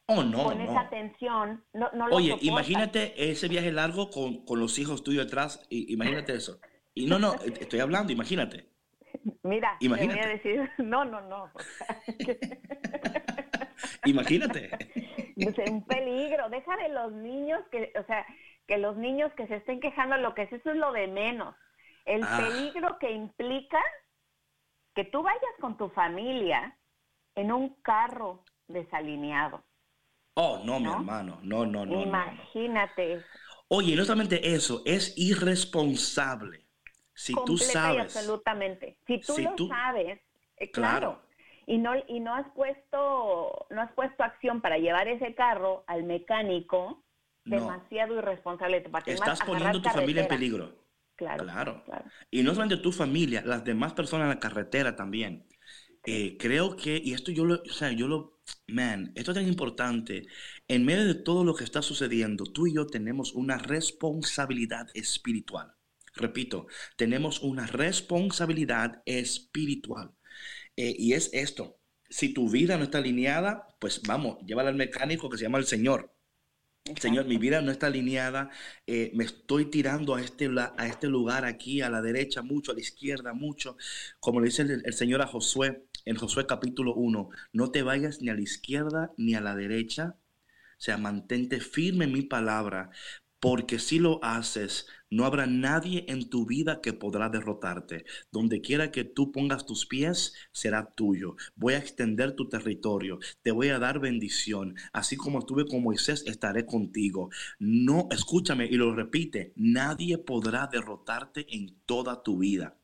Oh, 0.08 0.22
no, 0.22 0.44
con 0.44 0.58
no. 0.58 0.64
esa 0.70 0.88
tensión. 0.88 1.64
No, 1.74 1.90
no 1.92 2.08
lo 2.08 2.16
Oye, 2.16 2.28
soportas. 2.28 2.46
imagínate 2.48 3.30
ese 3.30 3.48
viaje 3.48 3.72
largo 3.72 4.08
con, 4.10 4.44
con 4.46 4.60
los 4.60 4.78
hijos 4.78 5.02
tuyos 5.02 5.26
atrás. 5.26 5.66
y- 5.68 5.92
Imagínate 5.92 6.34
eso. 6.34 6.58
Y 6.96 7.06
no, 7.06 7.18
no, 7.18 7.34
e- 7.34 7.52
estoy 7.60 7.80
hablando, 7.80 8.10
imagínate. 8.12 8.70
Mira, 9.42 9.76
te 9.78 9.86
Imagínate. 9.86 10.18
voy 10.20 10.28
a 10.28 10.32
decir, 10.34 10.70
no, 10.78 11.04
no, 11.04 11.20
no. 11.20 11.44
o 11.44 11.60
sea, 11.78 12.02
que- 12.18 12.40
Imagínate. 14.06 14.70
es 15.36 15.70
un 15.70 15.84
peligro. 15.86 16.48
Deja 16.48 16.76
de 16.76 16.88
los 16.88 17.12
niños 17.12 17.60
que, 17.70 17.92
o 18.00 18.04
sea, 18.06 18.24
que 18.66 18.78
los 18.78 18.96
niños 18.96 19.30
que 19.36 19.46
se 19.46 19.56
estén 19.56 19.80
quejando, 19.80 20.16
lo 20.16 20.34
que 20.34 20.42
es 20.42 20.52
eso 20.52 20.70
es 20.70 20.76
lo 20.76 20.92
de 20.92 21.06
menos. 21.08 21.54
El 22.06 22.22
Ah. 22.24 22.38
peligro 22.38 22.98
que 22.98 23.10
implica 23.12 23.78
que 24.94 25.04
tú 25.04 25.22
vayas 25.22 25.42
con 25.60 25.76
tu 25.76 25.90
familia 25.90 26.78
en 27.34 27.52
un 27.52 27.74
carro 27.82 28.44
desalineado. 28.68 29.62
Oh, 30.34 30.60
no, 30.64 30.78
mi 30.78 30.84
¿No? 30.86 30.94
hermano. 30.94 31.40
No, 31.42 31.66
no, 31.66 31.84
no, 31.84 31.96
no. 31.96 32.02
Imagínate. 32.02 33.22
Oye, 33.68 33.96
no 33.96 34.04
solamente 34.04 34.54
eso, 34.54 34.82
es 34.86 35.12
irresponsable. 35.16 36.65
Si 37.16 37.34
tú 37.46 37.54
y 37.54 37.58
sabes. 37.58 38.02
absolutamente. 38.16 38.98
Si 39.06 39.20
tú 39.20 39.32
Si 39.34 39.42
lo 39.42 39.54
tú- 39.56 39.68
sabes, 39.68 40.20
eh, 40.58 40.70
Claro. 40.70 40.98
claro. 40.98 41.22
Y 41.66 41.78
no 41.78 41.94
y 42.06 42.20
no 42.20 42.32
has 42.34 42.46
puesto 42.54 43.66
no 43.70 43.82
has 43.82 43.92
puesto 43.94 44.22
acción 44.22 44.60
para 44.60 44.78
llevar 44.78 45.08
ese 45.08 45.34
carro 45.34 45.82
al 45.88 46.04
mecánico, 46.04 47.02
No. 47.44 47.56
demasiado 47.56 48.16
irresponsable 48.18 48.80
tu 48.82 48.90
parte. 48.90 49.12
Estás 49.12 49.40
poniendo 49.40 49.82
tu 49.82 49.88
familia 49.88 50.22
en 50.22 50.28
peligro. 50.28 50.76
Claro, 51.16 51.44
Claro. 51.44 51.82
claro. 51.86 52.04
Y 52.30 52.42
no 52.42 52.52
solamente 52.52 52.82
tu 52.82 52.92
familia, 52.92 53.42
las 53.44 53.64
demás 53.64 53.94
personas 53.94 54.24
en 54.24 54.30
la 54.30 54.38
carretera 54.40 54.94
también. 54.94 55.46
Eh, 56.04 56.36
creo 56.38 56.76
que, 56.76 57.00
y 57.02 57.14
esto 57.14 57.32
yo 57.32 57.44
lo, 57.44 57.54
o 57.54 57.72
sea, 57.72 57.90
yo 57.90 58.06
lo, 58.06 58.38
man, 58.68 59.10
esto 59.16 59.32
es 59.32 59.36
tan 59.38 59.48
importante. 59.48 60.26
En 60.68 60.84
medio 60.84 61.04
de 61.06 61.14
todo 61.16 61.42
lo 61.42 61.54
que 61.54 61.64
está 61.64 61.80
sucediendo, 61.82 62.44
tú 62.44 62.66
y 62.68 62.74
yo 62.74 62.86
tenemos 62.86 63.32
una 63.34 63.56
responsabilidad 63.58 64.86
espiritual. 64.94 65.72
Repito, 66.16 66.66
tenemos 66.96 67.40
una 67.42 67.66
responsabilidad 67.66 69.02
espiritual. 69.04 70.12
Eh, 70.76 70.94
y 70.98 71.12
es 71.12 71.30
esto, 71.32 71.78
si 72.08 72.32
tu 72.32 72.48
vida 72.50 72.76
no 72.76 72.84
está 72.84 72.98
alineada, 72.98 73.68
pues 73.78 74.02
vamos, 74.02 74.38
llévala 74.46 74.70
al 74.70 74.76
mecánico 74.76 75.30
que 75.30 75.38
se 75.38 75.44
llama 75.44 75.58
el 75.58 75.66
Señor. 75.66 76.12
Señor, 77.00 77.26
mi 77.26 77.36
vida 77.36 77.60
no 77.62 77.72
está 77.72 77.88
alineada, 77.88 78.48
eh, 78.86 79.10
me 79.14 79.24
estoy 79.24 79.66
tirando 79.66 80.14
a 80.14 80.20
este, 80.20 80.48
a 80.56 80.86
este 80.86 81.08
lugar 81.08 81.44
aquí, 81.44 81.80
a 81.80 81.90
la 81.90 82.00
derecha 82.00 82.42
mucho, 82.42 82.70
a 82.70 82.74
la 82.74 82.80
izquierda 82.80 83.32
mucho, 83.32 83.76
como 84.20 84.40
le 84.40 84.46
dice 84.46 84.62
el, 84.62 84.82
el 84.84 84.94
Señor 84.94 85.20
a 85.20 85.26
Josué 85.26 85.86
en 86.04 86.16
Josué 86.16 86.46
capítulo 86.46 86.94
1, 86.94 87.28
no 87.52 87.70
te 87.72 87.82
vayas 87.82 88.22
ni 88.22 88.30
a 88.30 88.34
la 88.34 88.40
izquierda 88.40 89.12
ni 89.16 89.34
a 89.34 89.40
la 89.40 89.56
derecha, 89.56 90.16
o 90.78 90.80
sea, 90.80 90.96
mantente 90.98 91.60
firme 91.60 92.04
en 92.04 92.12
mi 92.12 92.22
palabra, 92.22 92.90
porque 93.40 93.78
si 93.78 93.98
lo 93.98 94.22
haces, 94.24 94.86
no 95.10 95.24
habrá 95.24 95.46
nadie 95.46 96.04
en 96.08 96.28
tu 96.28 96.46
vida 96.46 96.80
que 96.80 96.92
podrá 96.92 97.28
derrotarte. 97.28 98.04
Donde 98.32 98.60
quiera 98.60 98.90
que 98.90 99.04
tú 99.04 99.30
pongas 99.32 99.66
tus 99.66 99.86
pies, 99.86 100.34
será 100.52 100.92
tuyo. 100.94 101.36
Voy 101.54 101.74
a 101.74 101.78
extender 101.78 102.34
tu 102.34 102.48
territorio. 102.48 103.18
Te 103.42 103.50
voy 103.52 103.68
a 103.68 103.78
dar 103.78 104.00
bendición. 104.00 104.74
Así 104.92 105.16
como 105.16 105.38
estuve 105.40 105.66
con 105.66 105.82
Moisés, 105.82 106.24
estaré 106.26 106.66
contigo. 106.66 107.30
No, 107.58 108.08
escúchame 108.10 108.66
y 108.66 108.76
lo 108.76 108.94
repite, 108.94 109.52
nadie 109.56 110.18
podrá 110.18 110.68
derrotarte 110.70 111.46
en 111.54 111.76
toda 111.86 112.22
tu 112.22 112.38
vida. 112.38 112.76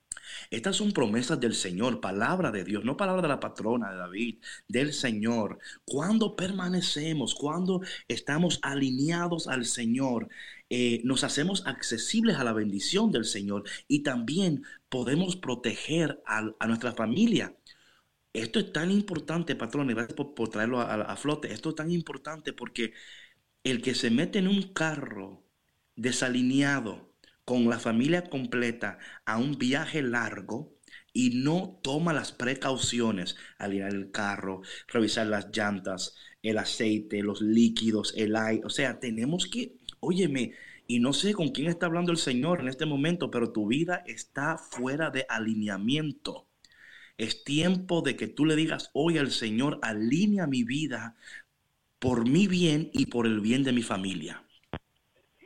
Estas 0.51 0.77
son 0.77 0.93
promesas 0.93 1.41
del 1.41 1.55
Señor, 1.55 2.01
palabra 2.01 2.51
de 2.51 2.65
Dios, 2.65 2.85
no 2.85 2.97
palabra 2.97 3.23
de 3.23 3.29
la 3.29 3.41
patrona 3.41 3.91
de 3.91 3.99
David, 3.99 4.39
del 4.69 4.93
Señor. 4.93 5.59
Cuando 5.85 6.37
permanecemos, 6.37 7.35
cuando 7.35 7.81
estamos 8.09 8.59
alineados 8.63 9.49
al 9.49 9.65
Señor, 9.65 10.29
eh, 10.71 11.01
nos 11.05 11.25
hacemos 11.25 11.67
accesibles 11.67 12.37
a 12.37 12.45
la 12.45 12.53
bendición 12.53 13.13
del 13.13 13.25
Señor 13.25 13.65
y 13.89 14.03
también 14.03 14.65
podemos 14.89 15.37
proteger 15.37 16.23
a, 16.27 16.43
nuestra 16.67 16.93
familia. 16.93 17.55
Esto 18.33 18.59
es 18.61 18.73
tan 18.73 18.91
importante, 18.91 19.57
patrón, 19.57 19.91
y 19.91 19.95
gracias 19.95 20.15
por, 20.15 20.49
traerlo 20.49 20.81
a, 20.81 20.95
a 20.95 21.17
flote. 21.17 21.53
Esto 21.53 21.71
es 21.71 21.77
tan 21.77 21.91
importante 21.91 22.53
porque 22.53 22.95
el 23.65 23.83
que 23.83 23.95
se 23.95 24.11
mete 24.11 24.39
en 24.39 24.49
un 24.49 24.73
carro 24.73 25.45
desalineado, 25.97 27.12
con 27.53 27.69
la 27.69 27.79
familia 27.79 28.25
completa 28.31 28.97
a 29.27 29.37
un 29.37 29.59
viaje 29.59 30.01
largo 30.01 30.79
y 31.13 31.43
no 31.45 31.79
toma 31.83 32.15
las 32.15 32.33
precauciones 32.33 33.37
al 33.59 33.75
ir 33.75 33.83
al 33.83 34.11
carro, 34.11 34.63
revisar 34.89 35.27
las 35.27 35.55
llantas, 35.55 36.15
el 36.41 36.57
aceite, 36.57 37.23
los 37.23 37.43
líquidos, 37.43 38.15
el 38.17 38.37
aire. 38.37 38.65
O 38.65 38.71
sea, 38.71 39.01
tenemos 39.01 39.47
que, 39.47 39.77
óyeme, 40.01 40.55
y 40.87 41.01
no 41.01 41.13
sé 41.13 41.35
con 41.35 41.51
quién 41.51 41.69
está 41.69 41.85
hablando 41.85 42.11
el 42.11 42.17
Señor 42.17 42.61
en 42.61 42.69
este 42.69 42.87
momento, 42.87 43.31
pero 43.31 43.53
tu 43.53 43.67
vida 43.67 44.03
está 44.07 44.57
fuera 44.57 45.11
de 45.11 45.27
alineamiento. 45.29 46.49
Es 47.19 47.45
tiempo 47.45 48.01
de 48.01 48.17
que 48.17 48.29
tú 48.29 48.47
le 48.47 48.57
digas 48.57 48.89
hoy 48.95 49.19
al 49.19 49.31
Señor, 49.31 49.79
alinea 49.83 50.47
mi 50.47 50.65
vida 50.65 51.17
por 51.99 52.27
mi 52.27 52.47
bien 52.47 52.89
y 52.95 53.05
por 53.07 53.27
el 53.27 53.41
bien 53.41 53.63
de 53.63 53.73
mi 53.73 53.83
familia. 53.83 54.43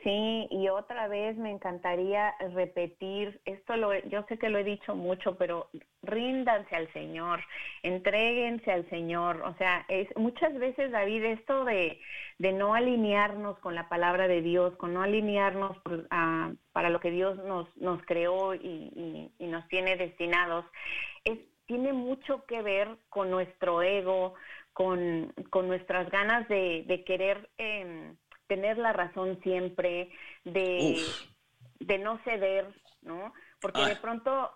Sí, 0.07 0.47
y 0.51 0.69
otra 0.69 1.09
vez 1.09 1.35
me 1.35 1.51
encantaría 1.51 2.33
repetir, 2.53 3.41
esto 3.43 3.75
lo, 3.75 3.93
yo 4.07 4.23
sé 4.29 4.39
que 4.39 4.47
lo 4.47 4.57
he 4.57 4.63
dicho 4.63 4.95
mucho, 4.95 5.35
pero 5.37 5.69
ríndanse 6.01 6.77
al 6.77 6.89
Señor, 6.93 7.41
entréguense 7.83 8.71
al 8.71 8.89
Señor. 8.89 9.41
O 9.41 9.53
sea, 9.55 9.83
es 9.89 10.07
muchas 10.15 10.57
veces, 10.57 10.93
David, 10.93 11.25
esto 11.25 11.65
de, 11.65 11.99
de 12.37 12.53
no 12.53 12.73
alinearnos 12.73 13.59
con 13.59 13.75
la 13.75 13.89
palabra 13.89 14.29
de 14.29 14.41
Dios, 14.41 14.77
con 14.77 14.93
no 14.93 15.01
alinearnos 15.01 15.75
para 16.71 16.89
lo 16.89 17.01
que 17.01 17.11
Dios 17.11 17.37
nos, 17.39 17.67
nos 17.75 18.01
creó 18.03 18.55
y, 18.55 19.29
y, 19.37 19.45
nos 19.45 19.67
tiene 19.67 19.97
destinados, 19.97 20.63
es, 21.25 21.37
tiene 21.65 21.91
mucho 21.91 22.45
que 22.45 22.61
ver 22.61 22.95
con 23.09 23.29
nuestro 23.29 23.81
ego, 23.81 24.35
con, 24.71 25.33
con 25.49 25.67
nuestras 25.67 26.09
ganas 26.09 26.47
de, 26.47 26.85
de 26.87 27.03
querer... 27.03 27.49
Eh, 27.57 28.13
tener 28.47 28.77
la 28.77 28.93
razón 28.93 29.39
siempre, 29.43 30.11
de, 30.43 31.01
de 31.79 31.97
no 31.99 32.19
ceder, 32.23 32.67
¿no? 33.01 33.33
Porque 33.61 33.85
de 33.85 33.95
pronto 33.95 34.51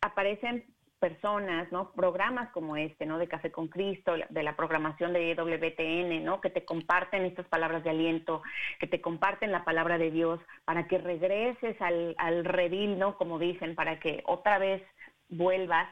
aparecen 0.00 0.64
personas, 0.98 1.70
¿no? 1.72 1.92
Programas 1.92 2.50
como 2.52 2.76
este, 2.76 3.06
¿no? 3.06 3.18
De 3.18 3.28
Café 3.28 3.52
con 3.52 3.68
Cristo, 3.68 4.14
de 4.28 4.42
la 4.42 4.56
programación 4.56 5.12
de 5.12 5.34
WTN, 5.34 6.24
¿no? 6.24 6.40
Que 6.40 6.50
te 6.50 6.64
comparten 6.64 7.24
estas 7.24 7.46
palabras 7.48 7.84
de 7.84 7.90
aliento, 7.90 8.42
que 8.80 8.86
te 8.86 9.00
comparten 9.00 9.52
la 9.52 9.64
palabra 9.64 9.98
de 9.98 10.10
Dios 10.10 10.40
para 10.64 10.86
que 10.88 10.98
regreses 10.98 11.80
al, 11.80 12.14
al 12.18 12.44
redil, 12.44 12.98
¿no? 12.98 13.16
Como 13.16 13.38
dicen, 13.38 13.74
para 13.74 14.00
que 14.00 14.22
otra 14.26 14.58
vez 14.58 14.82
vuelvas 15.28 15.88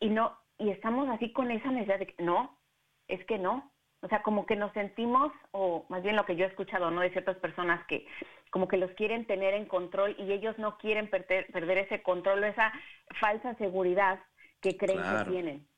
y 0.00 0.10
no, 0.10 0.36
y 0.58 0.70
estamos 0.70 1.08
así 1.08 1.32
con 1.32 1.50
esa 1.50 1.70
necesidad 1.70 2.00
de 2.00 2.06
que, 2.06 2.22
no, 2.22 2.58
es 3.06 3.24
que 3.26 3.38
no, 3.38 3.70
o 4.00 4.08
sea, 4.08 4.22
como 4.22 4.46
que 4.46 4.56
nos 4.56 4.72
sentimos, 4.72 5.32
o 5.50 5.86
más 5.88 6.02
bien 6.02 6.16
lo 6.16 6.24
que 6.24 6.36
yo 6.36 6.44
he 6.44 6.48
escuchado, 6.48 6.90
¿no? 6.90 7.00
De 7.00 7.10
ciertas 7.10 7.36
personas 7.38 7.84
que 7.86 8.06
como 8.50 8.68
que 8.68 8.76
los 8.76 8.90
quieren 8.92 9.26
tener 9.26 9.54
en 9.54 9.66
control 9.66 10.16
y 10.18 10.32
ellos 10.32 10.56
no 10.58 10.78
quieren 10.78 11.10
perder, 11.10 11.46
perder 11.52 11.78
ese 11.78 12.02
control 12.02 12.42
o 12.42 12.46
esa 12.46 12.72
falsa 13.20 13.54
seguridad 13.56 14.20
que 14.60 14.76
creen 14.76 15.00
que 15.00 15.30
tienen. 15.30 15.68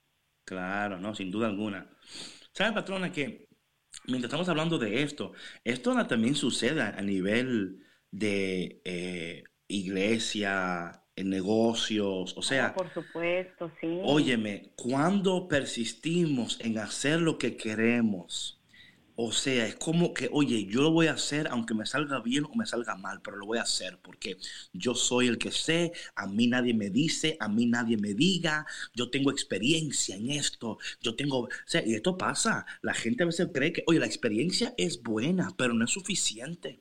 Claro, 0.44 0.98
no, 0.98 1.14
sin 1.14 1.30
duda 1.30 1.48
alguna. 1.48 1.86
¿Sabe, 2.52 2.72
patrona, 2.72 3.12
que 3.12 3.48
mientras 4.06 4.28
estamos 4.28 4.48
hablando 4.48 4.78
de 4.78 5.02
esto, 5.02 5.32
esto 5.64 6.06
también 6.06 6.34
sucede 6.34 6.82
a 6.82 7.02
nivel 7.02 7.84
de 8.10 8.80
eh, 8.84 9.44
iglesia, 9.68 11.04
en 11.20 11.30
negocios, 11.30 12.34
o 12.36 12.42
sea... 12.42 12.66
Ah, 12.66 12.74
por 12.74 12.92
supuesto, 12.92 13.70
sí. 13.80 14.00
Óyeme, 14.02 14.72
cuando 14.76 15.48
persistimos 15.48 16.58
en 16.60 16.78
hacer 16.78 17.20
lo 17.20 17.38
que 17.38 17.56
queremos, 17.56 18.60
o 19.22 19.32
sea, 19.32 19.66
es 19.66 19.74
como 19.74 20.14
que, 20.14 20.30
oye, 20.32 20.64
yo 20.64 20.80
lo 20.80 20.92
voy 20.92 21.08
a 21.08 21.12
hacer 21.12 21.46
aunque 21.48 21.74
me 21.74 21.84
salga 21.84 22.20
bien 22.20 22.44
o 22.44 22.54
me 22.54 22.64
salga 22.64 22.96
mal, 22.96 23.20
pero 23.22 23.36
lo 23.36 23.44
voy 23.44 23.58
a 23.58 23.62
hacer 23.62 23.98
porque 24.02 24.38
yo 24.72 24.94
soy 24.94 25.26
el 25.28 25.36
que 25.36 25.50
sé, 25.50 25.92
a 26.14 26.26
mí 26.26 26.46
nadie 26.46 26.72
me 26.72 26.88
dice, 26.88 27.36
a 27.38 27.46
mí 27.46 27.66
nadie 27.66 27.98
me 27.98 28.14
diga, 28.14 28.64
yo 28.94 29.10
tengo 29.10 29.30
experiencia 29.30 30.16
en 30.16 30.30
esto, 30.30 30.78
yo 31.02 31.16
tengo, 31.16 31.40
o 31.40 31.48
sea, 31.66 31.86
y 31.86 31.92
esto 31.92 32.16
pasa, 32.16 32.64
la 32.80 32.94
gente 32.94 33.24
a 33.24 33.26
veces 33.26 33.48
cree 33.52 33.74
que, 33.74 33.84
oye, 33.86 33.98
la 33.98 34.06
experiencia 34.06 34.72
es 34.78 35.02
buena, 35.02 35.50
pero 35.54 35.74
no 35.74 35.84
es 35.84 35.90
suficiente. 35.90 36.80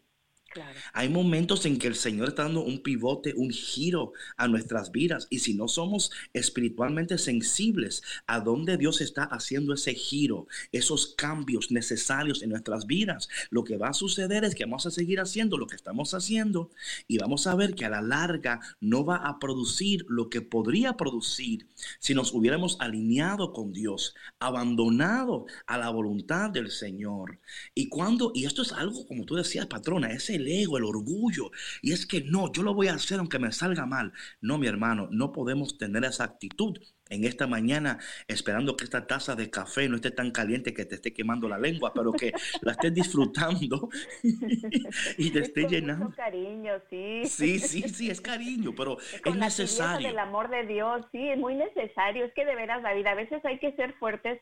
Hay 0.93 1.09
momentos 1.09 1.65
en 1.65 1.77
que 1.77 1.87
el 1.87 1.95
Señor 1.95 2.29
está 2.29 2.43
dando 2.43 2.61
un 2.61 2.81
pivote, 2.81 3.33
un 3.35 3.51
giro 3.51 4.13
a 4.37 4.47
nuestras 4.47 4.91
vidas. 4.91 5.27
Y 5.29 5.39
si 5.39 5.53
no 5.53 5.67
somos 5.67 6.11
espiritualmente 6.33 7.17
sensibles 7.17 8.03
a 8.27 8.39
dónde 8.39 8.77
Dios 8.77 9.01
está 9.01 9.23
haciendo 9.23 9.73
ese 9.73 9.93
giro, 9.93 10.47
esos 10.71 11.13
cambios 11.15 11.71
necesarios 11.71 12.41
en 12.41 12.49
nuestras 12.49 12.85
vidas, 12.87 13.29
lo 13.49 13.63
que 13.63 13.77
va 13.77 13.89
a 13.89 13.93
suceder 13.93 14.43
es 14.43 14.55
que 14.55 14.65
vamos 14.65 14.85
a 14.85 14.91
seguir 14.91 15.19
haciendo 15.19 15.57
lo 15.57 15.67
que 15.67 15.75
estamos 15.75 16.13
haciendo 16.13 16.71
y 17.07 17.17
vamos 17.17 17.47
a 17.47 17.55
ver 17.55 17.75
que 17.75 17.85
a 17.85 17.89
la 17.89 18.01
larga 18.01 18.59
no 18.79 19.05
va 19.05 19.17
a 19.17 19.39
producir 19.39 20.05
lo 20.09 20.29
que 20.29 20.41
podría 20.41 20.97
producir 20.97 21.67
si 21.99 22.13
nos 22.13 22.33
hubiéramos 22.33 22.77
alineado 22.79 23.53
con 23.53 23.71
Dios, 23.71 24.15
abandonado 24.39 25.45
a 25.67 25.77
la 25.77 25.89
voluntad 25.89 26.49
del 26.49 26.71
Señor. 26.71 27.39
Y 27.75 27.89
cuando, 27.89 28.31
y 28.33 28.45
esto 28.45 28.61
es 28.61 28.71
algo 28.71 29.05
como 29.07 29.25
tú 29.25 29.35
decías, 29.35 29.67
patrona, 29.67 30.11
ese 30.11 30.38
el 30.39 30.47
ego, 30.47 30.77
el 30.77 30.85
orgullo. 30.85 31.51
Y 31.81 31.91
es 31.91 32.05
que 32.05 32.21
no, 32.21 32.51
yo 32.51 32.63
lo 32.63 32.73
voy 32.73 32.87
a 32.87 32.95
hacer 32.95 33.19
aunque 33.19 33.39
me 33.39 33.51
salga 33.51 33.85
mal. 33.85 34.13
No, 34.41 34.57
mi 34.57 34.67
hermano, 34.67 35.07
no 35.11 35.31
podemos 35.31 35.77
tener 35.77 36.03
esa 36.03 36.23
actitud 36.23 36.77
en 37.09 37.25
esta 37.25 37.47
mañana 37.47 37.97
esperando 38.27 38.77
que 38.77 38.83
esta 38.83 39.07
taza 39.07 39.35
de 39.35 39.49
café 39.49 39.89
no 39.89 39.95
esté 39.95 40.11
tan 40.11 40.31
caliente 40.31 40.73
que 40.73 40.85
te 40.85 40.95
esté 40.95 41.11
quemando 41.11 41.49
la 41.49 41.57
lengua, 41.57 41.91
pero 41.93 42.11
que 42.11 42.31
la 42.61 42.73
estés 42.73 42.93
disfrutando 42.93 43.89
y 45.17 45.31
te 45.31 45.39
esté 45.39 45.67
llenando. 45.67 46.11
cariño, 46.15 46.73
sí. 46.89 47.23
Sí, 47.25 47.59
sí, 47.59 47.89
sí, 47.89 48.09
es 48.09 48.21
cariño, 48.21 48.73
pero 48.75 48.97
es, 48.99 49.35
necesario. 49.35 50.09
El 50.09 50.19
amor 50.19 50.49
de 50.49 50.65
Dios, 50.65 51.05
sí, 51.11 51.29
es 51.29 51.37
muy 51.37 51.55
necesario. 51.55 52.25
Es 52.25 52.33
que 52.33 52.45
de 52.45 52.55
veras, 52.55 52.83
David, 52.83 53.07
a 53.07 53.15
veces 53.15 53.43
hay 53.43 53.59
que 53.59 53.71
ser 53.73 53.93
fuertes 53.93 54.39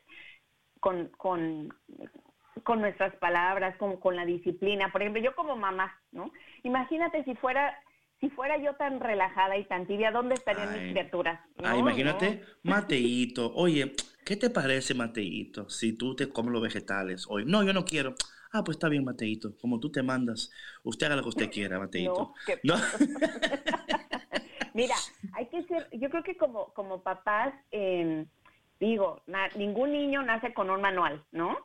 con, 0.80 1.08
con, 1.16 1.74
con 2.62 2.80
nuestras 2.80 3.14
palabras, 3.16 3.76
como 3.76 4.00
con 4.00 4.16
la 4.16 4.24
disciplina. 4.24 4.90
Por 4.92 5.02
ejemplo, 5.02 5.22
yo 5.22 5.34
como 5.34 5.56
mamá, 5.56 6.00
¿no? 6.12 6.30
Imagínate 6.62 7.24
si 7.24 7.34
fuera 7.36 7.76
si 8.20 8.30
fuera 8.30 8.58
yo 8.58 8.74
tan 8.74 9.00
relajada 9.00 9.56
y 9.56 9.64
tan 9.64 9.86
tibia, 9.86 10.10
¿dónde 10.10 10.34
estarían 10.34 10.72
mis 10.72 10.92
criaturas? 10.92 11.40
ah, 11.62 11.76
imagínate, 11.76 12.42
Mateito, 12.64 13.52
oye, 13.54 13.92
¿qué 14.24 14.36
te 14.36 14.50
parece, 14.50 14.94
Mateito, 14.94 15.70
si 15.70 15.96
tú 15.96 16.16
te 16.16 16.28
comes 16.28 16.52
los 16.52 16.62
vegetales 16.62 17.26
hoy? 17.28 17.44
No, 17.46 17.62
yo 17.62 17.72
no 17.72 17.84
quiero. 17.84 18.14
Ah, 18.50 18.64
pues 18.64 18.76
está 18.76 18.88
bien, 18.88 19.04
Mateito, 19.04 19.56
como 19.58 19.78
tú 19.78 19.92
te 19.92 20.02
mandas, 20.02 20.50
usted 20.82 21.06
haga 21.06 21.16
lo 21.16 21.22
que 21.22 21.28
usted 21.28 21.50
quiera, 21.50 21.78
Mateito. 21.78 22.32
No, 22.64 22.74
Mira, 24.74 24.94
hay 25.34 25.46
que 25.46 25.62
ser, 25.64 25.88
yo 25.92 26.10
creo 26.10 26.22
que 26.22 26.36
como, 26.36 26.72
como 26.72 27.02
papás, 27.02 27.52
eh, 27.72 28.26
digo, 28.80 29.22
ningún 29.56 29.92
niño 29.92 30.22
nace 30.22 30.54
con 30.54 30.70
un 30.70 30.80
manual, 30.80 31.24
¿no? 31.32 31.56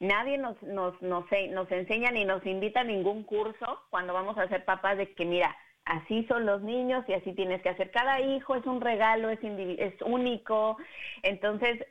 Nadie 0.00 0.38
nos, 0.38 0.60
nos, 0.62 1.00
nos, 1.02 1.24
nos 1.50 1.72
enseña 1.72 2.10
ni 2.10 2.24
nos 2.24 2.44
invita 2.46 2.80
a 2.80 2.84
ningún 2.84 3.24
curso 3.24 3.82
cuando 3.90 4.12
vamos 4.14 4.38
a 4.38 4.48
ser 4.48 4.64
papás 4.64 4.96
de 4.96 5.12
que, 5.14 5.24
mira, 5.24 5.56
así 5.84 6.24
son 6.26 6.46
los 6.46 6.62
niños 6.62 7.04
y 7.08 7.14
así 7.14 7.32
tienes 7.32 7.62
que 7.62 7.70
hacer. 7.70 7.90
Cada 7.90 8.20
hijo 8.20 8.54
es 8.54 8.64
un 8.66 8.80
regalo, 8.80 9.30
es, 9.30 9.40
es 9.42 9.94
único. 10.02 10.76
Entonces, 11.22 11.84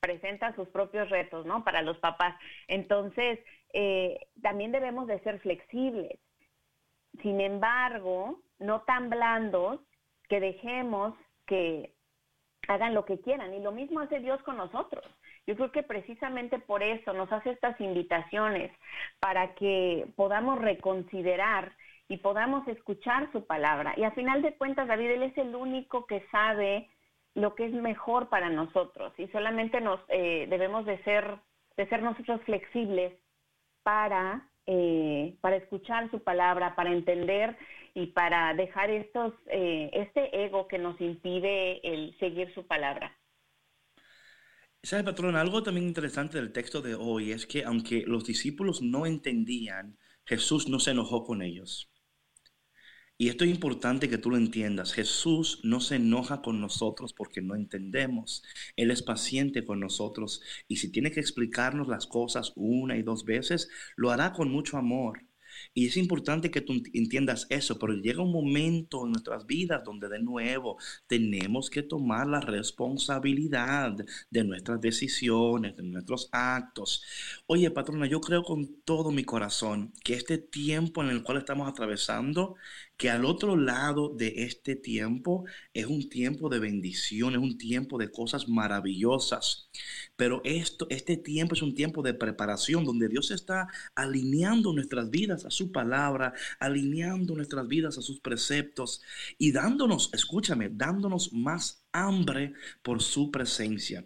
presenta 0.00 0.54
sus 0.54 0.68
propios 0.68 1.10
retos, 1.10 1.46
¿no? 1.46 1.64
Para 1.64 1.82
los 1.82 1.98
papás. 1.98 2.36
Entonces, 2.68 3.40
eh, 3.72 4.20
también 4.42 4.70
debemos 4.70 5.06
de 5.06 5.18
ser 5.20 5.40
flexibles. 5.40 6.18
Sin 7.22 7.40
embargo, 7.40 8.40
no 8.58 8.82
tan 8.82 9.10
blandos 9.10 9.80
que 10.28 10.40
dejemos 10.40 11.14
que 11.46 11.94
hagan 12.68 12.94
lo 12.94 13.04
que 13.04 13.20
quieran. 13.20 13.52
Y 13.54 13.60
lo 13.60 13.72
mismo 13.72 14.00
hace 14.00 14.20
Dios 14.20 14.40
con 14.42 14.56
nosotros. 14.56 15.04
Yo 15.48 15.56
creo 15.56 15.72
que 15.72 15.82
precisamente 15.82 16.58
por 16.58 16.82
eso 16.82 17.14
nos 17.14 17.32
hace 17.32 17.48
estas 17.52 17.80
invitaciones, 17.80 18.70
para 19.18 19.54
que 19.54 20.06
podamos 20.14 20.58
reconsiderar 20.58 21.72
y 22.06 22.18
podamos 22.18 22.68
escuchar 22.68 23.32
su 23.32 23.46
palabra. 23.46 23.94
Y 23.96 24.04
a 24.04 24.10
final 24.10 24.42
de 24.42 24.54
cuentas, 24.58 24.86
David, 24.86 25.10
Él 25.12 25.22
es 25.22 25.38
el 25.38 25.54
único 25.54 26.04
que 26.04 26.20
sabe 26.30 26.90
lo 27.32 27.54
que 27.54 27.64
es 27.64 27.72
mejor 27.72 28.28
para 28.28 28.50
nosotros 28.50 29.14
y 29.16 29.26
solamente 29.28 29.80
nos 29.80 30.00
eh, 30.08 30.46
debemos 30.50 30.84
de 30.84 31.02
ser, 31.04 31.38
de 31.78 31.88
ser 31.88 32.02
nosotros 32.02 32.42
flexibles 32.42 33.14
para, 33.82 34.46
eh, 34.66 35.34
para 35.40 35.56
escuchar 35.56 36.10
su 36.10 36.22
palabra, 36.22 36.74
para 36.74 36.90
entender 36.90 37.56
y 37.94 38.08
para 38.08 38.52
dejar 38.52 38.90
estos, 38.90 39.32
eh, 39.46 39.88
este 39.94 40.44
ego 40.44 40.68
que 40.68 40.76
nos 40.76 41.00
impide 41.00 41.80
el 41.90 42.14
seguir 42.18 42.52
su 42.52 42.66
palabra. 42.66 43.16
¿Sabes, 44.82 45.04
patrón? 45.04 45.36
Algo 45.36 45.62
también 45.62 45.86
interesante 45.86 46.36
del 46.38 46.50
texto 46.52 46.82
de 46.82 46.96
hoy 46.96 47.30
es 47.30 47.46
que 47.46 47.62
aunque 47.64 48.02
los 48.06 48.24
discípulos 48.24 48.82
no 48.82 49.06
entendían, 49.06 49.96
Jesús 50.24 50.68
no 50.68 50.80
se 50.80 50.90
enojó 50.90 51.22
con 51.24 51.42
ellos. 51.42 51.92
Y 53.18 53.28
esto 53.28 53.44
es 53.44 53.50
importante 53.50 54.08
que 54.08 54.18
tú 54.18 54.30
lo 54.30 54.36
entiendas. 54.36 54.92
Jesús 54.92 55.60
no 55.62 55.80
se 55.80 55.96
enoja 55.96 56.40
con 56.42 56.60
nosotros 56.60 57.12
porque 57.12 57.42
no 57.42 57.54
entendemos. 57.54 58.42
Él 58.76 58.90
es 58.90 59.02
paciente 59.02 59.64
con 59.64 59.80
nosotros 59.80 60.40
y 60.68 60.76
si 60.76 60.90
tiene 60.90 61.10
que 61.12 61.20
explicarnos 61.20 61.88
las 61.88 62.06
cosas 62.06 62.52
una 62.56 62.96
y 62.96 63.02
dos 63.02 63.24
veces, 63.24 63.68
lo 63.96 64.10
hará 64.10 64.32
con 64.32 64.50
mucho 64.50 64.76
amor. 64.78 65.27
Y 65.74 65.86
es 65.86 65.96
importante 65.96 66.50
que 66.50 66.60
tú 66.60 66.74
entiendas 66.92 67.46
eso, 67.50 67.78
pero 67.78 67.94
llega 67.94 68.22
un 68.22 68.32
momento 68.32 69.04
en 69.04 69.12
nuestras 69.12 69.46
vidas 69.46 69.82
donde 69.84 70.08
de 70.08 70.20
nuevo 70.20 70.78
tenemos 71.06 71.70
que 71.70 71.82
tomar 71.82 72.26
la 72.26 72.40
responsabilidad 72.40 73.94
de 74.30 74.44
nuestras 74.44 74.80
decisiones, 74.80 75.76
de 75.76 75.82
nuestros 75.82 76.28
actos. 76.32 77.02
Oye, 77.46 77.70
patrona, 77.70 78.06
yo 78.06 78.20
creo 78.20 78.42
con 78.42 78.82
todo 78.84 79.10
mi 79.10 79.24
corazón 79.24 79.92
que 80.04 80.14
este 80.14 80.38
tiempo 80.38 81.02
en 81.02 81.10
el 81.10 81.22
cual 81.22 81.38
estamos 81.38 81.68
atravesando 81.68 82.56
que 82.98 83.10
al 83.10 83.24
otro 83.24 83.56
lado 83.56 84.08
de 84.14 84.34
este 84.38 84.74
tiempo 84.74 85.44
es 85.72 85.86
un 85.86 86.08
tiempo 86.10 86.48
de 86.48 86.58
bendición, 86.58 87.34
es 87.34 87.38
un 87.38 87.56
tiempo 87.56 87.96
de 87.96 88.10
cosas 88.10 88.48
maravillosas. 88.48 89.70
Pero 90.16 90.42
esto, 90.44 90.88
este 90.90 91.16
tiempo 91.16 91.54
es 91.54 91.62
un 91.62 91.76
tiempo 91.76 92.02
de 92.02 92.14
preparación 92.14 92.84
donde 92.84 93.08
Dios 93.08 93.30
está 93.30 93.68
alineando 93.94 94.72
nuestras 94.72 95.10
vidas 95.10 95.44
a 95.44 95.50
su 95.50 95.70
palabra, 95.70 96.34
alineando 96.58 97.36
nuestras 97.36 97.68
vidas 97.68 97.98
a 97.98 98.02
sus 98.02 98.18
preceptos 98.20 99.00
y 99.38 99.52
dándonos, 99.52 100.10
escúchame, 100.12 100.68
dándonos 100.68 101.32
más 101.32 101.84
hambre 101.92 102.54
por 102.82 103.00
su 103.00 103.30
presencia. 103.30 104.04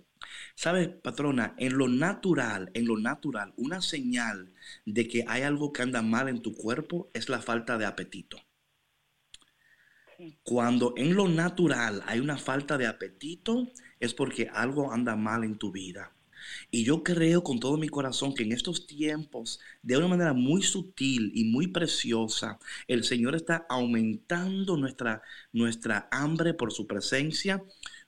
¿Sabes, 0.55 0.89
patrona? 0.89 1.55
En 1.57 1.79
lo 1.79 1.89
natural, 1.89 2.71
en 2.75 2.87
lo 2.87 2.99
natural, 2.99 3.55
una 3.57 3.81
señal 3.81 4.53
de 4.85 5.09
que 5.09 5.25
hay 5.27 5.43
algo 5.43 5.73
que 5.73 5.83
anda 5.83 6.03
mal 6.03 6.29
en 6.29 6.43
tu 6.43 6.55
cuerpo 6.55 7.11
es 7.15 7.31
la 7.31 7.41
falta 7.41 7.79
de 7.79 7.87
apetito. 7.87 8.39
Cuando 10.43 10.95
en 10.97 11.15
lo 11.15 11.29
natural 11.29 12.03
hay 12.07 12.21
una 12.21 12.37
falta 12.37 12.79
de 12.79 12.87
apetito, 12.87 13.69
es 13.99 14.15
porque 14.15 14.49
algo 14.53 14.93
anda 14.93 15.17
mal 15.17 15.45
en 15.45 15.59
tu 15.59 15.73
vida. 15.73 16.13
Y 16.71 16.85
yo 16.85 17.03
creo 17.03 17.43
con 17.43 17.61
todo 17.61 17.77
mi 17.77 17.89
corazón 17.89 18.35
que 18.35 18.43
en 18.43 18.53
estos 18.53 18.87
tiempos, 18.87 19.61
de 19.83 19.97
una 19.97 20.09
manera 20.09 20.33
muy 20.33 20.63
sutil 20.63 21.31
y 21.35 21.45
muy 21.45 21.69
preciosa, 21.69 22.59
el 22.89 23.05
Señor 23.05 23.35
está 23.37 23.67
aumentando 23.69 24.77
nuestra, 24.77 25.23
nuestra 25.53 26.09
hambre 26.11 26.55
por 26.55 26.73
su 26.73 26.87
presencia, 26.87 27.63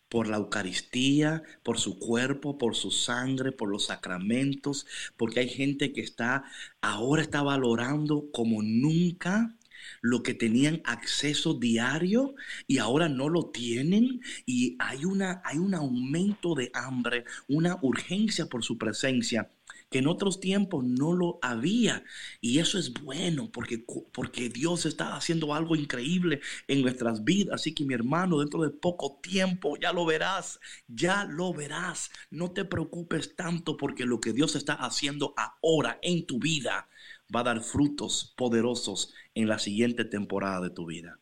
por 0.09 0.29
la 0.29 0.37
Eucaristía, 0.37 1.43
por 1.62 1.79
su 1.79 1.99
cuerpo, 1.99 2.59
por 2.59 2.77
su 2.77 2.91
sangre, 2.91 3.53
por 3.53 3.69
los 3.69 3.87
sacramentos, 3.87 4.87
porque 5.17 5.41
hay 5.41 5.49
gente 5.49 5.93
que 5.93 6.01
está, 6.01 6.45
ahora 6.81 7.23
está 7.23 7.43
valorando 7.43 8.31
como 8.33 8.62
nunca 8.62 9.57
lo 10.01 10.22
que 10.22 10.35
tenían 10.35 10.82
acceso 10.85 11.55
diario 11.55 12.35
y 12.66 12.78
ahora 12.78 13.09
no 13.09 13.28
lo 13.28 13.51
tienen 13.51 14.20
y 14.47 14.76
hay, 14.78 15.05
una, 15.05 15.43
hay 15.45 15.59
un 15.59 15.74
aumento 15.74 16.55
de 16.55 16.70
hambre, 16.74 17.24
una 17.49 17.78
urgencia 17.82 18.47
por 18.47 18.64
su 18.64 18.78
presencia 18.78 19.51
que 19.91 19.99
en 20.01 20.09
otros 20.09 20.41
tiempos 20.41 20.85
no 20.85 21.12
lo 21.12 21.39
había. 21.41 22.03
Y 22.41 22.59
eso 22.59 22.78
es 22.78 22.93
bueno 22.93 23.51
porque, 23.53 23.85
porque 24.12 24.49
Dios 24.49 24.87
está 24.87 25.14
haciendo 25.14 25.55
algo 25.55 25.76
increíble 25.76 26.41
en 26.66 26.82
nuestras 26.82 27.22
vidas. 27.22 27.55
Así 27.55 27.74
que 27.74 27.85
mi 27.85 27.95
hermano, 27.95 28.41
dentro 28.41 28.62
de 28.62 28.70
poco 28.70 29.20
tiempo 29.22 29.76
ya 29.80 29.93
lo 29.93 30.05
verás, 30.05 30.59
ya 30.89 31.24
lo 31.24 31.53
verás. 31.53 32.11
No 32.30 32.51
te 32.51 32.64
preocupes 32.64 33.37
tanto 33.37 33.76
porque 33.76 34.05
lo 34.05 34.20
que 34.20 34.32
Dios 34.32 34.57
está 34.57 34.74
haciendo 34.74 35.35
ahora 35.37 35.99
en 36.03 36.26
tu 36.26 36.39
vida 36.41 36.89
va 37.35 37.41
a 37.41 37.45
dar 37.45 37.61
frutos 37.61 38.35
poderosos 38.37 39.14
en 39.35 39.49
la 39.49 39.59
siguiente 39.59 40.05
temporada 40.05 40.61
de 40.61 40.70
tu 40.70 40.87
vida. 40.87 41.18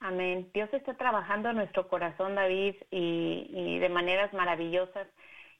Amén. 0.00 0.50
Dios 0.54 0.68
está 0.72 0.94
trabajando 0.94 1.50
en 1.50 1.56
nuestro 1.56 1.88
corazón, 1.88 2.36
David, 2.36 2.76
y, 2.90 3.78
de 3.78 3.88
maneras 3.88 4.32
maravillosas. 4.32 5.08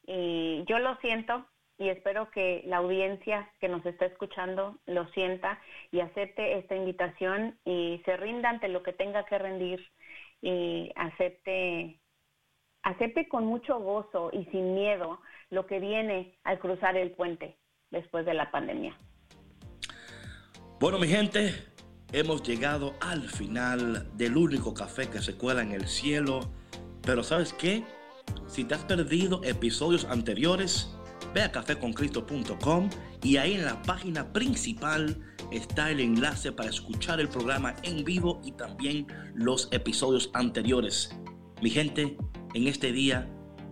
Y 0.06 0.64
yo 0.66 0.78
lo 0.78 0.96
siento 0.96 1.44
y 1.76 1.88
espero 1.88 2.30
que 2.30 2.62
la 2.66 2.78
audiencia 2.78 3.50
que 3.60 3.68
nos 3.68 3.84
está 3.84 4.06
escuchando 4.06 4.78
lo 4.86 5.08
sienta 5.08 5.60
y 5.92 6.00
acepte 6.00 6.58
esta 6.58 6.74
invitación 6.76 7.58
y 7.64 8.00
se 8.04 8.16
rinda 8.16 8.50
ante 8.50 8.68
lo 8.68 8.82
que 8.82 8.92
tenga 8.92 9.24
que 9.24 9.38
rendir 9.38 9.86
y 10.40 10.92
acepte 10.96 12.00
acepte 12.82 13.28
con 13.28 13.44
mucho 13.44 13.78
gozo 13.80 14.30
y 14.32 14.44
sin 14.46 14.74
miedo 14.74 15.20
lo 15.50 15.66
que 15.66 15.78
viene 15.78 16.38
al 16.44 16.58
cruzar 16.58 16.96
el 16.96 17.10
puente 17.10 17.56
después 17.90 18.24
de 18.24 18.34
la 18.34 18.50
pandemia. 18.50 18.96
Bueno, 20.80 21.00
mi 21.00 21.08
gente, 21.08 21.56
hemos 22.12 22.44
llegado 22.44 22.94
al 23.00 23.28
final 23.28 24.08
del 24.16 24.36
único 24.36 24.74
café 24.74 25.08
que 25.08 25.20
se 25.20 25.34
cuela 25.34 25.60
en 25.60 25.72
el 25.72 25.88
cielo. 25.88 26.52
Pero 27.02 27.24
¿sabes 27.24 27.52
qué? 27.52 27.82
Si 28.46 28.62
te 28.62 28.76
has 28.76 28.84
perdido 28.84 29.40
episodios 29.42 30.04
anteriores, 30.04 30.88
ve 31.34 31.42
a 31.42 31.50
caféconcristo.com 31.50 32.90
y 33.24 33.38
ahí 33.38 33.54
en 33.54 33.64
la 33.64 33.82
página 33.82 34.32
principal 34.32 35.20
está 35.50 35.90
el 35.90 35.98
enlace 35.98 36.52
para 36.52 36.70
escuchar 36.70 37.18
el 37.18 37.28
programa 37.28 37.74
en 37.82 38.04
vivo 38.04 38.40
y 38.44 38.52
también 38.52 39.08
los 39.34 39.66
episodios 39.72 40.30
anteriores. 40.32 41.10
Mi 41.60 41.70
gente, 41.70 42.16
en 42.54 42.68
este 42.68 42.92
día 42.92 43.28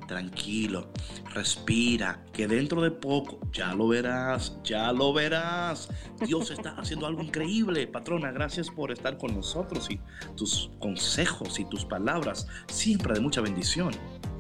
tranquilo, 0.07 0.89
respira, 1.35 2.25
que 2.33 2.47
dentro 2.47 2.81
de 2.83 2.91
poco 2.91 3.39
ya 3.53 3.75
lo 3.75 3.89
verás, 3.89 4.59
ya 4.63 4.93
lo 4.93 5.13
verás. 5.13 5.89
Dios 6.27 6.51
está 6.51 6.71
haciendo 6.79 7.07
algo 7.07 7.23
increíble. 7.23 7.87
Patrona, 7.87 8.31
gracias 8.31 8.71
por 8.71 8.93
estar 8.93 9.19
con 9.19 9.35
nosotros 9.35 9.91
y 9.91 10.01
tus 10.37 10.71
consejos 10.79 11.59
y 11.59 11.65
tus 11.65 11.85
palabras, 11.85 12.47
siempre 12.69 13.15
de 13.15 13.21
mucha 13.21 13.41
bendición. 13.41 13.93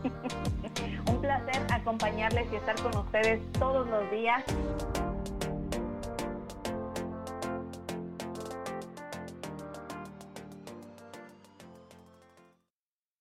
Un 1.09 1.21
placer 1.21 1.63
acompañarles 1.71 2.47
y 2.53 2.57
estar 2.57 2.77
con 2.83 2.97
ustedes 2.97 3.41
todos 3.53 3.89
los 3.89 4.11
días 4.11 4.45